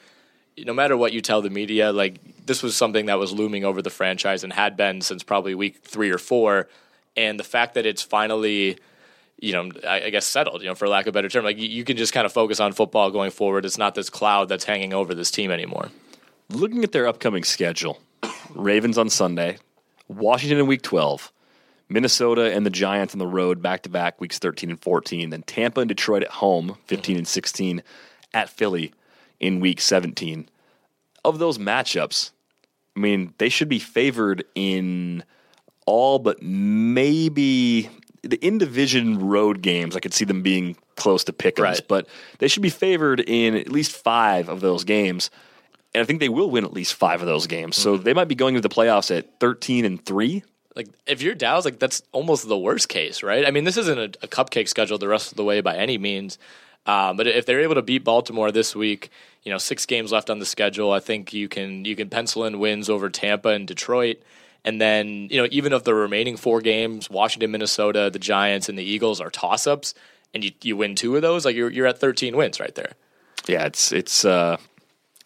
no 0.58 0.72
matter 0.72 0.96
what 0.96 1.12
you 1.12 1.20
tell 1.20 1.42
the 1.42 1.50
media, 1.50 1.92
like 1.92 2.20
this 2.44 2.62
was 2.62 2.76
something 2.76 3.06
that 3.06 3.18
was 3.18 3.32
looming 3.32 3.64
over 3.64 3.82
the 3.82 3.90
franchise 3.90 4.44
and 4.44 4.52
had 4.52 4.76
been 4.76 5.00
since 5.00 5.22
probably 5.22 5.54
week 5.54 5.78
three 5.82 6.10
or 6.10 6.18
four. 6.18 6.68
And 7.16 7.38
the 7.38 7.44
fact 7.44 7.74
that 7.74 7.86
it's 7.86 8.02
finally, 8.02 8.78
you 9.38 9.52
know, 9.52 9.70
I, 9.86 10.04
I 10.04 10.10
guess 10.10 10.26
settled, 10.26 10.62
you 10.62 10.68
know, 10.68 10.74
for 10.74 10.88
lack 10.88 11.06
of 11.06 11.08
a 11.08 11.12
better 11.12 11.28
term, 11.28 11.44
like 11.44 11.58
you, 11.58 11.68
you 11.68 11.84
can 11.84 11.96
just 11.96 12.12
kind 12.12 12.26
of 12.26 12.32
focus 12.32 12.60
on 12.60 12.72
football 12.72 13.10
going 13.10 13.30
forward. 13.30 13.64
It's 13.64 13.78
not 13.78 13.94
this 13.94 14.10
cloud 14.10 14.48
that's 14.48 14.64
hanging 14.64 14.92
over 14.92 15.14
this 15.14 15.30
team 15.30 15.50
anymore. 15.50 15.90
Looking 16.50 16.84
at 16.84 16.92
their 16.92 17.06
upcoming 17.06 17.44
schedule, 17.44 18.00
Ravens 18.54 18.98
on 18.98 19.08
Sunday, 19.08 19.58
Washington 20.08 20.58
in 20.58 20.66
week 20.66 20.82
12, 20.82 21.32
Minnesota 21.88 22.52
and 22.52 22.66
the 22.66 22.70
Giants 22.70 23.14
on 23.14 23.18
the 23.18 23.26
road 23.26 23.62
back 23.62 23.82
to 23.82 23.88
back 23.88 24.20
weeks 24.20 24.38
13 24.38 24.70
and 24.70 24.80
14, 24.80 25.30
then 25.30 25.42
Tampa 25.42 25.80
and 25.80 25.88
Detroit 25.88 26.22
at 26.22 26.30
home, 26.30 26.76
15 26.86 27.16
and 27.16 27.28
16, 27.28 27.82
at 28.32 28.50
Philly 28.50 28.92
in 29.40 29.60
week 29.60 29.80
17. 29.80 30.48
Of 31.24 31.38
those 31.38 31.56
matchups, 31.56 32.32
I 32.96 33.00
mean, 33.00 33.34
they 33.38 33.48
should 33.48 33.68
be 33.68 33.78
favored 33.78 34.44
in 34.54 35.24
all 35.86 36.18
but 36.18 36.42
maybe 36.42 37.90
the 38.22 38.36
in 38.36 38.58
division 38.58 39.18
road 39.18 39.60
games. 39.62 39.96
I 39.96 40.00
could 40.00 40.14
see 40.14 40.24
them 40.24 40.42
being 40.42 40.76
close 40.96 41.24
to 41.24 41.32
pickums, 41.32 41.62
right. 41.62 41.80
but 41.88 42.06
they 42.38 42.48
should 42.48 42.62
be 42.62 42.70
favored 42.70 43.20
in 43.20 43.54
at 43.54 43.70
least 43.70 43.92
five 43.92 44.48
of 44.48 44.60
those 44.60 44.84
games. 44.84 45.30
And 45.94 46.02
I 46.02 46.04
think 46.04 46.20
they 46.20 46.28
will 46.28 46.50
win 46.50 46.64
at 46.64 46.72
least 46.72 46.94
five 46.94 47.20
of 47.20 47.26
those 47.26 47.46
games. 47.46 47.76
So 47.76 47.94
mm-hmm. 47.94 48.04
they 48.04 48.14
might 48.14 48.28
be 48.28 48.34
going 48.34 48.56
into 48.56 48.66
the 48.66 48.74
playoffs 48.74 49.16
at 49.16 49.38
13 49.40 49.84
and 49.84 50.04
3 50.04 50.42
like 50.76 50.88
if 51.06 51.22
you're 51.22 51.34
Dallas, 51.34 51.64
like 51.64 51.78
that's 51.78 52.02
almost 52.12 52.48
the 52.48 52.58
worst 52.58 52.88
case, 52.88 53.22
right? 53.22 53.46
I 53.46 53.50
mean, 53.50 53.64
this 53.64 53.76
isn't 53.76 53.98
a, 53.98 54.24
a 54.24 54.28
cupcake 54.28 54.68
schedule 54.68 54.98
the 54.98 55.08
rest 55.08 55.30
of 55.30 55.36
the 55.36 55.44
way 55.44 55.60
by 55.60 55.76
any 55.76 55.98
means, 55.98 56.38
um, 56.86 57.16
but 57.16 57.26
if 57.26 57.46
they're 57.46 57.60
able 57.60 57.74
to 57.76 57.82
beat 57.82 58.04
Baltimore 58.04 58.52
this 58.52 58.76
week, 58.76 59.10
you 59.42 59.52
know, 59.52 59.58
six 59.58 59.86
games 59.86 60.12
left 60.12 60.30
on 60.30 60.38
the 60.38 60.46
schedule. 60.46 60.92
I 60.92 61.00
think 61.00 61.32
you 61.32 61.48
can 61.48 61.84
you 61.84 61.96
can 61.96 62.08
pencil 62.08 62.44
in 62.44 62.58
wins 62.58 62.88
over 62.88 63.10
Tampa 63.10 63.50
and 63.50 63.66
Detroit. 63.66 64.22
And 64.66 64.80
then, 64.80 65.28
you 65.30 65.40
know, 65.40 65.46
even 65.50 65.74
if 65.74 65.84
the 65.84 65.94
remaining 65.94 66.38
four 66.38 66.62
games, 66.62 67.10
Washington, 67.10 67.50
Minnesota, 67.50 68.08
the 68.10 68.18
Giants, 68.18 68.70
and 68.70 68.78
the 68.78 68.82
Eagles 68.82 69.20
are 69.20 69.28
toss 69.28 69.66
ups, 69.66 69.94
and 70.32 70.42
you, 70.42 70.52
you 70.62 70.74
win 70.74 70.94
two 70.94 71.14
of 71.16 71.22
those, 71.22 71.44
like 71.44 71.54
you're 71.54 71.70
you're 71.70 71.86
at 71.86 71.98
13 71.98 72.34
wins 72.36 72.58
right 72.58 72.74
there. 72.74 72.92
Yeah, 73.46 73.66
it's 73.66 73.92
it's 73.92 74.24
uh, 74.24 74.56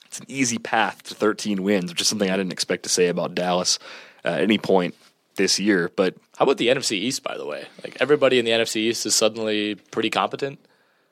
it's 0.06 0.18
an 0.18 0.26
easy 0.28 0.58
path 0.58 1.04
to 1.04 1.14
13 1.14 1.62
wins, 1.62 1.90
which 1.90 2.00
is 2.00 2.08
something 2.08 2.30
I 2.30 2.36
didn't 2.36 2.52
expect 2.52 2.82
to 2.82 2.88
say 2.88 3.06
about 3.06 3.36
Dallas 3.36 3.78
at 4.24 4.40
any 4.40 4.58
point 4.58 4.96
this 5.36 5.60
year. 5.60 5.90
But 5.94 6.16
how 6.36 6.44
about 6.44 6.58
the 6.58 6.68
NFC 6.68 6.92
East, 6.92 7.22
by 7.22 7.36
the 7.36 7.46
way? 7.46 7.66
Like 7.84 7.96
everybody 8.00 8.40
in 8.40 8.44
the 8.44 8.50
NFC 8.50 8.76
East 8.76 9.06
is 9.06 9.14
suddenly 9.14 9.76
pretty 9.76 10.10
competent. 10.10 10.58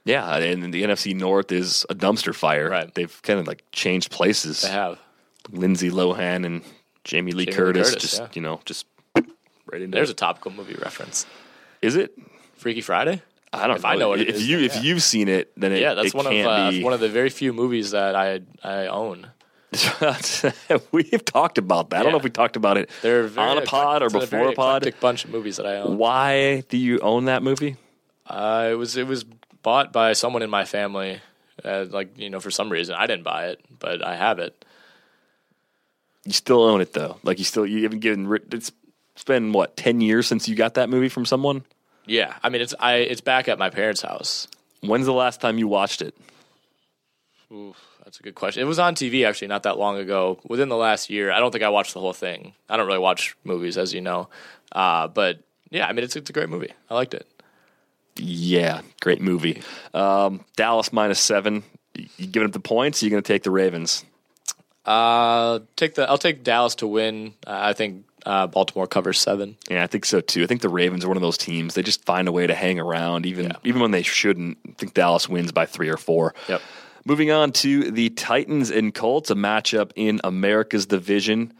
Yeah, 0.06 0.36
and 0.36 0.72
the 0.72 0.84
NFC 0.84 1.16
North 1.16 1.50
is 1.50 1.84
a 1.90 1.94
dumpster 1.94 2.32
fire. 2.32 2.70
Right. 2.70 2.94
They've 2.94 3.20
kind 3.22 3.40
of 3.40 3.48
like 3.48 3.64
changed 3.72 4.12
places. 4.12 4.62
They 4.62 4.70
have. 4.70 5.00
Lindsay 5.50 5.90
Lohan 5.90 6.46
and 6.46 6.62
Jamie 7.02 7.32
Lee 7.32 7.44
Jamie 7.44 7.56
Curtis, 7.56 7.88
Curtis, 7.90 8.02
just 8.02 8.20
yeah. 8.20 8.28
you 8.34 8.40
know, 8.40 8.60
just 8.64 8.86
right 9.14 9.82
into 9.82 9.96
There's 9.96 10.10
it. 10.10 10.12
a 10.12 10.16
topical 10.16 10.52
movie 10.52 10.74
reference. 10.74 11.26
Is 11.82 11.96
it? 11.96 12.16
Freaky 12.54 12.80
Friday? 12.82 13.20
I 13.52 13.66
don't 13.66 13.68
know. 13.68 13.74
If 13.74 13.82
know. 13.82 13.88
I 13.88 13.96
know 13.96 14.08
what 14.10 14.20
it 14.20 14.28
if 14.28 14.36
is, 14.36 14.48
you 14.48 14.60
if 14.60 14.76
yeah. 14.76 14.82
you've 14.82 15.02
seen 15.02 15.28
it, 15.28 15.52
then 15.56 15.72
it, 15.72 15.80
yeah, 15.80 15.94
that's 15.94 16.14
one 16.14 16.26
of 16.26 16.32
uh, 16.32 16.70
be. 16.70 16.84
one 16.84 16.92
of 16.92 17.00
the 17.00 17.08
very 17.08 17.30
few 17.30 17.52
movies 17.52 17.90
that 17.90 18.14
I 18.14 18.40
I 18.62 18.86
own. 18.86 19.26
We've 20.92 21.24
talked 21.24 21.58
about 21.58 21.90
that. 21.90 22.00
I 22.00 22.02
don't 22.04 22.12
know 22.12 22.18
if 22.18 22.24
we 22.24 22.30
talked 22.30 22.56
about 22.56 22.78
it 22.78 22.88
They're 23.02 23.24
very 23.24 23.50
on 23.50 23.58
a 23.58 23.62
pod 23.62 24.02
or 24.02 24.08
before 24.08 24.26
very 24.26 24.52
a 24.52 24.56
pod. 24.56 24.94
bunch 25.00 25.24
of 25.24 25.30
movies 25.30 25.56
that 25.56 25.66
I 25.66 25.76
own. 25.78 25.98
Why 25.98 26.60
do 26.68 26.76
you 26.76 27.00
own 27.00 27.24
that 27.24 27.42
movie? 27.42 27.76
Uh, 28.26 28.68
it 28.70 28.74
was 28.74 28.96
it 28.96 29.06
was 29.06 29.24
bought 29.66 29.92
by 29.92 30.12
someone 30.12 30.42
in 30.42 30.48
my 30.48 30.64
family. 30.64 31.20
Uh, 31.64 31.86
like 31.90 32.16
you 32.16 32.30
know, 32.30 32.38
for 32.38 32.52
some 32.52 32.70
reason, 32.70 32.94
I 32.94 33.08
didn't 33.08 33.24
buy 33.24 33.48
it, 33.48 33.60
but 33.80 34.00
I 34.00 34.14
have 34.14 34.38
it. 34.38 34.64
You 36.24 36.32
still 36.32 36.62
own 36.62 36.80
it 36.80 36.92
though. 36.92 37.18
Like 37.24 37.40
you 37.40 37.44
still 37.44 37.66
you 37.66 37.82
haven't 37.82 37.98
given. 37.98 38.32
It's 38.52 38.70
it's 39.16 39.24
been 39.24 39.52
what 39.52 39.76
ten 39.76 40.00
years 40.00 40.28
since 40.28 40.48
you 40.48 40.54
got 40.54 40.74
that 40.74 40.88
movie 40.88 41.08
from 41.08 41.26
someone. 41.26 41.64
Yeah, 42.04 42.34
I 42.44 42.48
mean 42.48 42.60
it's 42.62 42.74
I 42.78 42.98
it's 42.98 43.20
back 43.20 43.48
at 43.48 43.58
my 43.58 43.68
parents' 43.68 44.02
house. 44.02 44.46
When's 44.82 45.06
the 45.06 45.12
last 45.12 45.40
time 45.40 45.58
you 45.58 45.66
watched 45.66 46.00
it? 46.00 46.14
Oof, 47.52 47.76
that's 48.04 48.20
a 48.20 48.22
good 48.22 48.36
question. 48.36 48.62
It 48.62 48.66
was 48.66 48.78
on 48.78 48.94
TV 48.94 49.26
actually 49.26 49.48
not 49.48 49.64
that 49.64 49.78
long 49.78 49.98
ago. 49.98 50.38
Within 50.46 50.68
the 50.68 50.76
last 50.76 51.10
year, 51.10 51.32
I 51.32 51.40
don't 51.40 51.50
think 51.50 51.64
I 51.64 51.70
watched 51.70 51.92
the 51.92 52.00
whole 52.00 52.12
thing. 52.12 52.52
I 52.68 52.76
don't 52.76 52.86
really 52.86 53.00
watch 53.00 53.36
movies, 53.42 53.76
as 53.78 53.92
you 53.92 54.00
know. 54.00 54.28
Uh, 54.70 55.08
but 55.08 55.40
yeah, 55.70 55.88
I 55.88 55.92
mean 55.92 56.04
it's 56.04 56.14
it's 56.14 56.30
a 56.30 56.32
great 56.32 56.50
movie. 56.50 56.70
I 56.88 56.94
liked 56.94 57.14
it. 57.14 57.26
Yeah, 58.16 58.80
great 59.00 59.20
movie. 59.20 59.62
Um, 59.94 60.44
Dallas 60.56 60.92
minus 60.92 61.20
seven. 61.20 61.62
You 61.94 62.26
giving 62.26 62.46
up 62.46 62.52
the 62.52 62.60
points? 62.60 63.02
Or 63.02 63.06
you 63.06 63.10
going 63.10 63.22
to 63.22 63.26
take 63.26 63.42
the 63.42 63.50
Ravens? 63.50 64.04
Uh, 64.84 65.60
take 65.74 65.94
the 65.94 66.08
I'll 66.08 66.18
take 66.18 66.44
Dallas 66.44 66.76
to 66.76 66.86
win. 66.86 67.34
Uh, 67.46 67.50
I 67.54 67.72
think 67.72 68.04
uh, 68.24 68.46
Baltimore 68.46 68.86
covers 68.86 69.18
seven. 69.18 69.56
Yeah, 69.68 69.82
I 69.82 69.86
think 69.86 70.04
so 70.04 70.20
too. 70.20 70.42
I 70.42 70.46
think 70.46 70.60
the 70.60 70.68
Ravens 70.68 71.04
are 71.04 71.08
one 71.08 71.16
of 71.16 71.22
those 71.22 71.38
teams. 71.38 71.74
They 71.74 71.82
just 71.82 72.04
find 72.04 72.28
a 72.28 72.32
way 72.32 72.46
to 72.46 72.54
hang 72.54 72.78
around, 72.78 73.26
even 73.26 73.52
even 73.64 73.80
when 73.80 73.90
they 73.90 74.02
shouldn't. 74.02 74.58
I 74.68 74.72
think 74.72 74.94
Dallas 74.94 75.28
wins 75.28 75.52
by 75.52 75.66
three 75.66 75.88
or 75.88 75.96
four. 75.96 76.34
Yep. 76.48 76.62
Moving 77.04 77.30
on 77.30 77.52
to 77.52 77.90
the 77.90 78.10
Titans 78.10 78.70
and 78.70 78.92
Colts, 78.92 79.30
a 79.30 79.34
matchup 79.34 79.92
in 79.94 80.20
America's 80.24 80.86
division. 80.86 81.52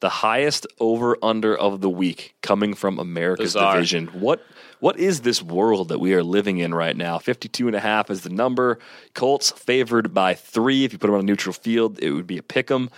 The 0.00 0.08
highest 0.08 0.66
over 0.78 1.16
under 1.22 1.56
of 1.56 1.80
the 1.80 1.90
week 1.90 2.34
coming 2.42 2.74
from 2.74 2.98
America's 2.98 3.54
Bizarre. 3.54 3.74
division. 3.74 4.06
What 4.08 4.42
what 4.80 4.98
is 4.98 5.20
this 5.20 5.42
world 5.42 5.88
that 5.88 6.00
we 6.00 6.14
are 6.14 6.22
living 6.22 6.56
in 6.56 6.74
right 6.74 6.96
now? 6.96 7.18
52 7.18 7.66
and 7.66 7.76
a 7.76 7.80
half 7.80 8.10
is 8.10 8.22
the 8.22 8.30
number. 8.30 8.78
Colts 9.12 9.50
favored 9.50 10.14
by 10.14 10.32
3. 10.32 10.84
If 10.84 10.92
you 10.94 10.98
put 10.98 11.08
them 11.08 11.16
on 11.16 11.20
a 11.20 11.24
neutral 11.24 11.52
field, 11.52 11.98
it 11.98 12.12
would 12.12 12.26
be 12.26 12.38
a 12.38 12.42
pick 12.42 12.70
'em. 12.70 12.88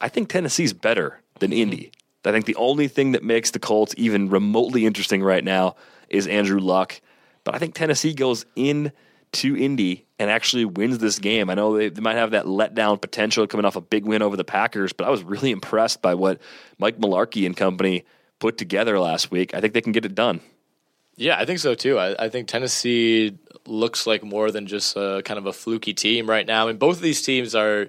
I 0.00 0.08
think 0.08 0.28
Tennessee's 0.28 0.72
better 0.72 1.20
than 1.40 1.50
mm-hmm. 1.50 1.60
Indy. 1.60 1.92
I 2.24 2.32
think 2.32 2.46
the 2.46 2.56
only 2.56 2.88
thing 2.88 3.12
that 3.12 3.22
makes 3.22 3.50
the 3.50 3.58
Colts 3.58 3.94
even 3.98 4.30
remotely 4.30 4.86
interesting 4.86 5.22
right 5.22 5.44
now 5.44 5.76
is 6.08 6.26
Andrew 6.26 6.60
Luck. 6.60 7.00
But 7.44 7.54
I 7.54 7.58
think 7.58 7.74
Tennessee 7.74 8.14
goes 8.14 8.46
in 8.56 8.92
to 9.34 9.56
Indy 9.56 10.06
and 10.18 10.30
actually 10.30 10.64
wins 10.64 10.98
this 10.98 11.18
game. 11.18 11.50
I 11.50 11.54
know 11.54 11.76
they, 11.76 11.88
they 11.88 12.00
might 12.00 12.16
have 12.16 12.32
that 12.32 12.46
letdown 12.46 13.00
potential 13.00 13.46
coming 13.46 13.66
off 13.66 13.76
a 13.76 13.80
big 13.80 14.04
win 14.04 14.22
over 14.22 14.36
the 14.36 14.44
Packers, 14.44 14.92
but 14.92 15.06
I 15.06 15.10
was 15.10 15.22
really 15.22 15.50
impressed 15.50 16.02
by 16.02 16.14
what 16.14 16.40
Mike 16.78 16.98
Mularkey 16.98 17.46
and 17.46 17.56
company 17.56 18.04
put 18.38 18.58
together 18.58 18.98
last 18.98 19.30
week. 19.30 19.54
I 19.54 19.60
think 19.60 19.74
they 19.74 19.80
can 19.80 19.92
get 19.92 20.04
it 20.04 20.14
done. 20.14 20.40
Yeah, 21.16 21.38
I 21.38 21.44
think 21.44 21.60
so 21.60 21.74
too. 21.74 21.98
I, 21.98 22.24
I 22.24 22.28
think 22.28 22.48
Tennessee 22.48 23.38
looks 23.66 24.06
like 24.06 24.22
more 24.22 24.50
than 24.50 24.66
just 24.66 24.96
a 24.96 25.22
kind 25.24 25.38
of 25.38 25.46
a 25.46 25.52
fluky 25.52 25.94
team 25.94 26.28
right 26.28 26.46
now. 26.46 26.68
And 26.68 26.78
both 26.78 26.96
of 26.96 27.02
these 27.02 27.22
teams 27.22 27.54
are 27.54 27.88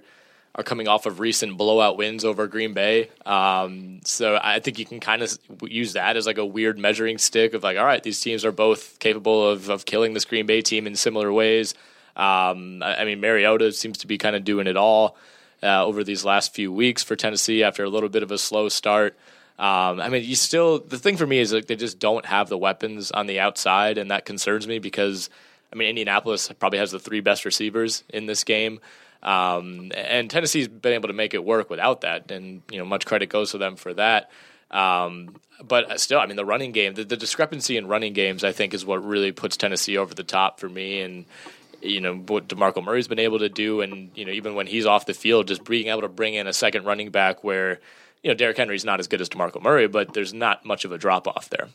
are 0.56 0.64
coming 0.64 0.88
off 0.88 1.06
of 1.06 1.20
recent 1.20 1.58
blowout 1.58 1.98
wins 1.98 2.24
over 2.24 2.48
Green 2.48 2.74
Bay. 2.74 3.10
Um, 3.26 4.00
so 4.06 4.40
I 4.42 4.60
think 4.60 4.80
you 4.80 4.86
can 4.86 5.02
kind 5.02 5.22
of 5.22 5.38
use 5.62 5.94
that 5.94 6.16
as 6.16 6.26
like 6.26 6.38
a 6.38 6.46
weird 6.46 6.80
measuring 6.80 7.18
stick 7.18 7.54
of 7.54 7.64
like, 7.64 7.78
all 7.78 7.86
right, 7.86 8.02
these 8.02 8.22
teams 8.22 8.46
are 8.46 8.54
both 8.54 8.98
capable 9.00 9.50
of, 9.50 9.70
of 9.70 9.86
killing 9.86 10.14
this 10.14 10.24
Green 10.24 10.46
Bay 10.46 10.62
team 10.62 10.88
in 10.88 10.96
similar 10.96 11.32
ways. 11.32 11.74
Um, 12.16 12.82
I, 12.82 13.02
I 13.02 13.06
mean, 13.06 13.20
Mariota 13.20 13.74
seems 13.74 13.98
to 14.00 14.08
be 14.08 14.18
kind 14.18 14.36
of 14.36 14.46
doing 14.46 14.68
it 14.68 14.78
all 14.78 15.18
uh, 15.62 15.86
over 15.86 16.04
these 16.04 16.24
last 16.24 16.54
few 16.54 16.72
weeks 16.72 17.04
for 17.04 17.16
Tennessee 17.18 17.64
after 17.64 17.84
a 17.84 17.90
little 17.90 18.10
bit 18.10 18.24
of 18.24 18.32
a 18.32 18.38
slow 18.38 18.70
start. 18.70 19.18
Um, 19.58 20.02
I 20.02 20.10
mean, 20.10 20.24
you 20.24 20.36
still 20.36 20.80
the 20.80 21.00
thing 21.00 21.18
for 21.18 21.26
me 21.26 21.40
is 21.40 21.54
like 21.54 21.68
they 21.68 21.78
just 21.78 21.98
don't 22.00 22.26
have 22.26 22.50
the 22.50 22.58
weapons 22.58 23.12
on 23.12 23.26
the 23.26 23.40
outside, 23.40 23.98
and 23.98 24.12
that 24.12 24.26
concerns 24.26 24.68
me 24.68 24.80
because 24.80 25.30
I 25.72 25.78
mean 25.78 25.90
Indianapolis 25.90 26.52
probably 26.60 26.80
has 26.80 26.92
the 26.92 27.00
three 27.00 27.22
best 27.22 27.46
receivers 27.46 28.04
in 28.10 28.26
this 28.26 28.44
game, 28.44 28.80
um, 29.26 29.92
and 29.96 30.30
Tennessee's 30.30 30.68
been 30.68 30.94
able 30.94 31.08
to 31.08 31.14
make 31.14 31.34
it 31.34 31.44
work 31.44 31.72
without 31.72 32.02
that, 32.02 32.30
and 32.30 32.62
you 32.72 32.78
know 32.78 32.86
much 32.86 33.08
credit 33.08 33.28
goes 33.28 33.52
to 33.52 33.58
them 33.58 33.76
for 33.76 33.94
that. 33.96 34.30
Um, 34.70 35.36
but 35.64 36.00
still, 36.00 36.20
I 36.20 36.28
mean, 36.28 36.36
the 36.36 36.46
running 36.46 36.72
game, 36.72 36.94
the, 36.94 37.04
the 37.04 37.18
discrepancy 37.18 37.76
in 37.76 37.88
running 37.88 38.14
games, 38.14 38.44
I 38.44 38.52
think, 38.52 38.74
is 38.76 38.86
what 38.86 39.04
really 39.04 39.32
puts 39.32 39.58
Tennessee 39.58 39.98
over 39.98 40.14
the 40.14 40.24
top 40.24 40.60
for 40.60 40.70
me, 40.70 41.02
and 41.02 41.26
you 41.82 42.02
know 42.02 42.16
what 42.16 42.48
Demarco 42.48 42.84
Murray's 42.84 43.08
been 43.08 43.18
able 43.18 43.40
to 43.40 43.50
do, 43.50 43.82
and 43.82 44.12
you 44.14 44.26
know 44.26 44.32
even 44.32 44.54
when 44.54 44.68
he's 44.68 44.86
off 44.86 45.08
the 45.08 45.14
field, 45.16 45.48
just 45.48 45.66
being 45.66 45.88
able 45.88 46.02
to 46.02 46.08
bring 46.08 46.36
in 46.36 46.46
a 46.46 46.54
second 46.54 46.86
running 46.86 47.10
back 47.10 47.44
where 47.44 47.80
you 48.22 48.30
know 48.30 48.36
Derrick 48.36 48.58
Henry's 48.58 48.86
not 48.86 49.00
as 49.00 49.08
good 49.08 49.22
as 49.22 49.30
Demarco 49.30 49.60
Murray, 49.60 49.88
but 49.88 50.14
there's 50.14 50.36
not 50.36 50.66
much 50.66 50.86
of 50.86 50.92
a 50.92 51.00
drop 51.00 51.28
off 51.28 51.50
there. 51.50 51.70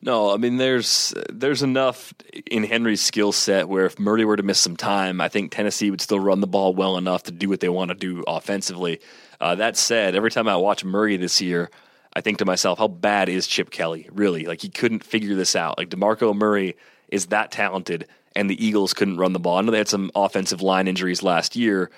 No, 0.00 0.32
I 0.32 0.36
mean 0.36 0.56
there's 0.56 1.12
there's 1.28 1.62
enough 1.62 2.14
in 2.50 2.64
Henry's 2.64 3.00
skill 3.00 3.32
set 3.32 3.68
where 3.68 3.86
if 3.86 3.98
Murray 3.98 4.24
were 4.24 4.36
to 4.36 4.42
miss 4.42 4.60
some 4.60 4.76
time, 4.76 5.20
I 5.20 5.28
think 5.28 5.50
Tennessee 5.50 5.90
would 5.90 6.00
still 6.00 6.20
run 6.20 6.40
the 6.40 6.46
ball 6.46 6.74
well 6.74 6.96
enough 6.96 7.24
to 7.24 7.32
do 7.32 7.48
what 7.48 7.60
they 7.60 7.68
want 7.68 7.90
to 7.90 7.94
do 7.94 8.22
offensively. 8.26 9.00
Uh, 9.40 9.54
that 9.56 9.76
said, 9.76 10.14
every 10.14 10.30
time 10.30 10.48
I 10.48 10.56
watch 10.56 10.84
Murray 10.84 11.16
this 11.16 11.40
year, 11.40 11.70
I 12.14 12.20
think 12.20 12.38
to 12.38 12.44
myself, 12.44 12.78
how 12.78 12.88
bad 12.88 13.28
is 13.28 13.46
Chip 13.46 13.70
Kelly? 13.70 14.08
Really, 14.12 14.44
like 14.46 14.62
he 14.62 14.68
couldn't 14.68 15.04
figure 15.04 15.34
this 15.34 15.56
out. 15.56 15.78
Like 15.78 15.90
Demarco 15.90 16.34
Murray 16.34 16.76
is 17.08 17.26
that 17.26 17.50
talented, 17.50 18.06
and 18.36 18.48
the 18.48 18.64
Eagles 18.64 18.94
couldn't 18.94 19.18
run 19.18 19.32
the 19.32 19.38
ball. 19.40 19.58
I 19.58 19.62
know 19.62 19.72
they 19.72 19.78
had 19.78 19.88
some 19.88 20.10
offensive 20.14 20.62
line 20.62 20.88
injuries 20.88 21.22
last 21.22 21.56
year, 21.56 21.90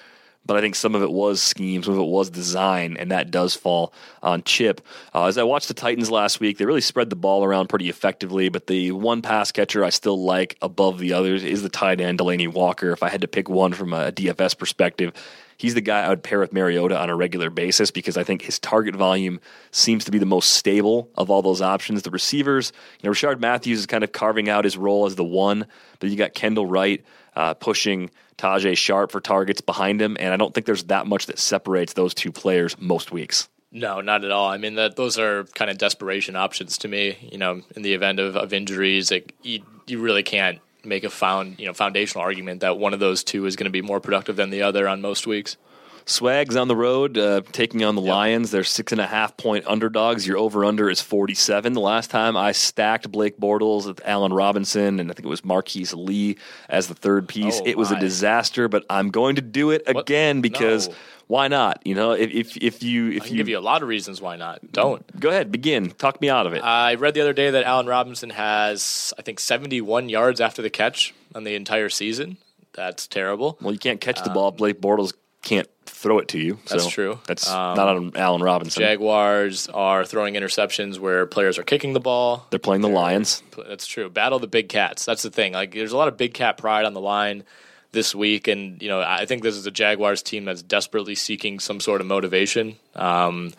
but 0.46 0.56
I 0.56 0.60
think 0.60 0.74
some 0.74 0.94
of 0.94 1.02
it 1.02 1.10
was 1.10 1.40
scheme, 1.40 1.82
some 1.82 1.94
of 1.94 2.00
it 2.00 2.08
was 2.08 2.30
design, 2.30 2.96
and 2.98 3.10
that 3.10 3.30
does 3.30 3.54
fall 3.54 3.92
on 4.22 4.42
Chip. 4.42 4.80
Uh, 5.14 5.26
as 5.26 5.38
I 5.38 5.42
watched 5.42 5.68
the 5.68 5.74
Titans 5.74 6.10
last 6.10 6.40
week, 6.40 6.58
they 6.58 6.64
really 6.64 6.80
spread 6.80 7.10
the 7.10 7.16
ball 7.16 7.44
around 7.44 7.68
pretty 7.68 7.88
effectively, 7.88 8.48
but 8.48 8.66
the 8.66 8.92
one 8.92 9.22
pass 9.22 9.52
catcher 9.52 9.84
I 9.84 9.90
still 9.90 10.22
like 10.22 10.56
above 10.62 10.98
the 10.98 11.12
others 11.12 11.44
is 11.44 11.62
the 11.62 11.68
tight 11.68 12.00
end, 12.00 12.18
Delanie 12.18 12.52
Walker. 12.52 12.90
If 12.90 13.02
I 13.02 13.10
had 13.10 13.20
to 13.20 13.28
pick 13.28 13.48
one 13.48 13.72
from 13.72 13.92
a 13.92 14.10
DFS 14.12 14.56
perspective, 14.56 15.12
he's 15.56 15.74
the 15.74 15.82
guy 15.82 16.00
I 16.00 16.08
would 16.08 16.22
pair 16.22 16.40
with 16.40 16.54
Mariota 16.54 16.98
on 16.98 17.10
a 17.10 17.16
regular 17.16 17.50
basis 17.50 17.90
because 17.90 18.16
I 18.16 18.24
think 18.24 18.42
his 18.42 18.58
target 18.58 18.96
volume 18.96 19.40
seems 19.72 20.06
to 20.06 20.10
be 20.10 20.18
the 20.18 20.26
most 20.26 20.50
stable 20.50 21.10
of 21.16 21.30
all 21.30 21.42
those 21.42 21.60
options. 21.60 22.02
The 22.02 22.10
receivers, 22.10 22.72
you 23.00 23.08
know, 23.08 23.12
Rishard 23.12 23.40
Matthews 23.40 23.80
is 23.80 23.86
kind 23.86 24.02
of 24.02 24.12
carving 24.12 24.48
out 24.48 24.64
his 24.64 24.78
role 24.78 25.04
as 25.04 25.16
the 25.16 25.24
one, 25.24 25.66
but 25.98 26.08
you 26.08 26.16
got 26.16 26.32
Kendall 26.32 26.64
Wright 26.66 27.04
uh, 27.36 27.54
pushing 27.54 28.10
Tajae 28.40 28.76
Sharpe 28.76 29.12
for 29.12 29.20
targets 29.20 29.60
behind 29.60 30.00
him, 30.00 30.16
and 30.18 30.32
I 30.32 30.36
don't 30.36 30.54
think 30.54 30.66
there's 30.66 30.84
that 30.84 31.06
much 31.06 31.26
that 31.26 31.38
separates 31.38 31.92
those 31.92 32.14
two 32.14 32.32
players 32.32 32.76
most 32.80 33.12
weeks. 33.12 33.48
No, 33.70 34.00
not 34.00 34.24
at 34.24 34.30
all. 34.30 34.48
I 34.48 34.56
mean, 34.56 34.76
that 34.76 34.96
those 34.96 35.18
are 35.18 35.44
kind 35.54 35.70
of 35.70 35.78
desperation 35.78 36.34
options 36.36 36.78
to 36.78 36.88
me. 36.88 37.18
You 37.30 37.38
know, 37.38 37.62
in 37.76 37.82
the 37.82 37.92
event 37.92 38.18
of, 38.18 38.36
of 38.36 38.52
injuries, 38.52 39.12
you, 39.42 39.60
you 39.86 40.00
really 40.00 40.22
can't 40.22 40.58
make 40.82 41.04
a 41.04 41.10
found 41.10 41.60
you 41.60 41.66
know 41.66 41.74
foundational 41.74 42.24
argument 42.24 42.62
that 42.62 42.78
one 42.78 42.94
of 42.94 43.00
those 43.00 43.22
two 43.22 43.44
is 43.44 43.54
going 43.54 43.66
to 43.66 43.70
be 43.70 43.82
more 43.82 44.00
productive 44.00 44.36
than 44.36 44.48
the 44.48 44.62
other 44.62 44.88
on 44.88 45.00
most 45.02 45.26
weeks. 45.26 45.56
Swags 46.06 46.56
on 46.56 46.68
the 46.68 46.76
road, 46.76 47.16
uh, 47.18 47.42
taking 47.52 47.84
on 47.84 47.94
the 47.94 48.00
Lions. 48.00 48.50
They're 48.50 48.64
six 48.64 48.92
and 48.92 49.00
a 49.00 49.06
half 49.06 49.36
point 49.36 49.64
underdogs. 49.66 50.26
Your 50.26 50.38
over 50.38 50.64
under 50.64 50.90
is 50.90 51.00
47. 51.00 51.72
The 51.72 51.80
last 51.80 52.10
time 52.10 52.36
I 52.36 52.52
stacked 52.52 53.10
Blake 53.10 53.38
Bortles 53.38 53.86
with 53.86 54.00
Allen 54.04 54.32
Robinson, 54.32 54.98
and 55.00 55.10
I 55.10 55.14
think 55.14 55.26
it 55.26 55.28
was 55.30 55.44
Marquise 55.44 55.94
Lee 55.94 56.36
as 56.68 56.88
the 56.88 56.94
third 56.94 57.28
piece. 57.28 57.60
Oh, 57.60 57.66
it 57.66 57.76
was 57.78 57.90
my. 57.90 57.98
a 57.98 58.00
disaster, 58.00 58.68
but 58.68 58.84
I'm 58.90 59.10
going 59.10 59.36
to 59.36 59.42
do 59.42 59.70
it 59.70 59.82
What? 59.86 59.98
again 60.02 60.40
because 60.40 60.88
No. 60.88 60.94
why 61.28 61.48
not? 61.48 61.80
You 61.84 61.94
know, 61.94 62.12
if, 62.12 62.30
if, 62.30 62.56
if 62.56 62.82
you 62.82 63.10
if 63.12 63.30
you, 63.30 63.36
give 63.36 63.48
you 63.48 63.58
a 63.58 63.60
lot 63.60 63.82
of 63.82 63.88
reasons 63.88 64.20
why 64.20 64.36
not. 64.36 64.60
Don't. 64.72 65.20
go 65.20 65.28
ahead, 65.30 65.52
begin, 65.52 65.90
talk 65.90 66.20
me 66.20 66.28
out 66.28 66.46
of 66.46 66.54
it. 66.54 66.64
I 66.64 66.94
read 66.94 67.14
the 67.14 67.20
other 67.20 67.32
day 67.34 67.50
that 67.50 67.64
Allen 67.64 67.86
Robinson 67.86 68.30
has, 68.30 69.12
I 69.18 69.22
think, 69.22 69.38
71 69.38 70.08
yards 70.08 70.40
after 70.40 70.60
the 70.62 70.70
catch 70.70 71.14
on 71.34 71.44
the 71.44 71.54
entire 71.54 71.88
season. 71.88 72.36
That's 72.72 73.06
terrible. 73.06 73.58
well, 73.60 73.72
you 73.72 73.78
can't 73.78 74.00
catch 74.00 74.22
the 74.22 74.30
ball. 74.30 74.52
Blake 74.52 74.80
Bortles 74.80 75.12
can't 75.42 75.68
throw 76.00 76.18
it 76.18 76.28
to 76.28 76.38
you. 76.38 76.58
That's 76.68 76.84
so 76.84 76.90
true. 76.90 77.20
That's 77.26 77.46
Um, 77.48 77.76
not 77.76 77.88
on 77.88 78.12
Allen 78.16 78.42
Robinson. 78.42 78.80
Jaguars 78.80 79.68
are 79.68 80.04
throwing 80.04 80.34
interceptions 80.34 80.98
where 80.98 81.26
players 81.26 81.58
are 81.58 81.62
kicking 81.62 81.92
the 81.92 82.00
ball. 82.00 82.46
They're 82.48 82.58
playing 82.58 82.80
the 82.80 82.88
Lions. 82.88 83.42
That's 83.68 83.86
true. 83.86 84.08
Battle 84.08 84.38
the 84.38 84.46
big 84.46 84.68
cats. 84.70 85.04
That's 85.04 85.22
the 85.22 85.30
thing. 85.30 85.52
Like, 85.52 85.72
there's 85.74 85.92
a 85.92 85.96
lot 85.96 86.08
of 86.08 86.16
big 86.16 86.32
cat 86.32 86.56
pride 86.56 86.86
on 86.86 86.94
the 86.94 87.00
line 87.00 87.44
this 87.92 88.14
week, 88.14 88.48
and 88.48 88.80
you 88.80 88.88
know, 88.88 89.00
I 89.02 89.26
think 89.26 89.42
this 89.42 89.56
is 89.56 89.66
a 89.66 89.70
Jaguars 89.70 90.22
team 90.22 90.44
that's 90.46 90.62
desperately 90.62 91.14
seeking 91.16 91.58
some 91.58 91.80
sort 91.80 92.00
of 92.00 92.06
motivation. 92.06 92.76
Um, 92.94 93.52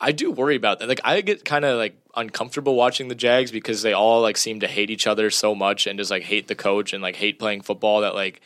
I 0.00 0.12
do 0.12 0.30
worry 0.30 0.56
about 0.56 0.78
that. 0.80 0.88
Like, 0.88 1.00
I 1.04 1.20
get 1.20 1.44
kind 1.44 1.64
of 1.64 1.76
like 1.78 1.94
uncomfortable 2.16 2.74
watching 2.74 3.08
the 3.08 3.14
Jags 3.14 3.52
because 3.52 3.82
they 3.82 3.92
all 3.92 4.20
like 4.20 4.36
seem 4.36 4.60
to 4.60 4.66
hate 4.66 4.90
each 4.90 5.06
other 5.06 5.30
so 5.30 5.54
much 5.54 5.86
and 5.86 5.98
just 5.98 6.10
like 6.10 6.24
hate 6.24 6.48
the 6.48 6.54
coach 6.54 6.92
and 6.92 7.02
like 7.02 7.14
hate 7.16 7.38
playing 7.38 7.60
football 7.60 8.00
that 8.00 8.14
like 8.14 8.40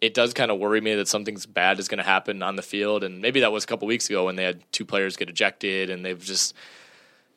it 0.00 0.14
does 0.14 0.32
kind 0.32 0.50
of 0.50 0.58
worry 0.58 0.80
me 0.80 0.94
that 0.94 1.08
something's 1.08 1.46
bad 1.46 1.78
is 1.78 1.88
going 1.88 1.98
to 1.98 2.04
happen 2.04 2.42
on 2.42 2.56
the 2.56 2.62
field. 2.62 3.02
And 3.02 3.20
maybe 3.20 3.40
that 3.40 3.52
was 3.52 3.64
a 3.64 3.66
couple 3.66 3.88
weeks 3.88 4.08
ago 4.08 4.26
when 4.26 4.36
they 4.36 4.44
had 4.44 4.60
two 4.72 4.84
players 4.84 5.16
get 5.16 5.28
ejected 5.28 5.90
and 5.90 6.04
they've 6.04 6.22
just 6.22 6.54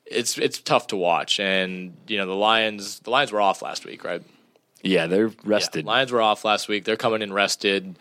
it's 0.05 0.37
it's 0.37 0.59
tough 0.59 0.87
to 0.87 0.95
watch. 0.95 1.39
And 1.39 1.95
you 2.07 2.17
know 2.17 2.25
the 2.25 2.35
Lions 2.35 2.99
the 2.99 3.09
Lions 3.09 3.31
were 3.31 3.41
off 3.41 3.61
last 3.61 3.85
week, 3.85 4.03
right? 4.03 4.23
Yeah, 4.83 5.07
they're 5.07 5.31
rested. 5.43 5.85
Yeah, 5.85 5.91
Lions 5.91 6.11
were 6.11 6.21
off 6.21 6.43
last 6.45 6.67
week. 6.67 6.85
They're 6.85 6.97
coming 6.97 7.21
in 7.21 7.33
rested. 7.33 7.97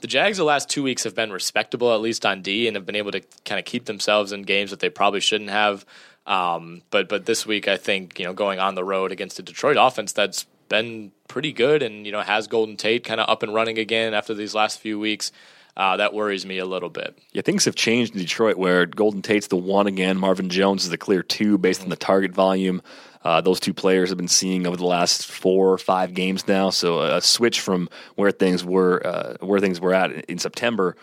The 0.00 0.06
Jags 0.08 0.38
the 0.38 0.44
last 0.44 0.68
two 0.68 0.82
weeks 0.82 1.04
have 1.04 1.14
been 1.14 1.30
respectable, 1.30 1.94
at 1.94 2.00
least 2.00 2.26
on 2.26 2.42
D, 2.42 2.66
and 2.66 2.76
have 2.76 2.84
been 2.84 2.96
able 2.96 3.12
to 3.12 3.20
kind 3.44 3.58
of 3.58 3.64
keep 3.64 3.84
themselves 3.84 4.32
in 4.32 4.42
games 4.42 4.70
that 4.70 4.80
they 4.80 4.90
probably 4.90 5.20
shouldn't 5.20 5.50
have. 5.50 5.86
Um, 6.26 6.82
but 6.90 7.08
but 7.08 7.26
this 7.26 7.46
week, 7.46 7.68
I 7.68 7.76
think 7.76 8.18
you 8.18 8.26
know 8.26 8.32
going 8.32 8.58
on 8.58 8.74
the 8.74 8.84
road 8.84 9.12
against 9.12 9.38
a 9.38 9.42
Detroit 9.42 9.76
offense 9.78 10.12
that's 10.12 10.46
been 10.72 11.12
pretty 11.28 11.52
good, 11.52 11.82
and 11.82 12.06
you 12.06 12.12
know 12.12 12.22
has 12.22 12.48
Golden 12.48 12.76
Tate 12.76 13.04
kind 13.04 13.20
of 13.20 13.28
up 13.28 13.42
and 13.42 13.52
running 13.52 13.78
again 13.78 14.14
after 14.14 14.32
these 14.34 14.54
last 14.54 14.80
few 14.80 14.98
weeks. 14.98 15.30
Uh, 15.76 15.96
that 15.98 16.12
worries 16.12 16.44
me 16.44 16.58
a 16.58 16.66
little 16.66 16.88
bit. 16.88 17.18
Yeah, 17.32 17.42
things 17.42 17.64
have 17.66 17.74
changed 17.74 18.14
in 18.14 18.20
Detroit 18.20 18.56
where 18.56 18.86
Golden 18.86 19.22
Tate's 19.22 19.46
the 19.46 19.56
one 19.56 19.86
again. 19.86 20.18
Marvin 20.18 20.50
Jones 20.50 20.84
is 20.84 20.90
the 20.90 20.98
clear 20.98 21.22
two 21.22 21.58
based 21.58 21.82
on 21.82 21.90
the 21.90 21.96
target 21.96 22.32
volume. 22.32 22.82
Uh, 23.22 23.40
those 23.40 23.60
two 23.60 23.72
players 23.72 24.08
have 24.08 24.18
been 24.18 24.28
seeing 24.28 24.66
over 24.66 24.76
the 24.76 24.86
last 24.86 25.26
four 25.26 25.72
or 25.72 25.78
five 25.78 26.12
games 26.12 26.48
now. 26.48 26.70
So 26.70 27.00
a 27.00 27.20
switch 27.20 27.60
from 27.60 27.88
where 28.16 28.30
things 28.32 28.64
were 28.64 29.06
uh, 29.06 29.36
where 29.40 29.60
things 29.60 29.80
were 29.80 29.94
at 29.94 30.10
in 30.26 30.38
September. 30.38 30.96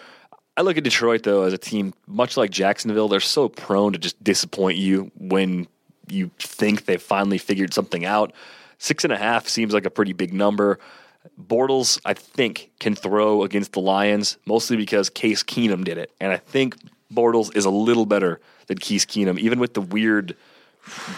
I 0.58 0.62
look 0.62 0.78
at 0.78 0.84
Detroit 0.84 1.24
though 1.24 1.44
as 1.44 1.54
a 1.54 1.58
team 1.58 1.94
much 2.08 2.38
like 2.38 2.50
Jacksonville. 2.50 3.08
They're 3.08 3.20
so 3.20 3.50
prone 3.50 3.94
to 3.94 4.00
just 4.00 4.22
disappoint 4.24 4.78
you 4.78 5.12
when 5.16 5.68
you 6.08 6.32
think 6.40 6.86
they've 6.86 7.02
finally 7.02 7.38
figured 7.38 7.74
something 7.74 8.04
out. 8.06 8.34
Six 8.80 9.04
and 9.04 9.14
a 9.14 9.18
half 9.18 9.48
seems 9.48 9.74
like 9.74 9.86
a 9.86 9.90
pretty 9.90 10.14
big 10.14 10.34
number. 10.34 10.80
Bortles, 11.40 12.00
I 12.06 12.14
think, 12.14 12.72
can 12.80 12.96
throw 12.96 13.44
against 13.44 13.74
the 13.74 13.82
Lions, 13.82 14.38
mostly 14.46 14.78
because 14.78 15.10
Case 15.10 15.44
Keenum 15.44 15.84
did 15.84 15.98
it. 15.98 16.12
And 16.20 16.32
I 16.32 16.38
think 16.38 16.78
Bortles 17.14 17.56
is 17.56 17.66
a 17.66 17.70
little 17.70 18.06
better 18.06 18.40
than 18.68 18.78
Case 18.78 19.06
Keenum, 19.06 19.38
even 19.38 19.60
with 19.60 19.74
the 19.74 19.82
weird 19.82 20.36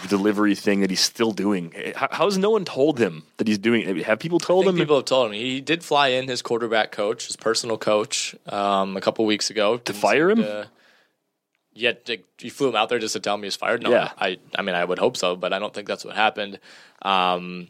delivery 0.08 0.56
thing 0.56 0.80
that 0.80 0.90
he's 0.90 1.00
still 1.00 1.30
doing. 1.30 1.72
How, 1.94 2.08
how 2.10 2.24
has 2.24 2.36
no 2.36 2.50
one 2.50 2.64
told 2.64 2.98
him 2.98 3.22
that 3.36 3.46
he's 3.46 3.58
doing 3.58 3.82
it? 3.82 4.04
Have 4.04 4.18
people 4.18 4.40
told 4.40 4.66
him? 4.66 4.76
People 4.76 4.96
have 4.96 5.04
told 5.04 5.28
him. 5.28 5.32
He 5.32 5.60
did 5.60 5.84
fly 5.84 6.08
in 6.08 6.28
his 6.28 6.42
quarterback 6.42 6.90
coach, 6.90 7.28
his 7.28 7.36
personal 7.36 7.78
coach, 7.78 8.34
um, 8.46 8.96
a 8.96 9.00
couple 9.00 9.24
weeks 9.24 9.50
ago. 9.50 9.78
To 9.78 9.92
fire 9.92 10.30
him? 10.30 10.44
Uh, 10.44 10.64
Yet 11.74 12.08
you 12.40 12.50
flew 12.50 12.68
him 12.68 12.76
out 12.76 12.88
there 12.90 12.98
just 12.98 13.14
to 13.14 13.20
tell 13.20 13.36
me 13.38 13.46
he's 13.46 13.56
fired. 13.56 13.82
No, 13.82 13.90
Yeah. 13.90 14.12
I, 14.18 14.38
I 14.56 14.62
mean, 14.62 14.74
I 14.74 14.84
would 14.84 14.98
hope 14.98 15.16
so, 15.16 15.36
but 15.36 15.52
I 15.52 15.58
don't 15.58 15.72
think 15.72 15.88
that's 15.88 16.04
what 16.04 16.14
happened. 16.14 16.58
Um, 17.00 17.68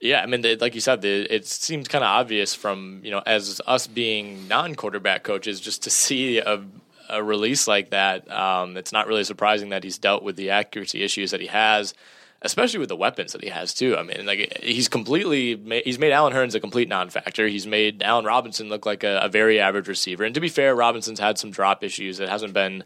yeah, 0.00 0.22
I 0.22 0.26
mean, 0.26 0.42
the, 0.42 0.56
like 0.56 0.74
you 0.74 0.80
said, 0.80 1.00
the, 1.00 1.32
it 1.34 1.46
seems 1.46 1.88
kind 1.88 2.04
of 2.04 2.08
obvious 2.08 2.54
from 2.54 3.00
you 3.02 3.10
know, 3.10 3.22
as 3.24 3.60
us 3.66 3.86
being 3.86 4.46
non-quarterback 4.48 5.22
coaches, 5.22 5.60
just 5.60 5.84
to 5.84 5.90
see 5.90 6.38
a, 6.38 6.62
a 7.08 7.22
release 7.22 7.66
like 7.66 7.90
that. 7.90 8.30
Um, 8.30 8.76
it's 8.76 8.92
not 8.92 9.06
really 9.06 9.24
surprising 9.24 9.70
that 9.70 9.84
he's 9.84 9.98
dealt 9.98 10.22
with 10.22 10.36
the 10.36 10.50
accuracy 10.50 11.02
issues 11.02 11.30
that 11.30 11.40
he 11.40 11.46
has, 11.46 11.94
especially 12.42 12.78
with 12.78 12.88
the 12.88 12.96
weapons 12.96 13.32
that 13.32 13.42
he 13.42 13.48
has 13.48 13.74
too. 13.74 13.96
I 13.96 14.02
mean, 14.02 14.26
like 14.26 14.58
he's 14.62 14.88
completely 14.88 15.56
ma- 15.56 15.80
he's 15.84 15.98
made 15.98 16.12
Allen 16.12 16.32
Hurns 16.32 16.54
a 16.54 16.60
complete 16.60 16.88
non-factor. 16.88 17.48
He's 17.48 17.66
made 17.66 18.02
Allen 18.02 18.24
Robinson 18.24 18.68
look 18.68 18.86
like 18.86 19.04
a, 19.04 19.20
a 19.20 19.28
very 19.28 19.60
average 19.60 19.88
receiver. 19.88 20.24
And 20.24 20.34
to 20.34 20.40
be 20.40 20.48
fair, 20.48 20.74
Robinson's 20.74 21.20
had 21.20 21.38
some 21.38 21.50
drop 21.50 21.82
issues. 21.82 22.20
It 22.20 22.28
hasn't 22.28 22.52
been 22.52 22.84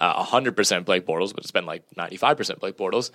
uh, 0.00 0.22
hundred 0.22 0.56
percent 0.56 0.86
Blake 0.86 1.06
Bortles, 1.06 1.34
but 1.34 1.44
it's 1.44 1.50
been 1.50 1.66
like 1.66 1.82
ninety-five 1.96 2.36
percent 2.36 2.60
Blake 2.60 2.76
Bortles. 2.76 3.10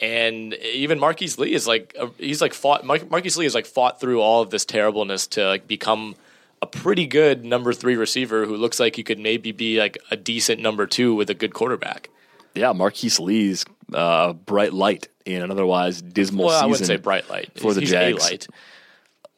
And 0.00 0.54
even 0.54 0.98
Marquise 0.98 1.38
Lee 1.38 1.54
is 1.54 1.66
like 1.66 1.94
uh, 1.98 2.08
he's 2.18 2.40
like 2.40 2.54
fought. 2.54 2.84
Mar- 2.84 2.98
Marquise 3.10 3.36
Lee 3.36 3.44
has 3.44 3.54
like 3.54 3.66
fought 3.66 4.00
through 4.00 4.20
all 4.20 4.42
of 4.42 4.50
this 4.50 4.64
terribleness 4.64 5.26
to 5.28 5.46
like 5.46 5.68
become 5.68 6.16
a 6.62 6.66
pretty 6.66 7.06
good 7.06 7.44
number 7.44 7.72
three 7.72 7.94
receiver 7.94 8.46
who 8.46 8.56
looks 8.56 8.80
like 8.80 8.96
he 8.96 9.02
could 9.02 9.18
maybe 9.18 9.52
be 9.52 9.78
like 9.78 9.98
a 10.10 10.16
decent 10.16 10.60
number 10.62 10.86
two 10.86 11.14
with 11.14 11.28
a 11.28 11.34
good 11.34 11.52
quarterback. 11.52 12.08
Yeah, 12.54 12.72
Marquise 12.72 13.20
Lee's 13.20 13.64
uh, 13.94 14.32
bright 14.34 14.72
light 14.74 15.08
in 15.24 15.42
an 15.42 15.50
otherwise 15.50 16.02
dismal 16.02 16.46
Well, 16.46 16.54
I 16.54 16.58
season. 16.58 16.70
wouldn't 16.70 16.86
say 16.86 16.96
bright 16.96 17.30
light 17.30 17.50
for 17.58 17.72
the 17.72 17.80
He's 17.80 17.90
Jags. 17.90 18.22
A 18.26 18.30
light. 18.30 18.46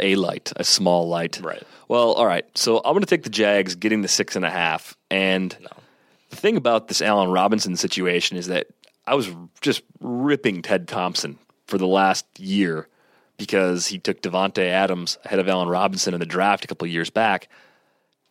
a 0.00 0.16
light, 0.16 0.52
a 0.57 0.64
small 0.64 1.09
light. 1.09 1.40
Right. 1.42 1.62
Well, 1.88 2.12
all 2.12 2.26
right. 2.26 2.44
So 2.57 2.78
I'm 2.78 2.92
going 2.92 3.00
to 3.00 3.07
take 3.07 3.22
the 3.22 3.30
Jags 3.30 3.76
getting 3.76 4.02
the 4.02 4.09
six 4.09 4.34
and 4.34 4.44
a 4.44 4.50
half. 4.50 4.96
And 5.11 5.57
the 6.30 6.36
thing 6.36 6.57
about 6.57 6.88
this 6.88 7.00
Allen 7.00 7.30
Robinson 7.30 7.76
situation 7.76 8.36
is 8.36 8.48
that 8.48 8.66
I 9.07 9.14
was 9.14 9.30
just 9.61 9.82
ripping 10.00 10.62
Ted 10.62 10.88
Thompson 10.88 11.38
for 11.68 11.78
the 11.78 11.86
last 11.86 12.26
year 12.40 12.88
because 13.36 13.86
he 13.86 13.98
took 13.98 14.22
Davante 14.22 14.66
Adams 14.66 15.18
ahead 15.24 15.38
of 15.38 15.48
Allen 15.48 15.68
Robinson 15.68 16.14
in 16.14 16.20
the 16.20 16.26
draft 16.26 16.64
a 16.64 16.68
couple 16.68 16.86
of 16.86 16.90
years 16.92 17.11
back. 17.11 17.48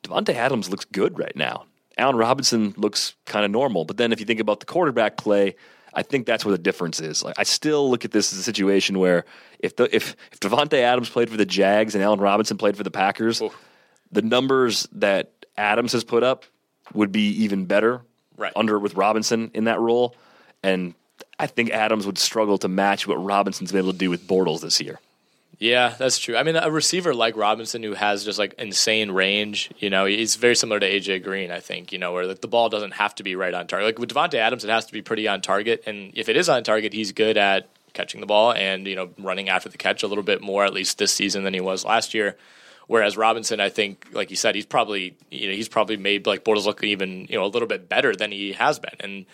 Davante 0.04 0.34
Adams 0.34 0.70
looks 0.70 0.86
good 0.86 1.18
right 1.18 1.36
now. 1.36 1.66
Allen 1.98 2.16
Robinson 2.18 2.74
looks 2.76 3.16
kind 3.26 3.46
of 3.46 3.52
normal. 3.52 3.86
But 3.86 3.96
then 3.98 4.12
if 4.12 4.20
you 4.20 4.26
think 4.26 4.42
about 4.42 4.60
the 4.60 4.66
quarterback 4.66 5.16
play, 5.16 5.56
I 5.96 6.04
think 6.04 6.26
that's 6.26 6.44
where 6.44 6.52
the 6.52 6.62
difference 6.62 7.00
is. 7.00 7.24
Like 7.24 7.36
I 7.40 7.44
still 7.44 7.90
look 7.90 8.06
at 8.06 8.12
this 8.12 8.34
as 8.34 8.40
a 8.40 8.44
situation 8.44 9.00
where 9.00 9.26
if 9.60 9.76
the 9.76 9.94
if 9.96 10.16
if 10.32 10.40
Davante 10.40 10.74
Adams 10.80 11.10
played 11.10 11.30
for 11.30 11.38
the 11.38 11.46
Jags 11.46 11.96
and 11.96 12.04
Allen 12.04 12.20
Robinson 12.20 12.58
played 12.58 12.76
for 12.78 12.84
the 12.84 12.92
Packers, 12.92 13.42
the 14.12 14.22
numbers 14.22 14.88
that 14.92 15.32
Adams 15.58 15.94
has 15.94 16.04
put 16.04 16.24
up 16.24 16.44
would 16.94 17.12
be 17.12 17.30
even 17.44 17.66
better 17.66 18.02
Right. 18.38 18.52
under 18.56 18.78
with 18.78 18.96
Robinson 18.96 19.50
in 19.54 19.64
that 19.64 19.80
role. 19.80 20.14
And 20.62 20.94
I 21.40 21.48
think 21.48 21.70
Adams 21.70 22.06
would 22.06 22.18
struggle 22.18 22.58
to 22.60 22.68
match 22.68 23.08
what 23.08 23.16
Robinson's 23.16 23.72
been 23.72 23.80
able 23.80 23.94
to 23.94 23.98
do 23.98 24.10
with 24.10 24.28
Bortles 24.28 24.60
this 24.60 24.82
year. 24.82 25.00
Yeah, 25.58 25.96
that's 25.98 26.20
true. 26.20 26.36
I 26.36 26.44
mean, 26.44 26.58
a 26.58 26.70
receiver 26.70 27.14
like 27.14 27.38
Robinson 27.38 27.82
who 27.82 27.94
has 27.94 28.26
just 28.26 28.38
like 28.38 28.56
insane 28.58 29.12
range, 29.12 29.72
you 29.80 29.90
know, 29.90 30.06
he's 30.06 30.36
very 30.36 30.56
similar 30.56 30.80
to 30.80 30.90
AJ 30.90 31.24
Green, 31.24 31.50
I 31.50 31.62
think, 31.62 31.94
you 31.94 32.00
know, 32.00 32.12
where 32.12 32.34
the 32.34 32.48
ball 32.48 32.68
doesn't 32.68 32.92
have 32.92 33.16
to 33.16 33.24
be 33.24 33.36
right 33.36 33.54
on 33.54 33.68
target. 33.68 33.86
Like 33.86 34.00
with 34.00 34.14
Davante 34.14 34.36
Adams, 34.36 34.66
it 34.66 34.70
has 34.70 34.86
to 34.88 34.94
be 34.94 35.02
pretty 35.02 35.28
on 35.28 35.42
target. 35.42 35.84
And 35.86 36.12
if 36.14 36.28
it 36.28 36.36
is 36.36 36.50
on 36.50 36.64
target, 36.64 36.92
he's 36.92 37.14
good 37.14 37.38
at 37.38 37.70
catching 37.94 38.20
the 38.20 38.28
ball 38.28 38.52
and, 38.52 38.86
you 38.86 38.96
know, 38.96 39.10
running 39.18 39.48
after 39.48 39.70
the 39.70 39.78
catch 39.78 40.04
a 40.04 40.08
little 40.08 40.24
bit 40.26 40.42
more, 40.42 40.66
at 40.66 40.74
least 40.74 40.98
this 40.98 41.14
season, 41.14 41.44
than 41.44 41.54
he 41.54 41.62
was 41.62 41.86
last 41.86 42.14
year. 42.14 42.36
Whereas 42.88 43.16
Robinson, 43.16 43.62
I 43.62 43.70
think, 43.70 44.08
like 44.12 44.30
you 44.30 44.36
said, 44.36 44.56
he's 44.56 44.66
probably, 44.66 45.16
you 45.32 45.48
know, 45.50 45.56
he's 45.56 45.70
probably 45.70 45.96
made 45.96 46.28
like 46.28 46.44
Bortles 46.44 46.66
look 46.66 46.84
even, 46.84 47.28
you 47.30 47.38
know, 47.38 47.46
a 47.46 47.48
little 47.48 47.68
bit 47.68 47.88
better 47.88 48.14
than 48.14 48.32
he 48.32 48.54
has 48.54 48.78
been. 48.78 48.96
And, 49.00 49.26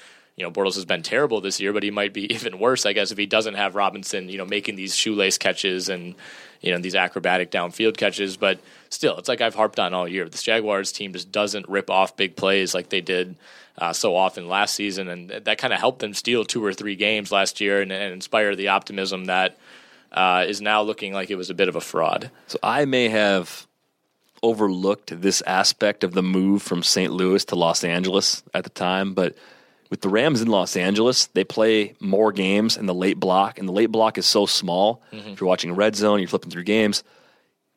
you 0.42 0.48
know, 0.48 0.52
Bortles 0.52 0.74
has 0.74 0.86
been 0.86 1.04
terrible 1.04 1.40
this 1.40 1.60
year, 1.60 1.72
but 1.72 1.84
he 1.84 1.92
might 1.92 2.14
be 2.14 2.34
even 2.34 2.58
worse, 2.58 2.88
I 2.88 2.94
guess, 2.94 3.12
if 3.12 3.18
he 3.20 3.28
doesn't 3.28 3.54
have 3.54 3.76
Robinson, 3.76 4.28
you 4.28 4.40
know, 4.40 4.46
making 4.46 4.76
these 4.76 4.96
shoelace 4.96 5.38
catches 5.38 5.88
and, 5.88 6.16
you 6.62 6.72
know, 6.72 6.80
these 6.80 6.96
acrobatic 6.96 7.52
downfield 7.52 7.96
catches. 7.96 8.38
But 8.38 8.60
still, 8.90 9.20
it's 9.20 9.30
like 9.30 9.40
I've 9.40 9.54
harped 9.54 9.80
on 9.80 9.94
all 9.94 10.08
year. 10.08 10.28
This 10.28 10.42
Jaguars 10.42 10.92
team 10.92 11.14
just 11.14 11.32
doesn't 11.32 11.70
rip 11.70 11.92
off 11.92 12.18
big 12.18 12.36
plays 12.36 12.74
like 12.74 12.90
they 12.90 13.02
did 13.02 13.36
uh, 13.78 13.94
so 13.94 14.16
often 14.16 14.48
last 14.48 14.74
season. 14.74 15.10
And 15.10 15.30
that 15.30 15.60
kind 15.60 15.74
of 15.74 15.80
helped 15.80 16.00
them 16.00 16.16
steal 16.16 16.44
two 16.44 16.66
or 16.66 16.74
three 16.74 16.96
games 16.96 17.32
last 17.32 17.62
year 17.62 17.80
and, 17.80 17.92
and 17.92 18.12
inspire 18.12 18.56
the 18.56 18.70
optimism 18.70 19.26
that 19.26 19.60
uh, 20.12 20.46
is 20.48 20.60
now 20.60 20.82
looking 20.82 21.14
like 21.14 21.30
it 21.30 21.36
was 21.36 21.52
a 21.52 21.54
bit 21.54 21.70
of 21.70 21.76
a 21.76 21.82
fraud. 21.82 22.32
So 22.48 22.58
I 22.64 22.86
may 22.86 23.10
have 23.10 23.68
overlooked 24.44 25.22
this 25.22 25.42
aspect 25.44 26.04
of 26.04 26.14
the 26.14 26.24
move 26.24 26.64
from 26.64 26.82
St. 26.82 27.14
Louis 27.14 27.46
to 27.46 27.56
Los 27.56 27.84
Angeles 27.84 28.42
at 28.56 28.64
the 28.64 28.72
time, 28.72 29.14
but 29.14 29.36
with 29.92 30.02
the 30.02 30.10
Rams 30.10 30.42
in 30.42 30.48
Los 30.48 30.76
Angeles, 30.76 31.28
they 31.28 31.44
play 31.44 31.94
more 32.00 32.32
games 32.32 32.78
in 32.78 32.86
the 32.88 32.94
late 32.94 33.20
block, 33.20 33.60
and 33.60 33.68
the 33.68 33.74
late 33.74 33.92
block 33.92 34.18
is 34.18 34.26
so 34.26 34.46
small. 34.48 35.04
If 35.12 35.40
you're 35.40 35.48
watching 35.48 35.76
Red 35.76 35.96
Zone, 35.96 36.20
you're 36.20 36.30
flipping 36.30 36.50
through 36.50 36.64
games. 36.64 37.04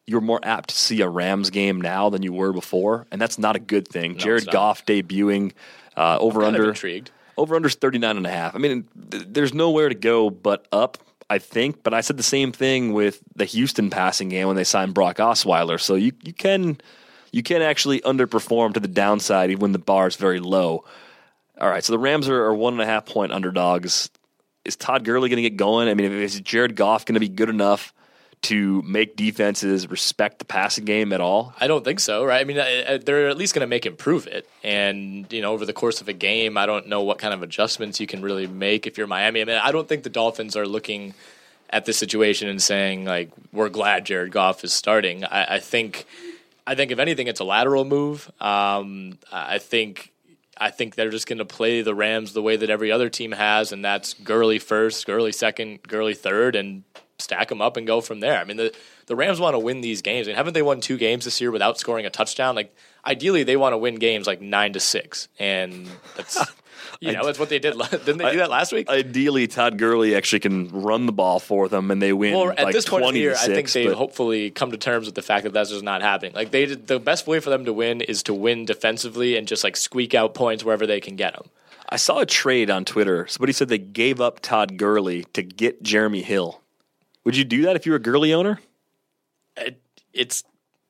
You're 0.07 0.21
more 0.21 0.39
apt 0.43 0.69
to 0.71 0.77
see 0.77 1.01
a 1.01 1.09
Rams 1.09 1.51
game 1.51 1.81
now 1.81 2.11
than 2.11 2.23
you 2.23 2.33
were 2.33 2.53
before, 2.53 3.07
and 3.11 3.21
that's 3.21 3.39
not 3.39 3.57
a 3.57 3.59
good 3.59 3.89
thing. 3.89 4.17
Jared. 4.17 4.47
Goff 4.51 4.87
debuting 4.87 5.53
uh, 5.97 6.19
over 6.21 6.43
Kind 6.43 6.57
under 6.57 6.69
intrigued. 6.69 7.11
over 7.37 7.57
under 7.57 7.69
39 7.69 8.17
and 8.19 8.27
a 8.27 8.31
half. 8.31 8.55
I 8.55 8.59
mean, 8.59 8.87
th- 9.11 9.25
there's 9.29 9.53
nowhere 9.53 9.89
to 9.89 9.95
go 9.97 10.31
but 10.31 10.67
up, 10.71 10.99
I 11.29 11.39
think. 11.39 11.83
But 11.83 11.95
I 11.95 12.01
said 12.01 12.17
the 12.17 12.23
same 12.23 12.53
thing 12.53 12.93
with 12.93 13.21
the 13.35 13.45
Houston 13.47 13.91
passing 13.91 14.29
game 14.29 14.47
when 14.47 14.57
they 14.57 14.65
signed 14.65 14.95
Brock 14.95 15.17
Osweiler. 15.17 15.81
So 15.81 15.97
you, 15.97 16.13
you 16.23 16.33
can 16.33 16.79
you 17.33 17.43
can 17.43 17.61
actually 17.63 18.01
underperform 18.03 18.75
to 18.75 18.81
the 18.81 18.87
downside 18.89 19.51
even 19.51 19.61
when 19.63 19.73
the 19.73 19.79
bar 19.81 20.07
is 20.07 20.15
very 20.17 20.39
low. 20.39 20.85
All 21.61 21.69
right, 21.69 21.85
so 21.85 21.93
the 21.93 21.99
Rams 21.99 22.29
are, 22.29 22.45
are 22.45 22.55
one 22.55 22.75
and 22.75 22.83
a 22.83 22.87
half 22.87 23.07
point 23.07 23.33
underdogs. 23.33 24.11
Is 24.65 24.77
Todd 24.77 25.05
Gurley 25.05 25.29
going 25.29 25.43
to 25.43 25.49
get 25.49 25.57
going? 25.57 25.89
I 25.89 25.95
mean, 25.95 26.11
is 26.11 26.41
Jared 26.41 26.75
Goff 26.75 27.05
going 27.05 27.15
to 27.15 27.21
be 27.21 27.29
good 27.29 27.49
enough 27.49 27.93
to 28.43 28.83
make 28.83 29.17
defenses 29.17 29.89
respect 29.89 30.39
the 30.39 30.45
passing 30.45 30.85
game 30.85 31.13
at 31.13 31.21
all? 31.21 31.55
I 31.61 31.67
don't 31.67 31.85
think 31.85 32.01
so, 32.01 32.25
right? 32.25 32.41
I 32.41 32.45
mean, 32.45 32.57
they're 32.57 33.29
at 33.29 33.37
least 33.37 33.55
going 33.55 33.61
to 33.61 33.67
make 33.67 33.87
him 33.87 33.97
prove 33.97 34.27
it. 34.27 34.49
And, 34.63 35.33
you 35.33 35.43
know, 35.43 35.53
over 35.53 35.65
the 35.65 35.73
course 35.73 36.01
of 36.01 36.09
a 36.09 36.13
game, 36.13 36.59
I 36.59 36.67
don't 36.67 36.89
know 36.89 37.03
what 37.03 37.19
kind 37.19 37.33
of 37.33 37.43
adjustments 37.43 38.01
you 38.01 38.07
can 38.07 38.21
really 38.21 38.47
make 38.47 38.87
if 38.87 38.99
you're 38.99 39.07
Miami. 39.07 39.41
I 39.41 39.45
mean, 39.45 39.57
I 39.57 39.71
don't 39.71 39.89
think 39.89 40.03
the 40.03 40.11
Dolphins 40.11 40.57
are 40.57 40.67
looking 40.67 41.15
at 41.71 41.85
this 41.85 41.97
situation 41.97 42.49
and 42.49 42.61
saying, 42.61 43.05
like, 43.05 43.31
we're 43.53 43.69
glad 43.69 44.07
Jared 44.07 44.33
Goff 44.33 44.65
is 44.65 44.73
starting. 44.73 45.25
I, 45.25 45.57
I 45.57 45.59
think. 45.61 46.07
I 46.67 46.75
think 46.75 46.91
if 46.91 46.99
anything, 46.99 47.27
it's 47.27 47.41
a 47.41 47.45
lateral 47.45 47.85
move. 47.85 48.31
Um, 48.41 49.19
I 49.31 49.59
think 49.59 50.14
I 50.57 50.71
think 50.71 50.95
they're 50.95 51.11
just 51.11 51.27
going 51.27 51.39
to 51.39 51.45
play 51.45 51.83
the 51.83 51.95
Rams 51.95 52.33
the 52.33 52.43
way 52.43 52.57
that 52.57 52.71
every 52.71 52.93
other 52.93 53.09
team 53.09 53.33
has, 53.33 53.73
and 53.73 53.85
that's 53.85 54.15
Gurley 54.15 54.59
first, 54.59 55.07
Gurley 55.07 55.33
second, 55.33 55.83
Gurley 55.83 56.15
third, 56.15 56.55
and 56.55 56.85
stack 57.19 57.49
them 57.49 57.63
up 57.63 57.77
and 57.77 57.87
go 57.87 58.01
from 58.01 58.21
there. 58.21 58.39
I 58.39 58.45
mean, 58.45 58.57
the 58.57 58.75
the 59.07 59.17
Rams 59.17 59.41
want 59.41 59.55
to 59.55 59.59
win 59.59 59.81
these 59.81 60.03
games. 60.03 60.27
I 60.27 60.31
mean, 60.31 60.37
haven't 60.37 60.55
they 60.55 60.63
won 60.63 60.81
two 60.81 60.97
games 60.97 61.25
this 61.25 61.41
year 61.41 61.51
without 61.51 61.79
scoring 61.79 62.07
a 62.07 62.11
touchdown? 62.11 62.55
Like, 62.55 62.75
ideally, 63.05 63.43
they 63.43 63.57
want 63.57 63.73
to 63.73 63.79
win 63.79 63.97
games 63.97 64.27
like 64.27 64.41
nine 64.41 64.73
to 64.73 64.81
six, 64.81 65.29
and 65.39 65.89
that's 66.17 66.39
you 67.01 67.13
know 67.13 67.25
that's 67.25 67.39
what 67.39 67.49
they 67.49 67.59
did. 67.59 67.77
Didn't 67.91 68.19
they 68.19 68.31
do 68.31 68.39
that 68.39 68.51
last 68.51 68.73
week? 68.73 68.89
Ideally, 68.89 69.47
Todd 69.47 69.79
Gurley 69.79 70.15
actually 70.15 70.41
can 70.41 70.69
run 70.69 71.07
the 71.07 71.13
ball 71.13 71.41
for 71.41 71.69
them 71.69 71.91
and 71.91 72.01
they 72.01 72.13
win 72.13 72.35
Well, 72.35 72.51
at 72.51 72.65
like 72.65 72.75
this 72.75 72.89
point 72.89 73.05
of 73.05 73.13
the 73.13 73.21
year, 73.21 73.35
I 73.35 73.47
think 73.47 73.71
they 73.73 73.87
hopefully 73.87 74.51
come 74.51 74.71
to 74.71 74.77
terms 74.77 75.07
with 75.07 75.15
the 75.15 75.23
fact 75.23 75.45
that 75.45 75.53
that's 75.53 75.71
just 75.71 75.83
not 75.83 76.03
happening. 76.03 76.33
Like 76.35 76.51
they, 76.51 76.67
did, 76.67 76.87
the 76.87 76.99
best 76.99 77.27
way 77.27 77.41
for 77.41 77.51
them 77.51 77.65
to 77.65 77.73
win 77.73 78.01
is 78.01 78.23
to 78.25 78.35
win 78.35 78.65
defensively 78.65 79.37
and 79.37 79.47
just 79.47 79.65
like 79.65 79.77
squeak 79.77 80.15
out 80.15 80.35
points 80.35 80.65
wherever 80.65 80.87
they 80.87 81.01
can 81.01 81.17
get 81.17 81.35
them. 81.35 81.49
I 81.89 81.97
saw 81.97 82.19
a 82.19 82.27
trade 82.27 82.71
on 82.71 82.85
Twitter. 82.85 83.27
Somebody 83.27 83.53
said 83.53 83.69
they 83.69 83.79
gave 83.79 84.21
up 84.21 84.41
Todd 84.41 84.77
Gurley 84.77 85.25
to 85.35 85.43
get 85.43 85.83
Jeremy 85.83 86.23
Hill. 86.23 86.61
Would 87.25 87.37
you 87.37 87.45
do 87.45 87.63
that 87.63 87.77
if 87.77 87.87
you 87.87 87.93
were 87.93 87.97
a 87.97 88.03
Gurley 88.03 88.33
owner? 88.33 88.61
It, 89.57 89.81
it's 90.13 90.45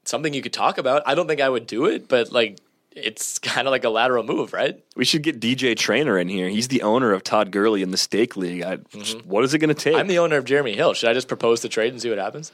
something 0.04 0.32
you 0.34 0.42
could 0.42 0.52
talk 0.52 0.78
about. 0.78 1.02
I 1.06 1.14
don't 1.14 1.26
think 1.26 1.40
I 1.40 1.48
would 1.48 1.66
do 1.66 1.86
it, 1.86 2.08
but 2.08 2.32
like 2.32 2.58
it's 2.94 3.38
kind 3.40 3.66
of 3.66 3.72
like 3.72 3.84
a 3.84 3.90
lateral 3.90 4.24
move, 4.24 4.52
right? 4.52 4.82
We 4.96 5.04
should 5.04 5.22
get 5.22 5.40
DJ 5.40 5.76
Trainer 5.76 6.18
in 6.18 6.28
here. 6.28 6.48
He's 6.48 6.68
the 6.68 6.82
owner 6.82 7.12
of 7.12 7.24
Todd 7.24 7.50
Gurley 7.50 7.82
in 7.82 7.90
the 7.90 7.96
Stake 7.96 8.36
League. 8.36 8.62
I, 8.62 8.76
mm-hmm. 8.76 9.28
What 9.28 9.44
is 9.44 9.54
it 9.54 9.58
going 9.58 9.74
to 9.74 9.74
take? 9.74 9.96
I'm 9.96 10.06
the 10.06 10.18
owner 10.18 10.36
of 10.36 10.44
Jeremy 10.44 10.74
Hill. 10.74 10.94
Should 10.94 11.10
I 11.10 11.14
just 11.14 11.28
propose 11.28 11.60
the 11.60 11.68
trade 11.68 11.92
and 11.92 12.00
see 12.00 12.08
what 12.08 12.18
happens? 12.18 12.52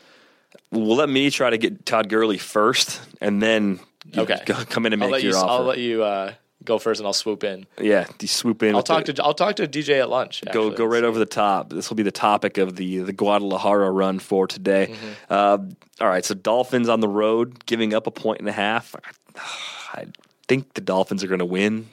Well, 0.70 0.97
let 0.97 1.09
me 1.09 1.30
try 1.30 1.51
to 1.51 1.59
get 1.59 1.86
Todd 1.86 2.09
Gurley 2.09 2.38
first, 2.38 3.01
and 3.20 3.43
then 3.43 3.80
okay. 4.16 4.41
come 4.47 4.86
in 4.86 4.93
and 4.93 5.01
make 5.01 5.22
your 5.22 5.32
you, 5.32 5.38
offer. 5.38 5.49
I'll 5.49 5.62
let 5.64 5.78
you 5.78 6.03
uh, 6.03 6.32
go 6.64 6.78
first, 6.78 7.01
and 7.01 7.07
I'll 7.07 7.12
swoop 7.12 7.45
in. 7.45 7.66
Yeah, 7.80 8.07
you 8.20 8.28
swoop 8.28 8.62
in. 8.62 8.74
I'll 8.74 8.82
talk 8.82 9.05
the, 9.05 9.12
to 9.14 9.24
I'll 9.24 9.34
talk 9.34 9.57
to 9.57 9.68
DJ 9.68 10.01
at 10.01 10.11
lunch. 10.11 10.43
Actually. 10.47 10.70
Go 10.70 10.76
go 10.76 10.84
right 10.84 11.05
over 11.05 11.18
the 11.18 11.26
top. 11.26 11.70
This 11.70 11.88
will 11.88 11.97
be 11.97 12.03
the 12.03 12.11
topic 12.11 12.59
of 12.59 12.76
the 12.76 12.99
the 12.99 13.12
Guadalajara 13.12 13.91
run 13.91 14.18
for 14.18 14.47
today. 14.47 14.88
Mm-hmm. 14.91 15.12
Uh, 15.28 15.59
all 16.01 16.09
right, 16.09 16.24
so 16.24 16.34
Dolphins 16.34 16.88
on 16.88 17.01
the 17.01 17.09
road, 17.09 17.64
giving 17.66 17.95
up 17.95 18.07
a 18.07 18.11
point 18.11 18.41
and 18.41 18.49
a 18.49 18.53
half. 18.53 18.95
I 19.93 20.07
think 20.51 20.74
the 20.74 20.80
Dolphins 20.80 21.22
are 21.22 21.28
going 21.28 21.38
to 21.38 21.44
win. 21.44 21.86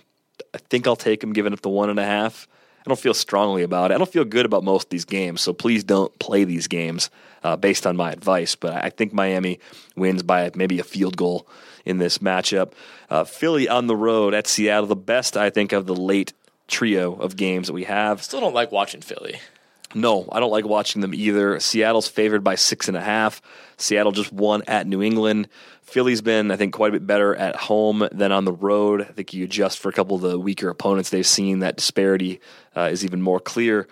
I 0.51 0.58
think 0.58 0.88
I'll 0.88 0.95
take 0.95 1.22
them, 1.22 1.32
giving 1.32 1.53
up 1.53 1.62
the 1.62 1.70
one 1.70 1.91
and 1.91 1.99
a 1.99 2.03
half. 2.03 2.47
I 2.80 2.89
don't 2.89 2.99
feel 2.99 3.14
strongly 3.14 3.62
about 3.62 3.91
it. 3.91 3.93
I 3.93 3.97
don't 3.99 4.12
feel 4.12 4.26
good 4.26 4.47
about 4.47 4.64
most 4.64 4.86
of 4.86 4.89
these 4.89 5.05
games, 5.05 5.41
so 5.41 5.53
please 5.53 5.84
don't 5.84 6.18
play 6.18 6.43
these 6.43 6.68
games 6.68 7.12
uh, 7.43 7.55
based 7.55 7.86
on 7.86 7.95
my 7.95 8.12
advice. 8.12 8.55
But 8.55 8.84
I 8.84 8.89
think 8.89 9.14
Miami 9.14 9.60
wins 9.95 10.24
by 10.24 10.49
maybe 10.55 10.80
a 10.80 10.84
field 10.84 11.18
goal 11.18 11.47
in 11.86 11.99
this 11.99 12.18
matchup. 12.18 12.72
Uh, 13.12 13.26
Philly 13.26 13.70
on 13.70 13.86
the 13.86 13.95
road 13.95 14.34
at 14.34 14.47
Seattle, 14.47 14.88
the 14.88 14.95
best 14.95 15.38
I 15.38 15.51
think 15.51 15.72
of 15.72 15.86
the 15.86 15.95
late 15.95 16.34
trio 16.68 17.14
of 17.14 17.36
games 17.36 17.68
that 17.68 17.74
we 17.74 17.84
have. 17.84 18.24
Still 18.24 18.39
don't 18.39 18.55
like 18.55 18.72
watching 18.72 19.01
Philly. 19.01 19.39
No, 19.96 20.28
I 20.32 20.40
don't 20.40 20.52
like 20.52 20.66
watching 20.66 21.02
them 21.02 21.14
either. 21.14 21.60
Seattle's 21.60 22.08
favored 22.08 22.44
by 22.44 22.56
six 22.56 22.88
and 22.88 22.98
a 22.98 23.02
half. 23.02 23.42
Seattle 23.78 24.12
just 24.12 24.34
won 24.34 24.64
at 24.68 24.88
New 24.88 25.02
England. 25.02 25.48
Philly's 25.82 26.22
been, 26.22 26.52
I 26.52 26.58
think, 26.58 26.74
quite 26.74 26.90
a 26.90 26.92
bit 26.94 27.08
better 27.08 27.34
at 27.36 27.56
home 27.56 28.08
than 28.12 28.34
on 28.34 28.44
the 28.44 28.52
road. 28.52 29.02
I 29.02 29.06
think 29.14 29.34
you 29.34 29.46
adjust 29.46 29.80
for 29.80 29.88
a 29.88 29.94
couple 29.94 30.18
of 30.18 30.22
the 30.22 30.38
weaker 30.38 30.68
opponents 30.68 31.10
they've 31.10 31.26
seen, 31.26 31.60
that 31.60 31.78
disparity 31.78 32.42
uh, 32.76 32.90
is 32.92 33.06
even 33.06 33.22
more 33.22 33.40
clear. 33.40 33.88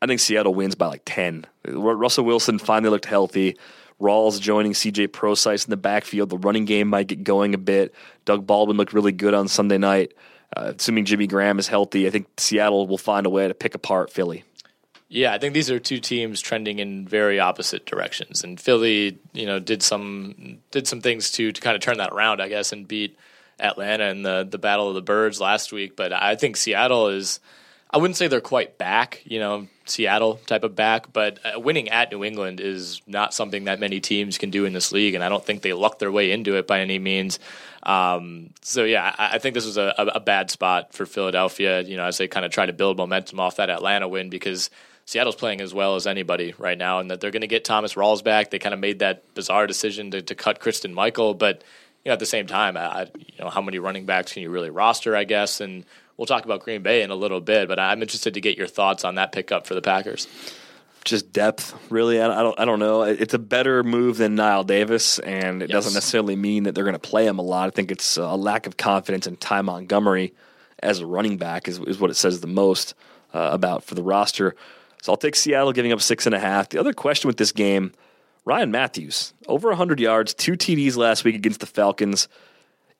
I 0.00 0.06
think 0.06 0.20
Seattle 0.20 0.54
wins 0.54 0.74
by 0.74 0.86
like 0.86 1.02
10. 1.04 1.44
Russell 1.66 2.24
Wilson 2.24 2.58
finally 2.58 2.90
looked 2.90 3.04
healthy. 3.04 3.56
Rawls 4.00 4.40
joining 4.40 4.72
CJ 4.72 5.12
Prosise 5.12 5.64
in 5.64 5.70
the 5.70 5.76
backfield. 5.76 6.30
The 6.30 6.38
running 6.38 6.64
game 6.64 6.88
might 6.88 7.06
get 7.06 7.24
going 7.24 7.54
a 7.54 7.58
bit. 7.58 7.94
Doug 8.24 8.46
Baldwin 8.46 8.76
looked 8.76 8.92
really 8.92 9.12
good 9.12 9.34
on 9.34 9.48
Sunday 9.48 9.78
night. 9.78 10.12
Uh, 10.56 10.72
assuming 10.78 11.04
Jimmy 11.04 11.26
Graham 11.26 11.58
is 11.58 11.68
healthy, 11.68 12.06
I 12.06 12.10
think 12.10 12.28
Seattle 12.38 12.86
will 12.86 12.98
find 12.98 13.26
a 13.26 13.30
way 13.30 13.48
to 13.48 13.54
pick 13.54 13.74
apart 13.74 14.10
Philly. 14.10 14.44
Yeah, 15.08 15.32
I 15.32 15.38
think 15.38 15.54
these 15.54 15.70
are 15.70 15.78
two 15.78 16.00
teams 16.00 16.40
trending 16.40 16.80
in 16.80 17.06
very 17.06 17.38
opposite 17.38 17.86
directions. 17.86 18.42
And 18.42 18.60
Philly, 18.60 19.18
you 19.32 19.46
know, 19.46 19.60
did 19.60 19.82
some 19.82 20.58
did 20.72 20.88
some 20.88 21.00
things 21.00 21.30
to 21.32 21.52
to 21.52 21.60
kind 21.60 21.76
of 21.76 21.82
turn 21.82 21.98
that 21.98 22.12
around, 22.12 22.40
I 22.40 22.48
guess, 22.48 22.72
and 22.72 22.88
beat 22.88 23.16
Atlanta 23.60 24.06
in 24.06 24.22
the 24.22 24.46
the 24.48 24.58
Battle 24.58 24.88
of 24.88 24.94
the 24.94 25.02
Birds 25.02 25.40
last 25.40 25.72
week. 25.72 25.94
But 25.94 26.12
I 26.12 26.34
think 26.34 26.56
Seattle 26.56 27.08
is 27.08 27.38
I 27.90 27.98
wouldn't 27.98 28.16
say 28.16 28.26
they're 28.26 28.40
quite 28.40 28.78
back, 28.78 29.22
you 29.24 29.38
know, 29.38 29.68
Seattle 29.84 30.40
type 30.46 30.64
of 30.64 30.74
back, 30.74 31.12
but 31.12 31.38
uh, 31.44 31.60
winning 31.60 31.88
at 31.88 32.10
New 32.10 32.24
England 32.24 32.60
is 32.60 33.00
not 33.06 33.32
something 33.32 33.64
that 33.64 33.78
many 33.78 34.00
teams 34.00 34.38
can 34.38 34.50
do 34.50 34.64
in 34.64 34.72
this 34.72 34.90
league, 34.90 35.14
and 35.14 35.22
I 35.22 35.28
don't 35.28 35.44
think 35.44 35.62
they 35.62 35.72
lucked 35.72 36.00
their 36.00 36.10
way 36.10 36.32
into 36.32 36.56
it 36.56 36.66
by 36.66 36.80
any 36.80 36.98
means. 36.98 37.38
Um, 37.84 38.50
so 38.62 38.82
yeah, 38.82 39.14
I, 39.16 39.36
I, 39.36 39.38
think 39.38 39.54
this 39.54 39.64
was 39.64 39.76
a, 39.76 39.94
a, 39.96 40.06
a, 40.16 40.20
bad 40.20 40.50
spot 40.50 40.92
for 40.92 41.06
Philadelphia. 41.06 41.82
You 41.82 41.96
know, 41.96 42.04
as 42.04 42.18
they 42.18 42.26
kind 42.26 42.44
of 42.44 42.50
try 42.50 42.66
to 42.66 42.72
build 42.72 42.96
momentum 42.96 43.38
off 43.38 43.56
that 43.56 43.70
Atlanta 43.70 44.08
win 44.08 44.28
because 44.28 44.70
Seattle's 45.06 45.36
playing 45.36 45.60
as 45.60 45.72
well 45.72 45.94
as 45.94 46.06
anybody 46.06 46.54
right 46.58 46.76
now, 46.76 46.98
and 46.98 47.10
that 47.10 47.20
they're 47.20 47.30
going 47.30 47.42
to 47.42 47.46
get 47.46 47.64
Thomas 47.64 47.94
Rawls 47.94 48.22
back. 48.22 48.50
They 48.50 48.58
kind 48.58 48.74
of 48.74 48.80
made 48.80 48.98
that 48.98 49.34
bizarre 49.34 49.66
decision 49.66 50.10
to, 50.10 50.20
to 50.20 50.34
cut 50.34 50.58
Christine 50.58 50.92
Michael, 50.92 51.32
but 51.32 51.62
you 52.04 52.10
know, 52.10 52.14
at 52.14 52.18
the 52.18 52.26
same 52.26 52.46
time, 52.46 52.76
I, 52.76 53.06
you 53.16 53.44
know, 53.44 53.48
how 53.48 53.62
many 53.62 53.78
running 53.78 54.04
backs 54.04 54.32
can 54.32 54.42
you 54.42 54.50
really 54.50 54.70
roster? 54.70 55.14
I 55.16 55.24
guess, 55.24 55.60
and 55.60 55.84
we'll 56.16 56.26
talk 56.26 56.44
about 56.44 56.60
Green 56.60 56.82
Bay 56.82 57.02
in 57.02 57.10
a 57.10 57.14
little 57.14 57.40
bit, 57.40 57.68
but 57.68 57.78
I'm 57.78 58.02
interested 58.02 58.34
to 58.34 58.40
get 58.40 58.58
your 58.58 58.66
thoughts 58.66 59.04
on 59.04 59.14
that 59.14 59.30
pickup 59.30 59.66
for 59.66 59.74
the 59.74 59.82
Packers. 59.82 60.26
Just 61.04 61.32
depth, 61.32 61.78
really. 61.88 62.20
I 62.20 62.26
don't. 62.26 62.58
I 62.58 62.64
don't 62.64 62.80
know. 62.80 63.02
It's 63.02 63.32
a 63.32 63.38
better 63.38 63.84
move 63.84 64.16
than 64.16 64.36
Knile 64.36 64.66
Davis, 64.66 65.20
and 65.20 65.62
it 65.62 65.70
yes. 65.70 65.76
doesn't 65.76 65.94
necessarily 65.94 66.34
mean 66.34 66.64
that 66.64 66.74
they're 66.74 66.82
going 66.82 66.94
to 66.94 66.98
play 66.98 67.28
him 67.28 67.38
a 67.38 67.42
lot. 67.42 67.68
I 67.68 67.70
think 67.70 67.92
it's 67.92 68.16
a 68.16 68.34
lack 68.34 68.66
of 68.66 68.76
confidence 68.76 69.28
in 69.28 69.36
Ty 69.36 69.62
Montgomery 69.62 70.34
as 70.80 70.98
a 70.98 71.06
running 71.06 71.36
back 71.36 71.68
is, 71.68 71.78
is 71.78 72.00
what 72.00 72.10
it 72.10 72.14
says 72.14 72.40
the 72.40 72.48
most 72.48 72.94
uh, 73.32 73.50
about 73.52 73.84
for 73.84 73.94
the 73.94 74.02
roster. 74.02 74.56
So 75.02 75.12
I'll 75.12 75.16
take 75.16 75.36
Seattle 75.36 75.72
giving 75.72 75.92
up 75.92 76.00
six 76.00 76.26
and 76.26 76.34
a 76.34 76.38
half. 76.38 76.68
The 76.70 76.80
other 76.80 76.92
question 76.92 77.28
with 77.28 77.36
this 77.36 77.52
game, 77.52 77.92
Ryan 78.44 78.70
Mathews, 78.70 79.34
over 79.46 79.68
100 79.68 80.00
yards, 80.00 80.34
two 80.34 80.52
TDs 80.52 80.96
last 80.96 81.24
week 81.24 81.34
against 81.34 81.60
the 81.60 81.66
Falcons. 81.66 82.28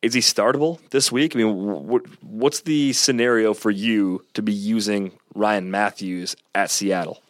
Is 0.03 0.13
he 0.15 0.21
startable 0.21 0.79
this 0.91 1.11
week? 1.11 1.35
I 1.35 1.39
mean, 1.39 2.03
what's 2.21 2.61
the 2.61 2.93
scenario 2.93 3.55
for 3.55 3.71
you 3.71 4.25
to 4.35 4.43
be 4.43 4.53
using 4.53 5.13
Ryan 5.35 5.71
Mathews 5.71 6.37
at 6.55 6.71
Seattle? 6.71 7.23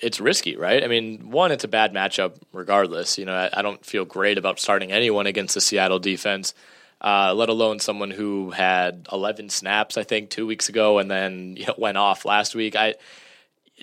It's 0.00 0.20
risky, 0.20 0.56
right? 0.56 0.82
I 0.82 0.86
mean, 0.86 1.30
one, 1.30 1.52
it's 1.52 1.64
a 1.64 1.68
bad 1.68 1.92
matchup 1.92 2.34
regardless. 2.52 3.18
You 3.18 3.24
know, 3.24 3.34
I, 3.34 3.50
I 3.52 3.62
don't 3.62 3.84
feel 3.84 4.04
great 4.04 4.38
about 4.38 4.58
starting 4.58 4.90
anyone 4.90 5.26
against 5.26 5.54
the 5.54 5.60
Seattle 5.60 5.98
defense. 5.98 6.54
Uh, 7.00 7.34
let 7.34 7.48
alone 7.48 7.78
someone 7.78 8.10
who 8.10 8.50
had 8.50 9.06
11 9.12 9.50
snaps, 9.50 9.96
I 9.96 10.04
think, 10.04 10.30
two 10.30 10.46
weeks 10.46 10.68
ago, 10.68 10.98
and 10.98 11.10
then 11.10 11.56
you 11.56 11.66
know, 11.66 11.74
went 11.76 11.98
off 11.98 12.24
last 12.24 12.54
week. 12.54 12.76
I 12.76 12.94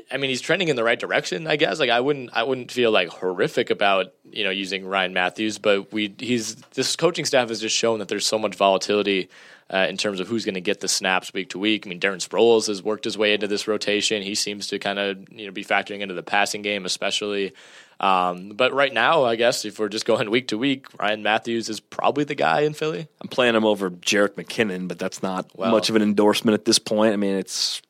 I 0.10 0.18
mean, 0.18 0.30
he's 0.30 0.42
trending 0.42 0.70
in 0.70 0.76
the 0.76 0.84
right 0.84 1.00
direction, 1.00 1.48
I 1.48 1.58
guess. 1.58 1.80
Like, 1.80 1.89
I 1.89 2.00
wouldn't, 2.00 2.30
I 2.34 2.44
wouldn't 2.44 2.72
feel 2.72 2.92
like 2.92 3.10
horrific 3.10 3.70
about 3.70 4.14
you 4.30 4.44
know 4.44 4.50
using 4.50 4.86
Ryan 4.86 5.14
Mathews, 5.14 5.58
but 5.58 5.92
we, 5.92 6.14
he's 6.18 6.56
this 6.56 6.96
coaching 6.96 7.26
staff 7.26 7.50
has 7.50 7.60
just 7.60 7.76
shown 7.76 8.00
that 8.00 8.08
there's 8.08 8.26
so 8.26 8.39
much 8.39 8.56
volatility 8.56 9.30
uh, 9.70 9.88
in 9.89 9.98
terms 9.98 10.20
of 10.20 10.28
who's 10.28 10.46
going 10.46 10.56
to 10.56 10.62
get 10.62 10.80
the 10.80 10.88
snaps 10.88 11.34
week 11.34 11.50
to 11.50 11.60
week. 11.60 11.86
I 11.86 11.89
mean, 11.89 12.00
Darren 12.00 12.26
Sproles 12.26 12.68
has 12.68 12.82
worked 12.82 13.04
his 13.04 13.18
way 13.18 13.34
into 13.34 13.48
this 13.48 13.68
rotation. 13.68 14.22
He 14.22 14.36
seems 14.36 14.68
to 14.68 14.80
kind 14.80 15.00
of 15.00 15.30
you 15.32 15.46
know 15.46 15.52
be 15.52 15.64
factoring 15.64 16.00
into 16.00 16.14
the 16.14 16.24
passing 16.24 16.62
game, 16.62 16.86
especially. 16.86 17.54
Um, 18.00 18.50
but 18.50 18.74
right 18.74 18.92
now, 18.92 19.26
I 19.26 19.36
guess 19.36 19.64
if 19.64 19.78
we're 19.78 19.89
just 19.89 20.06
going 20.06 20.32
week 20.32 20.48
to 20.48 20.58
week, 20.58 20.88
Ryan 21.00 21.22
Mathews 21.22 21.70
is 21.70 21.80
probably 21.80 22.24
the 22.24 22.34
guy 22.34 22.62
in 22.62 22.74
Philly. 22.74 23.08
I'm 23.22 23.28
playing 23.28 23.56
him 23.56 23.64
over 23.64 23.92
Jerick 23.92 24.36
McKinnon, 24.36 24.88
but 24.88 24.98
that's 24.98 25.22
not 25.22 25.48
well, 25.56 25.70
much 25.70 25.89
of 25.89 25.96
an 25.96 26.02
endorsement 26.02 26.56
at 26.56 26.66
this 26.66 26.80
point. 26.80 27.14
I 27.14 27.18
mean, 27.18 27.36
it's 27.36 27.82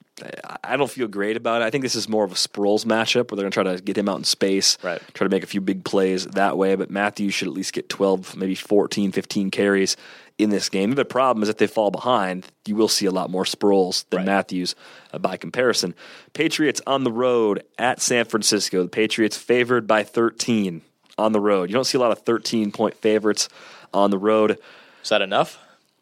I 0.64 0.78
don't 0.78 0.90
feel 0.90 1.08
great 1.08 1.38
about 1.38 1.62
it. 1.62 1.66
I 1.66 1.70
think 1.70 1.84
this 1.84 1.96
is 1.96 2.08
more 2.08 2.24
of 2.24 2.32
a 2.32 2.36
Sproles 2.36 2.86
matchup 2.86 3.32
where 3.32 3.36
they're 3.38 3.50
going 3.50 3.52
to 3.52 3.64
try 3.64 3.76
to 3.76 3.82
get 3.82 3.98
him 3.98 4.10
out 4.10 4.18
in 4.18 4.24
space, 4.24 4.78
right. 4.84 5.02
try 5.14 5.26
to 5.26 5.30
make 5.30 5.44
a 5.44 5.48
few 5.48 5.62
big 5.62 5.84
plays 5.84 6.26
that 6.28 6.58
way. 6.58 6.76
But 6.76 6.90
Mathews 6.90 7.34
should 7.34 7.48
at 7.48 7.54
least 7.54 7.74
get 7.74 7.90
12, 7.90 8.36
maybe 8.36 8.56
14, 8.56 9.12
15 9.12 9.52
carries 9.52 9.98
in 10.38 10.50
this 10.50 10.70
game. 10.70 10.92
The 10.92 11.06
problem 11.06 11.44
is 11.44 11.50
if 11.50 11.58
they 11.58 11.68
fall 11.68 11.92
behind, 11.92 12.48
you 12.66 12.76
will 12.76 12.88
see 12.88 13.06
a 13.06 13.12
lot 13.12 13.30
more 13.30 13.44
Sproles 13.44 14.06
than 14.10 14.20
right. 14.20 14.26
Mathews 14.26 14.76
uh, 15.14 15.20
by 15.20 15.38
comparison. 15.38 15.94
Patriots 16.34 16.82
on 16.88 17.04
the 17.04 17.12
road 17.12 17.64
at 17.78 18.02
San 18.02 18.26
Francisco. 18.26 18.84
The 18.84 18.90
Patriots 18.90 19.38
favored 19.38 19.88
by 19.88 20.04
13 20.04 20.82
on 21.18 21.32
the 21.32 21.40
road. 21.40 21.70
You 21.70 21.74
don't 21.74 21.86
see 21.86 21.98
a 21.98 22.02
lot 22.02 22.12
of 22.12 22.20
13 22.20 22.72
point 22.72 22.96
favorites 22.96 23.50
on 23.94 24.12
the 24.12 24.18
road. 24.18 24.58
Is 25.04 25.10
that 25.10 25.22
enough? 25.22 25.60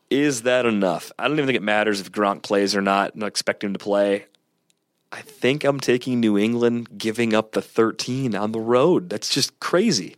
Is 0.09 0.41
that 0.43 0.65
enough? 0.65 1.11
I 1.19 1.27
don't 1.27 1.37
even 1.37 1.45
think 1.45 1.57
it 1.57 1.63
matters 1.63 2.01
if 2.01 2.11
Gronk 2.11 2.41
plays 2.41 2.75
or 2.75 2.81
not. 2.81 3.13
I'm 3.13 3.19
not 3.19 3.27
expecting 3.27 3.69
him 3.69 3.73
to 3.73 3.79
play. 3.79 4.25
I 5.11 5.21
think 5.21 5.63
I'm 5.63 5.79
taking 5.79 6.19
New 6.19 6.37
England 6.37 6.97
giving 6.97 7.33
up 7.33 7.51
the 7.53 7.61
13 7.61 8.35
on 8.35 8.51
the 8.51 8.59
road. 8.59 9.09
That's 9.09 9.29
just 9.29 9.59
crazy. 9.59 10.15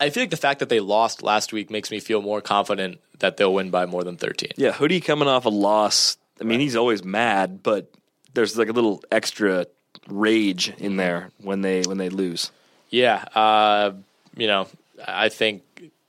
I 0.00 0.10
feel 0.10 0.22
like 0.22 0.30
the 0.30 0.36
fact 0.36 0.60
that 0.60 0.68
they 0.68 0.80
lost 0.80 1.22
last 1.22 1.52
week 1.52 1.70
makes 1.70 1.90
me 1.90 1.98
feel 2.00 2.22
more 2.22 2.40
confident 2.40 3.00
that 3.18 3.36
they'll 3.36 3.52
win 3.52 3.70
by 3.70 3.86
more 3.86 4.04
than 4.04 4.16
13. 4.16 4.52
Yeah, 4.56 4.72
Hoodie 4.72 5.00
coming 5.00 5.28
off 5.28 5.44
a 5.44 5.48
loss. 5.48 6.16
I 6.40 6.44
mean, 6.44 6.58
right. 6.58 6.60
he's 6.60 6.76
always 6.76 7.04
mad, 7.04 7.62
but 7.62 7.90
there's 8.34 8.56
like 8.56 8.68
a 8.68 8.72
little 8.72 9.02
extra 9.10 9.66
rage 10.08 10.72
in 10.78 10.96
there 10.96 11.30
when 11.38 11.62
they 11.62 11.82
when 11.82 11.98
they 11.98 12.08
lose. 12.08 12.52
Yeah, 12.90 13.24
uh, 13.34 13.92
you 14.36 14.46
know, 14.46 14.68
I 15.06 15.28
think 15.28 15.62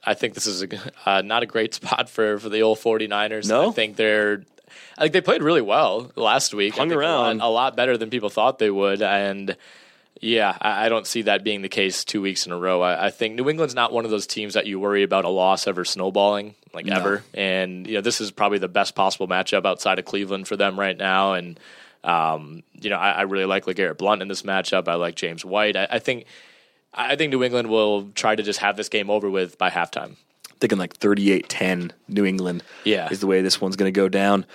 I 0.09 0.15
think 0.15 0.33
this 0.33 0.47
is 0.47 0.63
a, 0.63 0.67
uh, 1.05 1.21
not 1.21 1.43
a 1.43 1.45
great 1.45 1.73
spot 1.75 2.09
for, 2.09 2.39
for 2.39 2.49
the 2.49 2.63
old 2.63 2.79
49ers. 2.79 3.47
No? 3.47 3.69
I 3.69 3.71
think 3.71 3.95
they're 3.95 4.41
I 4.97 5.03
think 5.03 5.13
they 5.13 5.21
played 5.21 5.43
really 5.43 5.61
well 5.61 6.11
last 6.15 6.53
week. 6.53 6.75
Hung 6.75 6.91
around 6.91 7.41
a 7.41 7.47
lot, 7.47 7.75
better 7.75 7.97
than 7.97 8.09
people 8.09 8.29
thought 8.29 8.59
they 8.59 8.69
would, 8.69 9.01
and 9.01 9.55
yeah, 10.19 10.55
I, 10.61 10.85
I, 10.85 10.89
don't 10.89 11.07
see 11.07 11.23
that 11.23 11.43
being 11.43 11.61
the 11.61 11.69
case 11.69 12.03
two 12.03 12.21
weeks 12.21 12.45
in 12.45 12.51
a 12.51 12.57
row. 12.57 12.81
I, 12.81 13.07
I, 13.07 13.09
think 13.09 13.35
New 13.35 13.49
England's 13.49 13.73
not 13.73 13.93
one 13.93 14.03
of 14.03 14.11
those 14.11 14.27
teams 14.27 14.55
that 14.55 14.67
you 14.67 14.79
worry 14.79 15.03
about 15.03 15.25
a 15.25 15.29
loss 15.29 15.65
ever 15.65 15.85
snowballing 15.85 16.55
like 16.73 16.85
no. 16.85 16.97
ever, 16.97 17.23
and 17.33 17.87
you 17.87 17.95
know 17.95 18.01
this 18.01 18.19
is 18.19 18.29
probably 18.29 18.57
the 18.57 18.67
best 18.67 18.93
possible 18.93 19.27
matchup 19.27 19.65
outside 19.65 19.99
of 19.99 20.05
Cleveland 20.05 20.47
for 20.47 20.55
them 20.55 20.79
right 20.79 20.97
now, 20.97 21.33
and. 21.33 21.59
Um, 22.01 22.63
you 22.79 22.89
know, 22.89 22.95
I, 22.95 23.11
I 23.11 23.21
really 23.23 23.43
like 23.43 23.65
LeGarrette 23.65 23.97
Blunt 23.97 24.21
in 24.21 24.29
this 24.29 24.43
matchup. 24.43 24.87
I 24.87 24.93
like 24.93 25.15
James 25.15 25.43
White. 25.43 25.75
I 25.75 25.99
think 25.99 26.27
I 26.93 27.15
think 27.15 27.31
New 27.31 27.43
England 27.43 27.69
will 27.69 28.09
try 28.15 28.35
to 28.35 28.43
just 28.43 28.59
have 28.59 28.77
this 28.77 28.89
game 28.89 29.09
over 29.09 29.29
with 29.29 29.57
by 29.57 29.69
halftime. 29.69 30.15
Thinking 30.59 30.77
like 30.77 30.95
38 30.95 31.47
10 31.47 31.93
New 32.07 32.25
England 32.25 32.63
yeah. 32.83 33.09
is 33.09 33.19
the 33.19 33.27
way 33.27 33.41
this 33.41 33.61
one's 33.61 33.75
going 33.75 33.91
to 33.91 33.97
go 33.97 34.09
down. 34.09 34.45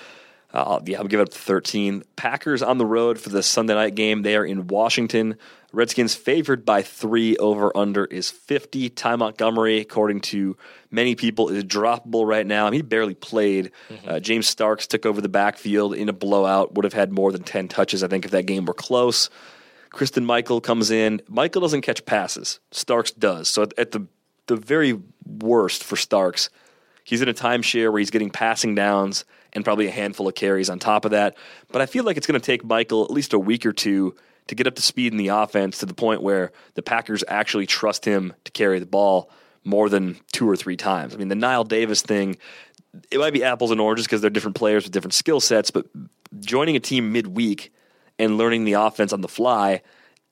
Uh, 0.52 0.78
yeah, 0.86 0.98
I'll 0.98 1.06
give 1.06 1.18
it 1.18 1.24
up 1.24 1.30
to 1.30 1.38
13. 1.38 2.04
Packers 2.14 2.62
on 2.62 2.78
the 2.78 2.86
road 2.86 3.18
for 3.18 3.28
the 3.28 3.42
Sunday 3.42 3.74
night 3.74 3.96
game. 3.96 4.22
They 4.22 4.36
are 4.36 4.44
in 4.44 4.68
Washington. 4.68 5.36
Redskins 5.72 6.14
favored 6.14 6.64
by 6.64 6.82
three. 6.82 7.36
Over 7.38 7.76
under 7.76 8.04
is 8.04 8.30
50. 8.30 8.90
Ty 8.90 9.16
Montgomery, 9.16 9.80
according 9.80 10.20
to 10.20 10.56
many 10.92 11.16
people, 11.16 11.48
is 11.48 11.64
droppable 11.64 12.24
right 12.24 12.46
now. 12.46 12.68
I 12.68 12.70
mean, 12.70 12.78
he 12.78 12.82
barely 12.82 13.14
played. 13.14 13.72
Mm-hmm. 13.88 14.08
Uh, 14.08 14.20
James 14.20 14.46
Starks 14.46 14.86
took 14.86 15.04
over 15.04 15.20
the 15.20 15.28
backfield 15.28 15.94
in 15.94 16.08
a 16.08 16.12
blowout. 16.12 16.74
Would 16.74 16.84
have 16.84 16.92
had 16.92 17.12
more 17.12 17.32
than 17.32 17.42
10 17.42 17.66
touches, 17.66 18.04
I 18.04 18.06
think, 18.06 18.24
if 18.24 18.30
that 18.30 18.46
game 18.46 18.64
were 18.64 18.74
close. 18.74 19.30
Christine 19.94 20.24
Michael 20.24 20.60
comes 20.60 20.90
in. 20.90 21.22
Michael 21.28 21.60
doesn't 21.60 21.82
catch 21.82 22.04
passes. 22.04 22.58
Starks 22.72 23.12
does. 23.12 23.48
So 23.48 23.62
at, 23.78 23.92
the 23.92 24.06
the 24.46 24.56
very 24.56 25.00
worst 25.24 25.84
for 25.84 25.96
Starks, 25.96 26.50
he's 27.04 27.22
in 27.22 27.28
a 27.28 27.32
timeshare 27.32 27.90
where 27.90 28.00
he's 28.00 28.10
getting 28.10 28.28
passing 28.28 28.74
downs 28.74 29.24
and 29.52 29.64
probably 29.64 29.86
a 29.86 29.92
handful 29.92 30.26
of 30.26 30.34
carries 30.34 30.68
on 30.68 30.80
top 30.80 31.04
of 31.04 31.12
that. 31.12 31.36
But 31.70 31.80
I 31.80 31.86
feel 31.86 32.04
like 32.04 32.16
it's 32.16 32.26
going 32.26 32.38
to 32.38 32.44
take 32.44 32.64
Michael 32.64 33.04
at 33.04 33.10
least 33.10 33.32
a 33.32 33.38
week 33.38 33.64
or 33.64 33.72
two 33.72 34.16
to 34.48 34.54
get 34.54 34.66
up 34.66 34.74
to 34.74 34.82
speed 34.82 35.12
in 35.12 35.16
the 35.16 35.28
offense 35.28 35.78
to 35.78 35.86
the 35.86 35.94
point 35.94 36.22
where 36.22 36.50
the 36.74 36.82
Packers 36.82 37.22
actually 37.28 37.66
trust 37.66 38.04
him 38.04 38.34
to 38.44 38.50
carry 38.50 38.80
the 38.80 38.86
ball 38.86 39.30
more 39.62 39.88
than 39.88 40.18
two 40.32 40.50
or 40.50 40.56
three 40.56 40.76
times. 40.76 41.14
I 41.14 41.18
mean, 41.18 41.28
the 41.28 41.36
Knile 41.36 41.66
Davis 41.66 42.02
thing, 42.02 42.36
it 43.10 43.18
might 43.18 43.32
be 43.32 43.44
apples 43.44 43.70
and 43.70 43.80
oranges 43.80 44.06
because 44.06 44.20
they're 44.20 44.28
different 44.28 44.56
players 44.56 44.84
with 44.84 44.92
different 44.92 45.14
skill 45.14 45.40
sets, 45.40 45.70
but 45.70 45.86
joining 46.40 46.76
a 46.76 46.80
team 46.80 47.12
midweek 47.12 47.72
and 48.18 48.38
learning 48.38 48.64
the 48.64 48.74
offense 48.74 49.12
on 49.12 49.20
the 49.20 49.28
fly 49.28 49.82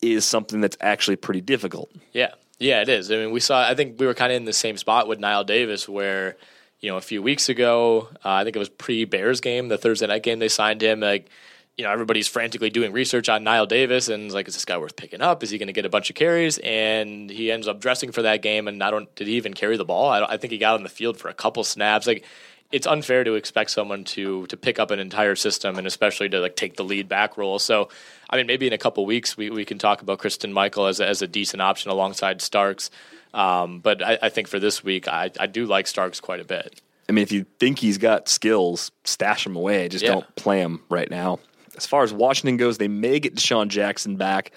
is 0.01 0.25
something 0.25 0.61
that's 0.61 0.77
actually 0.81 1.17
pretty 1.17 1.41
difficult. 1.41 1.91
Yeah. 2.13 2.35
Yeah, 2.59 2.81
it 2.81 2.89
is. 2.89 3.11
I 3.11 3.17
mean, 3.17 3.33
we 3.33 3.41
saw, 3.41 3.69
I 3.69 3.75
think 3.75 3.99
we 3.99 4.07
were 4.07 4.15
kind 4.15 4.31
of 4.31 4.37
in 4.37 4.45
the 4.45 4.53
same 4.53 4.77
spot 4.77 5.09
with 5.09 5.19
Knile 5.19 5.45
Davis 5.45 5.89
where, 5.89 6.37
you 6.81 6.91
know, 6.91 6.97
a 6.97 7.01
few 7.01 7.21
weeks 7.21 7.49
ago, 7.49 8.09
uh, 8.25 8.31
I 8.31 8.45
think 8.45 8.55
it 8.55 8.59
was 8.59 8.69
pre 8.69 9.05
Bears 9.05 9.41
game, 9.41 9.69
the 9.69 9.79
Thursday 9.79 10.07
night 10.07 10.23
game, 10.23 10.39
they 10.39 10.49
signed 10.49 10.81
him. 10.81 11.01
Like, 11.01 11.29
you 11.77 11.85
know, 11.85 11.91
everybody's 11.91 12.29
frantically 12.29 12.71
doing 12.71 12.93
research 12.93 13.29
on 13.29 13.45
Knile 13.45 13.67
Davis 13.67 14.09
and 14.09 14.31
like, 14.31 14.47
is 14.47 14.55
this 14.55 14.65
guy 14.65 14.79
worth 14.79 14.95
picking 14.95 15.23
up? 15.23 15.43
Is 15.43 15.51
he 15.51 15.59
going 15.59 15.69
to 15.69 15.73
get 15.73 15.87
a 15.87 15.89
bunch 15.89 16.11
of 16.11 16.15
carries? 16.15 16.59
And 16.59 17.31
he 17.31 17.51
ends 17.51 17.67
up 17.67 17.81
dressing 17.81 18.13
for 18.13 18.23
that 18.23 18.43
game. 18.43 18.69
And 18.69 18.83
I 18.83 18.91
don't, 18.91 19.13
did 19.17 19.27
he 19.27 19.35
even 19.35 19.55
carry 19.55 19.77
the 19.77 19.85
ball? 19.85 20.11
I, 20.11 20.23
I 20.25 20.37
think 20.37 20.53
he 20.53 20.59
got 20.59 20.75
on 20.75 20.83
the 20.85 20.89
field 20.89 21.17
for 21.19 21.29
a 21.29 21.35
couple 21.35 21.65
snaps. 21.65 22.07
Like, 22.07 22.25
it's 22.73 22.87
unfair 22.87 23.23
to 23.23 23.35
expect 23.35 23.71
someone 23.71 24.05
to 24.05 24.47
to 24.47 24.57
pick 24.57 24.79
up 24.79 24.91
an 24.91 24.99
entire 24.99 25.37
system 25.37 25.77
and 25.77 25.87
especially 25.87 26.29
to 26.31 26.41
like 26.41 26.57
take 26.57 26.77
the 26.77 26.85
lead 26.85 27.09
back 27.09 27.37
role. 27.37 27.59
So, 27.59 27.91
I 28.29 28.37
mean, 28.37 28.47
maybe 28.47 28.67
in 28.67 28.73
a 28.73 28.79
couple 28.79 29.05
weeks 29.07 29.37
we, 29.37 29.51
we 29.51 29.65
can 29.65 29.79
talk 29.79 30.03
about 30.03 30.19
Christine 30.19 30.53
Michael 30.53 30.87
as 30.87 30.99
a, 30.99 31.07
as 31.07 31.23
a 31.23 31.29
decent 31.29 31.61
option 31.61 31.91
alongside 31.91 32.41
Starks. 32.41 32.91
Um, 33.35 33.81
but 33.81 34.03
I, 34.03 34.19
I, 34.23 34.29
think 34.29 34.47
for 34.47 34.59
this 34.59 34.85
week, 34.85 35.09
I, 35.09 35.31
I 35.41 35.47
do 35.47 35.65
like 35.65 35.87
Starks 35.87 36.21
quite 36.21 36.41
a 36.41 36.45
bit. 36.45 36.83
I 37.09 37.13
mean, 37.13 37.23
if 37.23 37.33
you 37.33 37.47
think 37.59 37.79
he's 37.79 37.97
got 37.97 38.29
skills, 38.29 38.91
stash 39.05 39.47
him 39.47 39.57
away. 39.57 39.89
Just 39.89 40.05
yeah. 40.05 40.13
don't 40.13 40.37
play 40.37 40.61
him 40.61 40.83
right 40.91 41.11
now. 41.11 41.39
As 41.75 41.87
far 41.87 42.03
as 42.03 42.13
Washington 42.13 42.59
goes, 42.59 42.77
they 42.77 42.89
may 42.89 43.21
get 43.21 43.37
DeSean 43.37 43.69
Jackson 43.69 44.17
back. 44.17 44.53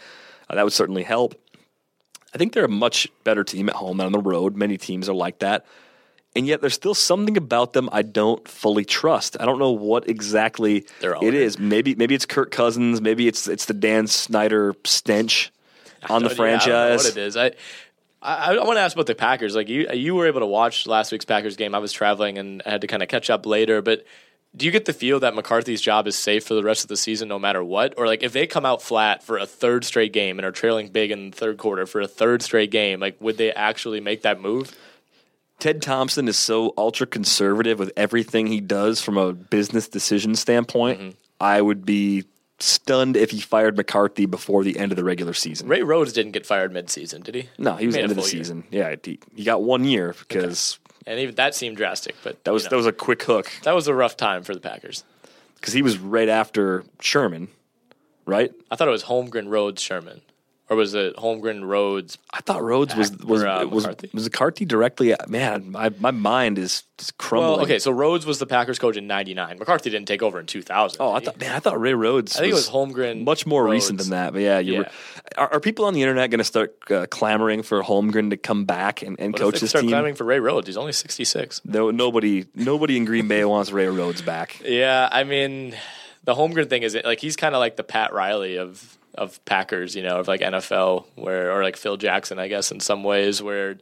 Uh, 0.49 0.55
that 0.55 0.63
would 0.63 0.73
certainly 0.73 1.03
help. 1.03 1.41
I 2.33 2.37
think 2.37 2.51
they're 2.51 2.65
a 2.65 2.69
much 2.69 3.07
better 3.23 3.45
team 3.45 3.69
at 3.69 3.75
home 3.75 3.95
than 3.95 4.07
on 4.07 4.11
the 4.11 4.19
road. 4.19 4.57
Many 4.57 4.77
teams 4.77 5.07
are 5.07 5.15
like 5.15 5.39
that 5.39 5.65
and 6.35 6.45
yet 6.45 6.61
there's 6.61 6.73
still 6.73 6.93
something 6.93 7.37
about 7.37 7.73
them 7.73 7.89
I 7.91 8.01
don't 8.01 8.45
fully 8.47 8.85
trust. 8.85 9.37
I 9.39 9.45
don't 9.45 9.59
know 9.59 9.71
what 9.71 10.09
exactly 10.09 10.85
it 11.01 11.33
is. 11.33 11.57
Maybe 11.57 11.95
maybe 11.95 12.13
it's 12.13 12.25
Kirk 12.25 12.51
Cousins. 12.51 13.01
Maybe 13.01 13.27
it's 13.27 13.47
it's 13.47 13.65
the 13.65 13.73
Dan 13.73 14.07
Snyder 14.07 14.75
stench 14.83 15.51
on 16.09 16.23
the 16.23 16.29
franchise. 16.29 17.03
what 17.03 17.17
it 17.17 17.17
is? 17.17 17.37
I 17.37 17.51
I, 18.21 18.55
I 18.55 18.63
want 18.65 18.77
to 18.77 18.81
ask 18.81 18.95
about 18.95 19.07
the 19.07 19.15
Packers. 19.15 19.55
Like 19.55 19.69
you 19.69 19.89
you 19.93 20.15
were 20.15 20.27
able 20.27 20.41
to 20.41 20.45
watch 20.45 20.85
last 20.87 21.11
week's 21.11 21.25
Packers 21.25 21.55
game. 21.55 21.73
I 21.73 21.79
was 21.79 21.93
traveling 21.93 22.37
and 22.37 22.61
I 22.65 22.71
had 22.71 22.81
to 22.81 22.87
kind 22.87 23.01
of 23.01 23.09
catch 23.09 23.29
up 23.29 23.45
later, 23.45 23.81
but. 23.81 24.05
Do 24.57 24.65
you 24.65 24.71
get 24.71 24.85
the 24.85 24.93
feel 24.93 25.19
that 25.19 25.35
McCarthy's 25.35 25.81
job 25.81 26.07
is 26.07 26.15
safe 26.15 26.45
for 26.45 26.53
the 26.53 26.63
rest 26.63 26.85
of 26.85 26.87
the 26.87 26.95
season, 26.95 27.27
no 27.27 27.37
matter 27.37 27.61
what? 27.61 27.93
Or 27.97 28.07
like 28.07 28.23
if 28.23 28.31
they 28.31 28.47
come 28.47 28.65
out 28.65 28.81
flat 28.81 29.21
for 29.21 29.37
a 29.37 29.45
third 29.45 29.83
straight 29.83 30.13
game 30.13 30.39
and 30.39 30.45
are 30.45 30.51
trailing 30.53 30.87
big 30.87 31.11
in 31.11 31.31
the 31.31 31.35
third 31.35 31.57
quarter 31.57 31.85
for 31.85 31.99
a 31.99 32.07
third 32.07 32.41
straight 32.41 32.71
game, 32.71 33.01
like 33.01 33.19
would 33.19 33.35
they 33.35 33.51
actually 33.51 33.99
make 33.99 34.21
that 34.21 34.39
move? 34.39 34.73
Ted 35.59 35.81
Thompson 35.81 36.27
is 36.27 36.37
so 36.37 36.73
ultra 36.77 37.07
conservative 37.07 37.79
with 37.79 37.91
everything 37.95 38.47
he 38.47 38.61
does 38.61 39.01
from 39.01 39.17
a 39.17 39.33
business 39.33 39.87
decision 39.87 40.35
standpoint. 40.35 40.99
Mm-hmm. 40.99 41.09
I 41.39 41.61
would 41.61 41.85
be 41.85 42.25
stunned 42.59 43.17
if 43.17 43.31
he 43.31 43.39
fired 43.39 43.75
McCarthy 43.75 44.25
before 44.25 44.63
the 44.63 44.77
end 44.77 44.91
of 44.91 44.95
the 44.95 45.03
regular 45.03 45.33
season. 45.33 45.67
Ray 45.67 45.81
Rhodes 45.81 46.13
didn't 46.13 46.31
get 46.31 46.45
fired 46.45 46.73
midseason, 46.73 47.23
did 47.23 47.35
he? 47.35 47.49
No, 47.57 47.75
he 47.75 47.85
was 47.85 47.95
end 47.95 48.11
of 48.11 48.17
the 48.17 48.23
season. 48.23 48.63
Yeah, 48.71 48.95
he, 49.03 49.19
he, 49.35 49.43
got 49.43 49.61
one 49.61 49.83
year 49.83 50.15
because, 50.17 50.79
okay. 51.01 51.11
and 51.11 51.19
even 51.19 51.35
that 51.35 51.55
seemed 51.55 51.77
drastic. 51.77 52.15
But 52.23 52.43
that 52.43 52.51
was 52.51 52.63
you 52.63 52.67
know, 52.67 52.69
that 52.71 52.77
was 52.77 52.87
a 52.87 52.93
quick 52.93 53.23
hook. 53.23 53.51
That 53.63 53.75
was 53.75 53.87
a 53.87 53.93
rough 53.93 54.15
time 54.15 54.43
for 54.43 54.53
the 54.53 54.61
Packers 54.61 55.03
because 55.55 55.73
he 55.73 55.81
was 55.81 55.97
right 55.97 56.29
after 56.29 56.85
Sherman, 57.01 57.49
right? 58.25 58.53
I 58.71 58.75
thought 58.75 58.87
it 58.87 58.91
was 58.91 59.03
Holmgren, 59.03 59.49
Rhodes, 59.49 59.81
Sherman 59.81 60.21
or 60.69 60.75
was 60.75 60.93
it 60.93 61.15
Holmgren 61.15 61.63
Rhodes? 61.63 62.17
I 62.33 62.41
thought 62.41 62.63
Rhodes 62.63 62.95
was 62.95 63.15
was 63.17 63.43
or, 63.43 63.47
uh, 63.47 63.65
was, 63.65 63.83
McCarthy? 63.83 64.09
was 64.13 64.23
McCarthy 64.23 64.65
directly. 64.65 65.15
Man, 65.27 65.71
my 65.71 65.89
my 65.99 66.11
mind 66.11 66.57
is 66.57 66.83
crumbling. 67.17 67.51
Well, 67.51 67.61
okay, 67.61 67.77
so 67.77 67.91
Rhodes 67.91 68.25
was 68.25 68.39
the 68.39 68.47
Packers 68.47 68.79
coach 68.79 68.97
in 68.97 69.05
'99. 69.05 69.59
McCarthy 69.59 69.89
didn't 69.89 70.07
take 70.07 70.23
over 70.23 70.39
in 70.39 70.47
2000. 70.47 70.97
Oh, 70.99 71.13
I 71.13 71.19
thought 71.19 71.39
man, 71.39 71.51
I 71.51 71.59
thought 71.59 71.79
Ray 71.79 71.93
Rhodes. 71.93 72.35
I 72.35 72.41
think 72.41 72.53
was 72.53 72.67
it 72.67 72.73
was 72.73 72.93
Holmgren. 72.93 73.23
Much 73.23 73.45
more 73.45 73.63
Rhodes. 73.63 73.73
recent 73.73 73.99
than 73.99 74.09
that, 74.09 74.33
but 74.33 74.41
yeah, 74.41 74.59
yeah. 74.59 74.79
Were, 74.79 74.89
are, 75.37 75.53
are, 75.53 75.59
people 75.59 75.85
on 75.85 75.93
the 75.93 76.01
internet 76.01 76.31
going 76.31 76.39
to 76.39 76.43
start 76.43 76.75
uh, 76.89 77.05
clamoring 77.09 77.61
for 77.61 77.83
Holmgren 77.83 78.31
to 78.31 78.37
come 78.37 78.65
back 78.65 79.03
and, 79.03 79.19
and 79.19 79.35
coach 79.35 79.59
this 79.59 79.69
start 79.69 79.83
team? 79.83 79.91
clamoring 79.91 80.15
for 80.15 80.23
Ray 80.23 80.39
Rhodes. 80.39 80.67
He's 80.67 80.77
only 80.77 80.93
66. 80.93 81.61
No, 81.65 81.91
nobody, 81.91 82.45
nobody 82.55 82.97
in 82.97 83.05
Green 83.05 83.27
Bay 83.27 83.45
wants 83.45 83.71
Ray 83.71 83.87
Rhodes 83.87 84.21
back. 84.21 84.61
Yeah, 84.63 85.07
I 85.11 85.23
mean, 85.23 85.75
the 86.23 86.33
Holmgren 86.33 86.69
thing 86.69 86.83
is 86.83 86.97
like 87.05 87.19
he's 87.19 87.35
kind 87.35 87.53
of 87.53 87.59
like 87.59 87.75
the 87.75 87.83
Pat 87.83 88.13
Riley 88.13 88.57
of 88.57 88.97
of 89.17 89.43
Packers, 89.45 89.95
you 89.95 90.03
know, 90.03 90.19
of 90.19 90.27
like 90.27 90.41
NFL, 90.41 91.05
where 91.15 91.51
or 91.51 91.63
like 91.63 91.77
Phil 91.77 91.97
Jackson, 91.97 92.39
I 92.39 92.47
guess, 92.47 92.71
in 92.71 92.79
some 92.79 93.03
ways, 93.03 93.41
where 93.41 93.77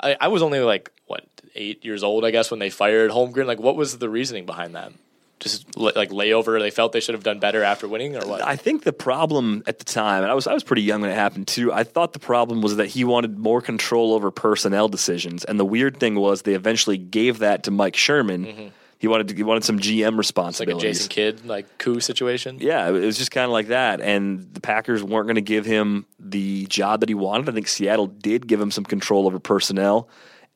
I, 0.00 0.16
I 0.20 0.28
was 0.28 0.42
only 0.42 0.60
like 0.60 0.90
what 1.06 1.24
eight 1.54 1.84
years 1.84 2.02
old, 2.02 2.24
I 2.24 2.30
guess, 2.30 2.50
when 2.50 2.60
they 2.60 2.70
fired 2.70 3.10
Holmgren. 3.10 3.46
Like, 3.46 3.60
what 3.60 3.76
was 3.76 3.98
the 3.98 4.08
reasoning 4.08 4.46
behind 4.46 4.74
that? 4.74 4.92
Just 5.38 5.76
like 5.76 6.10
layover, 6.10 6.58
they 6.58 6.70
felt 6.70 6.92
they 6.92 7.00
should 7.00 7.14
have 7.14 7.24
done 7.24 7.40
better 7.40 7.62
after 7.62 7.86
winning, 7.86 8.16
or 8.16 8.26
what? 8.26 8.42
I 8.42 8.56
think 8.56 8.84
the 8.84 8.92
problem 8.92 9.62
at 9.66 9.78
the 9.78 9.84
time, 9.84 10.22
and 10.22 10.30
I 10.30 10.34
was 10.34 10.46
I 10.46 10.54
was 10.54 10.64
pretty 10.64 10.82
young 10.82 11.02
when 11.02 11.10
it 11.10 11.14
happened 11.14 11.46
too. 11.46 11.72
I 11.72 11.84
thought 11.84 12.14
the 12.14 12.18
problem 12.18 12.62
was 12.62 12.76
that 12.76 12.86
he 12.86 13.04
wanted 13.04 13.38
more 13.38 13.60
control 13.60 14.14
over 14.14 14.30
personnel 14.30 14.88
decisions, 14.88 15.44
and 15.44 15.60
the 15.60 15.64
weird 15.64 15.98
thing 15.98 16.14
was 16.14 16.42
they 16.42 16.54
eventually 16.54 16.96
gave 16.96 17.40
that 17.40 17.64
to 17.64 17.70
Mike 17.70 17.96
Sherman. 17.96 18.44
Mm-hmm 18.46 18.68
he 18.98 19.08
wanted 19.08 19.28
to, 19.28 19.34
he 19.34 19.42
wanted 19.42 19.64
some 19.64 19.78
GM 19.78 20.16
responsibilities. 20.16 20.82
like 20.82 20.84
a 20.84 20.94
Jason 20.94 21.08
Kidd 21.08 21.46
like 21.46 21.78
coup 21.78 22.00
situation. 22.00 22.58
Yeah, 22.60 22.88
it 22.88 22.92
was 22.92 23.18
just 23.18 23.30
kind 23.30 23.44
of 23.44 23.50
like 23.50 23.68
that, 23.68 24.00
and 24.00 24.52
the 24.54 24.60
Packers 24.60 25.02
weren't 25.02 25.26
going 25.26 25.36
to 25.36 25.42
give 25.42 25.66
him 25.66 26.06
the 26.18 26.66
job 26.66 27.00
that 27.00 27.08
he 27.08 27.14
wanted. 27.14 27.48
I 27.48 27.52
think 27.52 27.68
Seattle 27.68 28.06
did 28.06 28.46
give 28.46 28.60
him 28.60 28.70
some 28.70 28.84
control 28.84 29.26
over 29.26 29.38
personnel, 29.38 30.08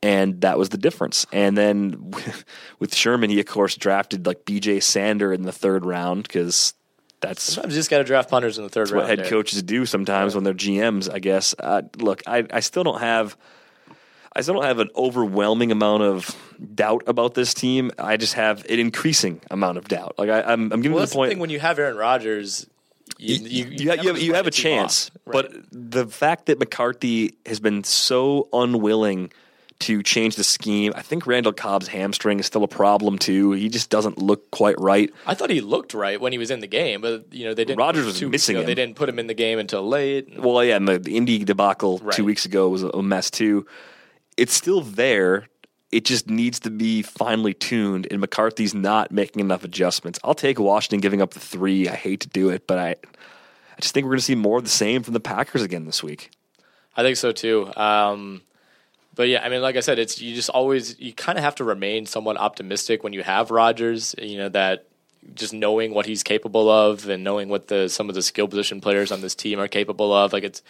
and 0.02 0.40
that 0.40 0.58
was 0.58 0.70
the 0.70 0.78
difference. 0.78 1.26
And 1.32 1.56
then 1.56 2.12
with 2.78 2.94
Sherman, 2.94 3.30
he 3.30 3.40
of 3.40 3.46
course 3.46 3.76
drafted 3.76 4.26
like 4.26 4.44
B.J. 4.44 4.80
Sander 4.80 5.32
in 5.32 5.42
the 5.42 5.52
third 5.52 5.84
round 5.84 6.22
because 6.22 6.72
that's 7.20 7.42
sometimes 7.42 7.74
you 7.74 7.78
just 7.78 7.90
got 7.90 7.98
to 7.98 8.04
draft 8.04 8.30
punters 8.30 8.56
in 8.56 8.64
the 8.64 8.70
third 8.70 8.90
round. 8.90 9.02
What 9.02 9.08
head 9.08 9.18
there. 9.18 9.28
coaches 9.28 9.62
do 9.62 9.84
sometimes 9.84 10.32
yeah. 10.32 10.36
when 10.36 10.44
they're 10.44 10.54
GMs, 10.54 11.12
I 11.12 11.18
guess. 11.18 11.54
Uh, 11.58 11.82
look, 11.98 12.22
I 12.26 12.46
I 12.50 12.60
still 12.60 12.84
don't 12.84 13.00
have 13.00 13.36
I 14.34 14.42
still 14.42 14.54
don't 14.54 14.64
have 14.64 14.78
an 14.78 14.90
overwhelming 14.94 15.72
amount 15.72 16.04
of 16.04 16.36
doubt 16.74 17.02
about 17.06 17.34
this 17.34 17.52
team. 17.52 17.90
I 17.98 18.16
just 18.16 18.34
have 18.34 18.64
an 18.66 18.78
increasing 18.78 19.40
amount 19.50 19.78
of 19.78 19.88
doubt. 19.88 20.14
Like 20.18 20.30
I, 20.30 20.40
am 20.40 20.46
I'm, 20.48 20.72
I'm 20.72 20.82
giving 20.82 20.96
well, 20.96 21.06
the 21.06 21.12
point. 21.12 21.30
The 21.30 21.34
thing 21.34 21.40
when 21.40 21.50
you 21.50 21.58
have 21.58 21.78
Aaron 21.78 21.96
Rodgers, 21.96 22.66
you 23.18 23.36
you, 23.36 23.42
you, 23.42 23.64
you, 23.70 23.90
have, 23.90 24.04
you, 24.04 24.08
have, 24.08 24.22
you 24.22 24.34
have 24.34 24.46
a 24.46 24.52
chance, 24.52 25.10
right. 25.26 25.32
but 25.32 25.52
the 25.72 26.06
fact 26.06 26.46
that 26.46 26.60
McCarthy 26.60 27.34
has 27.44 27.58
been 27.58 27.82
so 27.82 28.48
unwilling 28.52 29.32
to 29.80 30.02
change 30.02 30.36
the 30.36 30.44
scheme. 30.44 30.92
I 30.94 31.00
think 31.00 31.26
Randall 31.26 31.54
Cobb's 31.54 31.88
hamstring 31.88 32.38
is 32.38 32.44
still 32.44 32.62
a 32.62 32.68
problem 32.68 33.18
too. 33.18 33.52
He 33.52 33.70
just 33.70 33.88
doesn't 33.88 34.18
look 34.18 34.50
quite 34.50 34.78
right. 34.78 35.10
I 35.26 35.32
thought 35.34 35.48
he 35.48 35.62
looked 35.62 35.94
right 35.94 36.20
when 36.20 36.32
he 36.32 36.38
was 36.38 36.50
in 36.50 36.60
the 36.60 36.66
game, 36.66 37.00
but 37.00 37.32
you 37.32 37.46
know 37.46 37.54
they 37.54 37.64
didn't. 37.64 37.78
Rodgers 37.78 38.04
was 38.04 38.22
missing 38.22 38.56
ago, 38.56 38.60
him. 38.60 38.66
They 38.66 38.74
didn't 38.74 38.96
put 38.96 39.08
him 39.08 39.18
in 39.18 39.26
the 39.26 39.34
game 39.34 39.58
until 39.58 39.86
late. 39.88 40.38
Well, 40.38 40.62
yeah, 40.62 40.76
and 40.76 40.86
the, 40.86 40.98
the 40.98 41.16
Indy 41.16 41.44
debacle 41.44 41.98
right. 41.98 42.14
two 42.14 42.24
weeks 42.24 42.44
ago 42.44 42.68
was 42.68 42.82
a 42.82 43.02
mess 43.02 43.30
too 43.30 43.66
it's 44.40 44.54
still 44.54 44.80
there. 44.80 45.46
It 45.92 46.06
just 46.06 46.30
needs 46.30 46.60
to 46.60 46.70
be 46.70 47.02
finely 47.02 47.52
tuned, 47.52 48.06
and 48.10 48.20
McCarthy's 48.20 48.72
not 48.72 49.12
making 49.12 49.40
enough 49.40 49.64
adjustments. 49.64 50.18
I'll 50.24 50.34
take 50.34 50.58
Washington 50.58 51.00
giving 51.00 51.20
up 51.20 51.34
the 51.34 51.40
three. 51.40 51.88
I 51.88 51.94
hate 51.94 52.20
to 52.20 52.28
do 52.28 52.48
it, 52.48 52.66
but 52.66 52.78
I, 52.78 52.90
I 52.90 53.80
just 53.80 53.92
think 53.92 54.04
we're 54.04 54.12
going 54.12 54.20
to 54.20 54.24
see 54.24 54.34
more 54.34 54.58
of 54.58 54.64
the 54.64 54.70
same 54.70 55.02
from 55.02 55.12
the 55.12 55.20
Packers 55.20 55.62
again 55.62 55.84
this 55.84 56.02
week. 56.02 56.30
I 56.96 57.02
think 57.02 57.18
so 57.18 57.32
too. 57.32 57.70
Um, 57.76 58.40
but 59.14 59.28
yeah, 59.28 59.44
I 59.44 59.50
mean, 59.50 59.60
like 59.60 59.76
I 59.76 59.80
said, 59.80 59.98
it's 59.98 60.22
you 60.22 60.34
just 60.34 60.48
always 60.48 60.98
you 60.98 61.12
kind 61.12 61.36
of 61.36 61.44
have 61.44 61.56
to 61.56 61.64
remain 61.64 62.06
somewhat 62.06 62.38
optimistic 62.38 63.04
when 63.04 63.12
you 63.12 63.22
have 63.22 63.50
Rodgers. 63.50 64.14
You 64.16 64.38
know 64.38 64.48
that 64.50 64.86
just 65.34 65.52
knowing 65.52 65.92
what 65.92 66.06
he's 66.06 66.22
capable 66.22 66.70
of 66.70 67.06
and 67.10 67.22
knowing 67.22 67.50
what 67.50 67.68
the 67.68 67.88
some 67.88 68.08
of 68.08 68.14
the 68.14 68.22
skill 68.22 68.48
position 68.48 68.80
players 68.80 69.12
on 69.12 69.20
this 69.20 69.34
team 69.34 69.60
are 69.60 69.68
capable 69.68 70.14
of. 70.14 70.32
Like 70.32 70.44
it's 70.44 70.62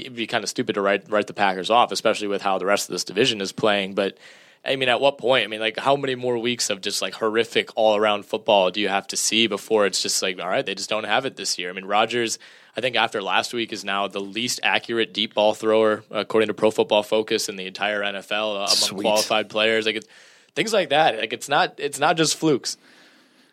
it'd 0.00 0.16
be 0.16 0.26
kind 0.26 0.44
of 0.44 0.50
stupid 0.50 0.74
to 0.74 0.80
write 0.80 1.10
write 1.10 1.26
the 1.26 1.34
Packers 1.34 1.70
off, 1.70 1.92
especially 1.92 2.28
with 2.28 2.42
how 2.42 2.58
the 2.58 2.66
rest 2.66 2.88
of 2.88 2.92
this 2.92 3.04
division 3.04 3.40
is 3.40 3.52
playing. 3.52 3.94
But 3.94 4.18
I 4.64 4.76
mean, 4.76 4.88
at 4.88 5.00
what 5.00 5.18
point? 5.18 5.44
I 5.44 5.46
mean, 5.48 5.60
like, 5.60 5.78
how 5.78 5.94
many 5.94 6.14
more 6.14 6.38
weeks 6.38 6.70
of 6.70 6.80
just 6.80 7.02
like 7.02 7.14
horrific 7.14 7.68
all 7.76 7.96
around 7.96 8.24
football 8.24 8.70
do 8.70 8.80
you 8.80 8.88
have 8.88 9.06
to 9.08 9.16
see 9.16 9.46
before 9.46 9.84
it's 9.84 10.00
just 10.00 10.22
like, 10.22 10.40
all 10.40 10.48
right, 10.48 10.64
they 10.64 10.74
just 10.74 10.88
don't 10.88 11.04
have 11.04 11.26
it 11.26 11.36
this 11.36 11.58
year? 11.58 11.68
I 11.68 11.74
mean, 11.74 11.84
Rodgers, 11.84 12.38
I 12.74 12.80
think 12.80 12.96
after 12.96 13.22
last 13.22 13.52
week, 13.52 13.72
is 13.72 13.84
now 13.84 14.08
the 14.08 14.20
least 14.20 14.60
accurate 14.62 15.12
deep 15.12 15.34
ball 15.34 15.52
thrower, 15.52 16.02
according 16.10 16.48
to 16.48 16.54
Pro 16.54 16.70
Football 16.70 17.02
Focus, 17.02 17.50
in 17.50 17.56
the 17.56 17.66
entire 17.66 18.00
NFL 18.00 18.52
uh, 18.52 18.56
among 18.56 18.68
Sweet. 18.68 19.02
qualified 19.02 19.50
players. 19.50 19.84
Like, 19.84 19.96
it's, 19.96 20.08
things 20.54 20.72
like 20.72 20.88
that. 20.88 21.18
Like, 21.18 21.34
it's 21.34 21.48
not, 21.48 21.74
it's 21.76 21.98
not 21.98 22.16
just 22.16 22.36
flukes. 22.36 22.78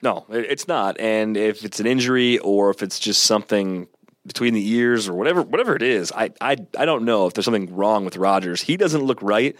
No, 0.01 0.25
it's 0.29 0.67
not. 0.67 0.99
And 0.99 1.35
if 1.35 1.65
it's 1.65 1.79
an 1.81 1.85
injury 1.87 2.39
or 2.39 2.69
if 2.71 2.81
it's 2.81 2.99
just 2.99 3.23
something 3.23 3.87
between 4.25 4.53
the 4.53 4.67
ears 4.73 5.07
or 5.09 5.13
whatever, 5.13 5.41
whatever 5.41 5.75
it 5.75 5.81
is, 5.81 6.11
I, 6.11 6.31
I, 6.39 6.57
I 6.77 6.85
don't 6.85 7.05
know 7.05 7.27
if 7.27 7.33
there's 7.33 7.45
something 7.45 7.75
wrong 7.75 8.05
with 8.05 8.17
Rodgers. 8.17 8.61
He 8.61 8.77
doesn't 8.77 9.03
look 9.03 9.21
right, 9.21 9.55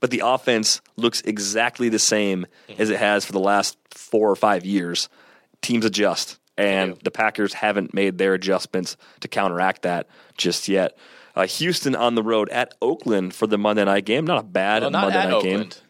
but 0.00 0.10
the 0.10 0.22
offense 0.24 0.80
looks 0.96 1.20
exactly 1.22 1.88
the 1.88 1.98
same 1.98 2.46
as 2.78 2.90
it 2.90 2.98
has 2.98 3.24
for 3.24 3.32
the 3.32 3.40
last 3.40 3.76
four 3.90 4.30
or 4.30 4.36
five 4.36 4.64
years. 4.64 5.08
Teams 5.62 5.84
adjust, 5.84 6.38
and 6.56 6.96
the 7.02 7.10
Packers 7.10 7.54
haven't 7.54 7.92
made 7.94 8.18
their 8.18 8.34
adjustments 8.34 8.96
to 9.20 9.28
counteract 9.28 9.82
that 9.82 10.06
just 10.36 10.68
yet. 10.68 10.96
Uh, 11.34 11.46
Houston 11.46 11.96
on 11.96 12.14
the 12.14 12.22
road 12.22 12.48
at 12.50 12.74
Oakland 12.80 13.34
for 13.34 13.48
the 13.48 13.58
Monday 13.58 13.84
night 13.84 14.04
game. 14.04 14.24
Not 14.24 14.38
a 14.38 14.46
bad 14.46 14.82
Well, 14.82 14.90
not 14.92 15.04
Monday 15.06 15.24
night 15.24 15.32
Oakland. 15.32 15.80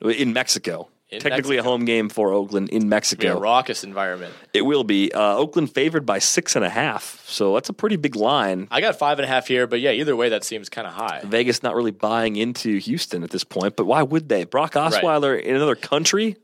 game 0.00 0.10
in 0.10 0.32
Mexico. 0.32 0.88
In 1.12 1.20
Technically 1.20 1.56
Mexico. 1.56 1.68
a 1.68 1.70
home 1.70 1.84
game 1.84 2.08
for 2.08 2.32
Oakland 2.32 2.70
in 2.70 2.80
Be 2.80 2.86
a 2.86 2.88
Mexico. 2.88 3.38
raucous 3.38 3.84
environment. 3.84 4.32
It 4.54 4.62
will 4.62 4.82
be. 4.82 5.12
Uh, 5.12 5.36
Oakland 5.36 5.70
favored 5.70 6.06
by 6.06 6.18
six 6.18 6.56
and 6.56 6.64
a 6.64 6.70
half, 6.70 7.22
so 7.28 7.52
that's 7.52 7.68
a 7.68 7.74
pretty 7.74 7.96
big 7.96 8.16
line. 8.16 8.66
I 8.70 8.80
got 8.80 8.96
five 8.98 9.18
and 9.18 9.24
a 9.26 9.28
half 9.28 9.46
here, 9.46 9.66
but 9.66 9.80
yeah, 9.80 9.90
either 9.90 10.16
way, 10.16 10.30
that 10.30 10.42
seems 10.42 10.70
kind 10.70 10.86
of 10.86 10.94
high. 10.94 11.20
Vegas 11.24 11.62
not 11.62 11.74
really 11.74 11.90
buying 11.90 12.36
into 12.36 12.78
Houston 12.78 13.22
at 13.22 13.28
this 13.30 13.44
point, 13.44 13.76
but 13.76 13.84
why 13.84 14.02
would 14.02 14.30
they? 14.30 14.44
Brock 14.44 14.72
Osweiler 14.72 15.38
in 15.38 15.54
another 15.54 15.74
country? 15.76 16.36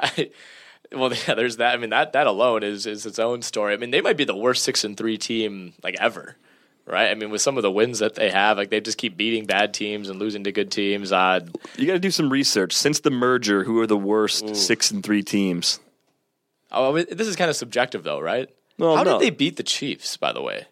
I, 0.00 0.30
well, 0.92 1.12
yeah, 1.28 1.34
there's 1.34 1.58
that. 1.58 1.74
I 1.74 1.76
mean, 1.76 1.90
that 1.90 2.12
that 2.14 2.26
alone 2.26 2.64
is 2.64 2.84
is 2.84 3.06
its 3.06 3.20
own 3.20 3.42
story. 3.42 3.74
I 3.74 3.76
mean, 3.76 3.92
they 3.92 4.00
might 4.00 4.16
be 4.16 4.24
the 4.24 4.36
worst 4.36 4.64
six 4.64 4.82
and 4.82 4.96
three 4.96 5.18
team 5.18 5.74
like 5.84 5.94
ever, 6.00 6.36
right? 6.86 7.10
I 7.10 7.14
mean, 7.14 7.30
with 7.30 7.42
some 7.42 7.56
of 7.56 7.62
the 7.62 7.70
wins 7.70 7.98
that 7.98 8.14
they 8.14 8.30
have, 8.30 8.56
like 8.56 8.70
they 8.70 8.80
just 8.80 8.98
keep 8.98 9.16
beating 9.16 9.44
bad 9.46 9.74
teams 9.74 10.08
and 10.08 10.18
losing 10.18 10.44
to 10.44 10.52
good 10.52 10.70
teams. 10.70 11.12
Uh, 11.12 11.40
You 11.76 11.86
got 11.86 11.94
to 11.94 11.98
do 11.98 12.10
some 12.10 12.30
research. 12.30 12.72
Since 12.72 13.00
the 13.00 13.10
merger, 13.10 13.64
who 13.64 13.80
are 13.80 13.86
the 13.86 13.96
worst 13.96 14.54
six 14.56 14.90
and 14.90 15.02
three 15.02 15.22
teams? 15.22 15.80
oh, 16.72 16.90
I 16.92 16.94
mean, 16.94 17.06
this 17.10 17.28
is 17.28 17.36
kind 17.36 17.48
of 17.50 17.56
subjective, 17.56 18.02
though, 18.04 18.20
right? 18.20 18.48
How 18.78 19.02
no. 19.02 19.18
did 19.18 19.20
they 19.20 19.30
beat 19.30 19.56
the 19.56 19.62
Chiefs? 19.62 20.16
By 20.16 20.32
the 20.32 20.42
way, 20.42 20.66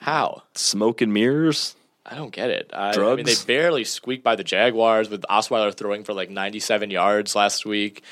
how? 0.00 0.42
Smoke 0.54 1.00
and 1.00 1.12
mirrors. 1.12 1.76
I 2.06 2.16
don't 2.16 2.32
get 2.32 2.50
it. 2.50 2.70
I, 2.72 2.76
I 2.76 2.90
mean, 2.90 2.94
Drugs? 3.24 3.44
they 3.44 3.52
barely 3.54 3.84
squeaked 3.84 4.22
by 4.24 4.36
the 4.36 4.44
Jaguars 4.44 5.08
with 5.08 5.22
Osweiler 5.30 5.74
throwing 5.74 6.04
for 6.04 6.12
like 6.12 6.28
97 6.30 6.90
yards 6.90 7.34
last 7.34 7.64
week, 7.64 8.02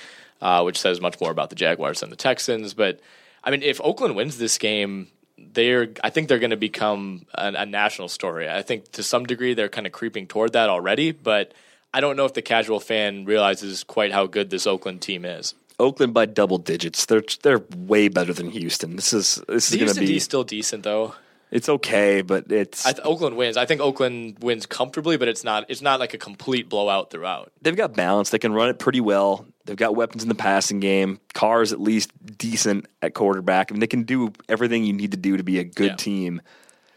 uh, 0.41 0.63
which 0.63 0.79
says 0.79 1.01
much 1.01 1.21
more 1.21 1.31
about 1.31 1.51
the 1.51 1.57
Jaguars 1.57 2.01
than 2.01 2.09
the 2.11 2.17
Texans. 2.17 2.73
But 2.75 3.01
I 3.45 3.51
mean, 3.51 3.63
if 3.63 3.81
Oakland 3.83 4.17
wins 4.17 4.39
this 4.39 4.57
game, 4.59 5.09
they're 5.53 5.89
I 6.03 6.11
think 6.11 6.29
they're 6.29 6.39
going 6.39 6.51
to 6.51 6.57
become 6.57 7.27
a, 7.35 7.53
a 7.55 7.67
national 7.67 8.09
story. 8.09 8.49
I 8.49 8.63
think 8.63 8.91
to 8.93 9.03
some 9.03 9.25
degree 9.27 9.55
they're 9.55 9.69
kind 9.69 9.87
of 9.87 9.93
creeping 9.93 10.27
toward 10.27 10.53
that 10.55 10.69
already, 10.69 11.13
but 11.13 11.53
I 11.95 12.01
don't 12.01 12.17
know 12.17 12.25
if 12.25 12.35
the 12.35 12.43
casual 12.43 12.81
fan 12.81 13.25
realizes 13.25 13.85
quite 13.85 14.13
how 14.13 14.27
good 14.27 14.51
this 14.51 14.67
Oakland 14.67 15.03
team 15.03 15.25
is. 15.25 15.55
Oakland 15.79 16.15
by 16.15 16.27
double 16.27 16.59
digits. 16.59 17.07
They're 17.07 17.23
they're 17.43 17.63
way 17.77 18.09
better 18.09 18.33
than 18.33 18.51
Houston. 18.51 18.97
This 18.97 19.13
is 19.13 19.43
this 19.49 19.71
The 19.71 19.81
is 19.81 19.85
going 19.95 20.07
to 20.07 20.13
be. 20.13 20.19
Still 20.21 20.45
decent 20.45 20.85
though. 20.85 21.15
It's 21.51 21.69
okay, 21.69 22.23
but 22.23 22.51
it's 22.51 22.87
I 22.87 22.93
th- 22.93 23.05
Oakland 23.05 23.37
wins. 23.37 23.59
I 23.59 23.67
think 23.67 23.83
Oakland 23.83 24.39
wins 24.41 24.65
comfortably, 24.65 25.19
but 25.19 25.29
it's 25.29 25.45
not. 25.45 25.67
It's 25.69 25.83
not 25.83 26.01
like 26.01 26.15
a 26.15 26.19
complete 26.19 26.69
blowout 26.71 27.11
throughout. 27.11 27.53
they've 27.61 27.77
got 27.77 27.93
balance. 27.95 28.31
They 28.31 28.39
can 28.39 28.55
run 28.55 28.71
it 28.71 28.79
pretty 28.79 29.01
well. 29.03 29.45
They've 29.65 29.77
got 29.77 29.95
weapons 29.95 30.23
in 30.23 30.29
the 30.29 30.35
passing 30.35 30.81
game. 30.81 31.19
Carr 31.35 31.53
Carr's 31.59 31.73
at 31.73 31.81
least 31.81 32.11
decent 32.39 32.87
at 33.01 33.15
quarterback. 33.15 33.71
I 33.71 33.75
mean, 33.75 33.81
they 33.81 33.87
can 33.87 34.03
do 34.03 34.33
everything 34.49 34.85
you 34.85 34.93
need 34.93 35.11
to 35.13 35.17
do 35.17 35.37
to 35.37 35.43
be 35.45 35.59
a 35.59 35.65
good 35.65 35.91
Yeah. 35.93 35.97
team. 35.97 36.43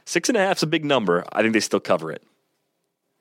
Six 0.06 0.30
and 0.30 0.38
a 0.38 0.42
half's 0.42 0.64
a 0.64 0.68
big 0.68 0.84
number. 0.86 1.24
I 1.32 1.42
think 1.42 1.54
they 1.54 1.60
still 1.60 1.80
cover 1.80 2.12
it. 2.12 2.24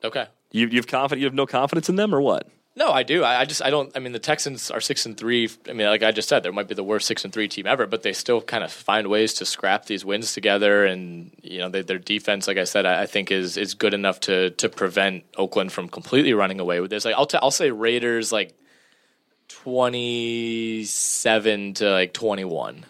Okay. 0.02 0.26
You 0.52 0.66
you 0.68 0.76
have 0.76 0.86
confident 0.86 1.20
you 1.20 1.26
have 1.26 1.34
no 1.34 1.46
confidence 1.46 1.88
in 1.88 1.96
them 1.96 2.14
or 2.14 2.20
what? 2.20 2.48
No, 2.76 2.90
I 2.90 3.04
do. 3.04 3.22
I, 3.22 3.40
I 3.40 3.44
just 3.44 3.62
I 3.62 3.70
don't. 3.70 3.90
I 3.96 4.00
mean, 4.00 4.12
the 4.12 4.18
Texans 4.18 4.70
are 4.70 4.80
six 4.80 5.06
and 5.06 5.16
three. 5.16 5.48
I 5.68 5.72
mean, 5.72 5.86
like 5.86 6.02
I 6.02 6.10
just 6.10 6.28
said, 6.28 6.42
they 6.42 6.50
might 6.50 6.66
be 6.68 6.74
the 6.74 6.82
worst 6.84 7.06
six 7.06 7.24
and 7.24 7.32
three 7.32 7.46
team 7.48 7.66
ever, 7.66 7.86
but 7.86 8.02
they 8.02 8.12
still 8.12 8.40
kind 8.42 8.64
of 8.64 8.72
find 8.72 9.06
ways 9.08 9.34
to 9.34 9.46
scrap 9.46 9.86
these 9.86 10.04
wins 10.04 10.32
together. 10.34 10.84
And 10.84 11.30
you 11.42 11.58
know, 11.58 11.68
they, 11.68 11.82
their 11.82 11.98
defense, 11.98 12.46
like 12.48 12.56
I 12.58 12.64
said, 12.64 12.84
I, 12.84 13.02
I 13.02 13.06
think 13.06 13.30
is 13.30 13.56
is 13.56 13.74
good 13.74 13.94
enough 13.94 14.20
to 14.20 14.50
to 14.50 14.68
prevent 14.68 15.24
Oakland 15.36 15.72
from 15.72 15.88
completely 15.88 16.34
running 16.34 16.58
away 16.60 16.80
with 16.80 16.90
this. 16.90 17.04
Like 17.04 17.14
I'll 17.16 17.26
t- 17.26 17.38
I'll 17.40 17.50
say 17.52 17.70
Raiders 17.70 18.32
like 18.32 18.54
twenty 19.48 20.84
seven 20.84 21.74
to 21.74 21.90
like 21.90 22.12
twenty 22.12 22.44
one. 22.44 22.84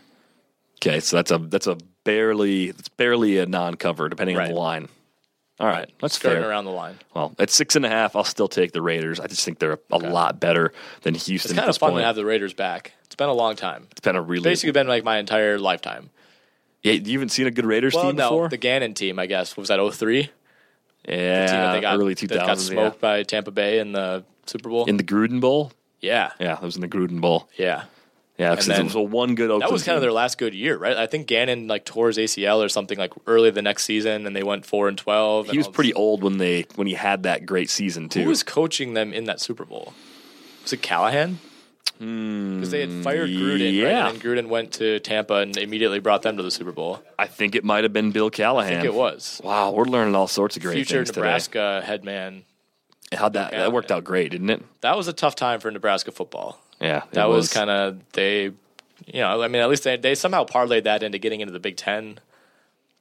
Okay, 0.76 1.00
so 1.00 1.16
that's 1.16 1.30
a 1.30 1.38
that's 1.38 1.66
a 1.66 1.76
barely 2.05 2.66
it's 2.68 2.88
barely 2.88 3.38
a 3.38 3.46
non-cover 3.46 4.09
depending 4.09 4.38
on 4.38 4.48
the 4.48 4.55
line. 4.55 4.88
All 5.61 5.68
right, 5.68 5.88
that's 6.00 6.14
skirting 6.14 6.42
fair. 6.42 6.50
around 6.50 6.64
the 6.64 6.72
line. 6.72 6.96
Well, 7.14 7.32
at 7.38 7.48
six 7.48 7.76
and 7.76 7.86
a 7.86 7.88
half, 7.88 8.16
I'll 8.16 8.24
still 8.24 8.48
take 8.48 8.72
the 8.72 8.82
Raiders. 8.82 9.20
I 9.20 9.28
just 9.28 9.44
think 9.44 9.61
they're 9.61 9.78
a 9.92 9.98
lot 9.98 10.40
better 10.40 10.72
than 11.02 11.14
Houston. 11.14 11.52
It's 11.52 11.59
kind 11.59 11.70
of 11.70 11.78
fun 11.78 11.90
point. 11.92 12.02
to 12.02 12.07
have 12.07 12.16
the 12.16 12.24
Raiders 12.24 12.55
back. 12.55 12.92
It's 13.05 13.14
been 13.14 13.28
a 13.28 13.32
long 13.34 13.55
time. 13.55 13.86
It's 13.92 14.00
been 14.00 14.16
a 14.16 14.20
really 14.20 14.42
Basically, 14.42 14.72
been 14.72 14.88
like 14.88 15.05
my 15.05 15.18
entire 15.18 15.59
lifetime. 15.61 16.11
Yeah, 16.82 16.94
you 16.94 17.12
haven't 17.12 17.28
seen 17.28 17.46
a 17.46 17.52
good 17.52 17.64
Raiders 17.66 17.94
Well, 17.94 18.07
team 18.07 18.16
no, 18.16 18.30
before. 18.30 18.48
the 18.48 18.57
Gannon 18.57 18.94
team, 18.94 19.18
I 19.20 19.26
guess, 19.26 19.57
was 19.57 19.68
that 19.68 19.78
03? 19.78 20.28
yeah, 21.09 21.46
team 21.46 21.57
that 21.57 21.72
they 21.74 21.80
got, 21.80 21.98
early 21.98 22.16
two 22.16 22.26
that 22.26 22.46
got 22.46 22.59
smoked 22.59 23.00
by 23.00 23.22
Tampa 23.22 23.52
Bay 23.52 23.78
in 23.78 23.92
the 23.92 24.24
Super 24.46 24.68
Bowl. 24.68 24.86
in 24.86 24.96
the 24.96 25.05
Gruden 25.05 25.40
Bowl. 25.40 25.70
Yeah, 26.05 26.32
Yeah, 26.38 26.55
it 26.55 26.62
was 26.62 26.76
in 26.76 26.80
the 26.82 26.88
Gruden 26.88 27.20
Bowl. 27.20 27.48
yeah. 27.57 27.84
Yeah, 28.36 28.50
because 28.50 28.66
then- 28.66 28.80
it 28.80 28.84
was 28.84 28.96
a 28.96 29.00
one 29.00 29.36
good 29.36 29.44
Oakland. 29.50 29.62
That 29.62 29.72
was 29.72 29.84
kind 29.84 29.94
of 29.94 30.02
their 30.02 30.11
last 30.12 30.38
good 30.38 30.55
year, 30.57 30.76
right? 30.76 30.96
I 30.96 31.07
think 31.07 31.28
Gannon 31.28 31.68
like 31.68 31.84
tore 31.84 32.09
his 32.09 32.18
ACL 32.18 32.64
or 32.64 32.68
something 32.68 32.98
like 32.98 33.12
early 33.28 33.50
the 33.52 33.62
next 33.62 33.84
season, 33.84 34.26
and 34.26 34.34
they 34.34 34.42
went 34.42 34.66
four 34.66 34.88
and 34.88 34.98
twelve. 34.98 35.46
He 35.46 35.50
and 35.50 35.59
was 35.59 35.66
all 35.66 35.70
this- 35.72 35.76
pretty 35.76 35.94
old 35.94 36.24
when 36.24 36.38
they 36.38 36.66
when 36.74 36.88
he 36.88 36.94
had 36.94 37.22
that 37.22 37.46
great 37.46 37.70
season 37.70 38.09
too. 38.09 38.22
Who 38.22 38.28
was 38.28 38.42
coaching 38.42 38.94
them 38.94 39.12
in 39.12 39.24
that 39.26 39.38
Super 39.40 39.64
Bowl? 39.64 39.92
Was 40.64 40.72
it 40.72 40.82
Callahan? 40.82 41.38
Because 42.00 42.70
they 42.72 42.80
had 42.80 43.05
fired 43.05 43.30
Gruden, 43.30 43.61
right? 43.61 43.70
Hmm, 43.70 43.76
yeah. 43.76 44.09
And 44.09 44.20
Gruden 44.20 44.48
went 44.48 44.72
to 44.74 44.98
Tampa 44.98 45.34
and 45.34 45.57
immediately 45.57 46.00
brought 46.00 46.22
them 46.22 46.36
to 46.36 46.42
the 46.42 46.50
Super 46.50 46.72
Bowl. 46.72 47.00
I 47.16 47.28
think 47.28 47.55
it 47.55 47.62
might 47.62 47.84
have 47.84 47.92
been 47.92 48.11
Bill 48.11 48.30
Callahan. 48.30 48.72
I 48.72 48.74
think 48.74 48.84
it 48.84 48.94
was 48.94 49.40
Wow, 49.44 49.70
we're 49.70 49.84
learning 49.84 50.16
all 50.16 50.26
sorts 50.26 50.57
of 50.57 50.62
great 50.62 50.74
future 50.74 51.05
things 51.05 51.14
Nebraska 51.16 51.82
head 51.86 52.05
man. 52.05 52.42
How'd 53.15 53.35
that 53.35 53.53
that 53.53 53.73
worked 53.73 53.91
out 53.91 54.05
great, 54.05 54.31
didn't 54.31 54.51
it? 54.51 54.62
That 54.81 54.97
was 54.97 55.09
a 55.09 55.12
tough 55.12 55.35
time 55.37 55.61
for 55.61 55.71
Nebraska 55.71 56.12
football. 56.12 56.61
Yeah, 56.81 57.03
That 57.12 57.29
was, 57.29 57.53
kind 57.53 57.71
of 57.71 57.99
they, 58.12 58.45
you 58.45 58.55
know, 59.15 59.43
I 59.43 59.49
mean, 59.49 59.62
at 59.62 59.69
least 59.69 59.85
they 59.85 59.97
they 59.97 60.15
somehow 60.15 60.45
parlayed 60.45 60.85
that 60.85 61.03
into 61.03 61.19
getting 61.19 61.41
into 61.41 61.53
the 61.53 61.61
Big 61.61 61.77
Ten. 61.77 62.19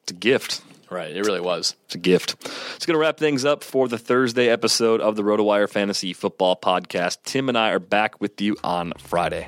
it's 0.04 0.12
a 0.12 0.16
gift. 0.16 0.62
Right, 0.90 1.16
it 1.16 1.26
really 1.26 1.42
was. 1.42 1.76
It's 1.86 1.96
a 1.96 1.98
gift. 1.98 2.36
It's 2.76 2.86
going 2.86 2.94
to 2.94 3.00
wrap 3.00 3.18
things 3.18 3.46
up 3.46 3.64
for 3.64 3.88
the 3.88 3.98
Thursday 3.98 4.48
episode 4.48 5.02
of 5.02 5.16
the 5.16 5.24
RotoWire 5.24 5.68
Fantasy 5.68 6.14
Football 6.14 6.56
Podcast. 6.56 7.18
Tim 7.24 7.50
and 7.50 7.58
I 7.58 7.72
are 7.72 7.80
back 7.80 8.22
with 8.22 8.40
you 8.40 8.58
on 8.64 8.94
Friday. 9.00 9.48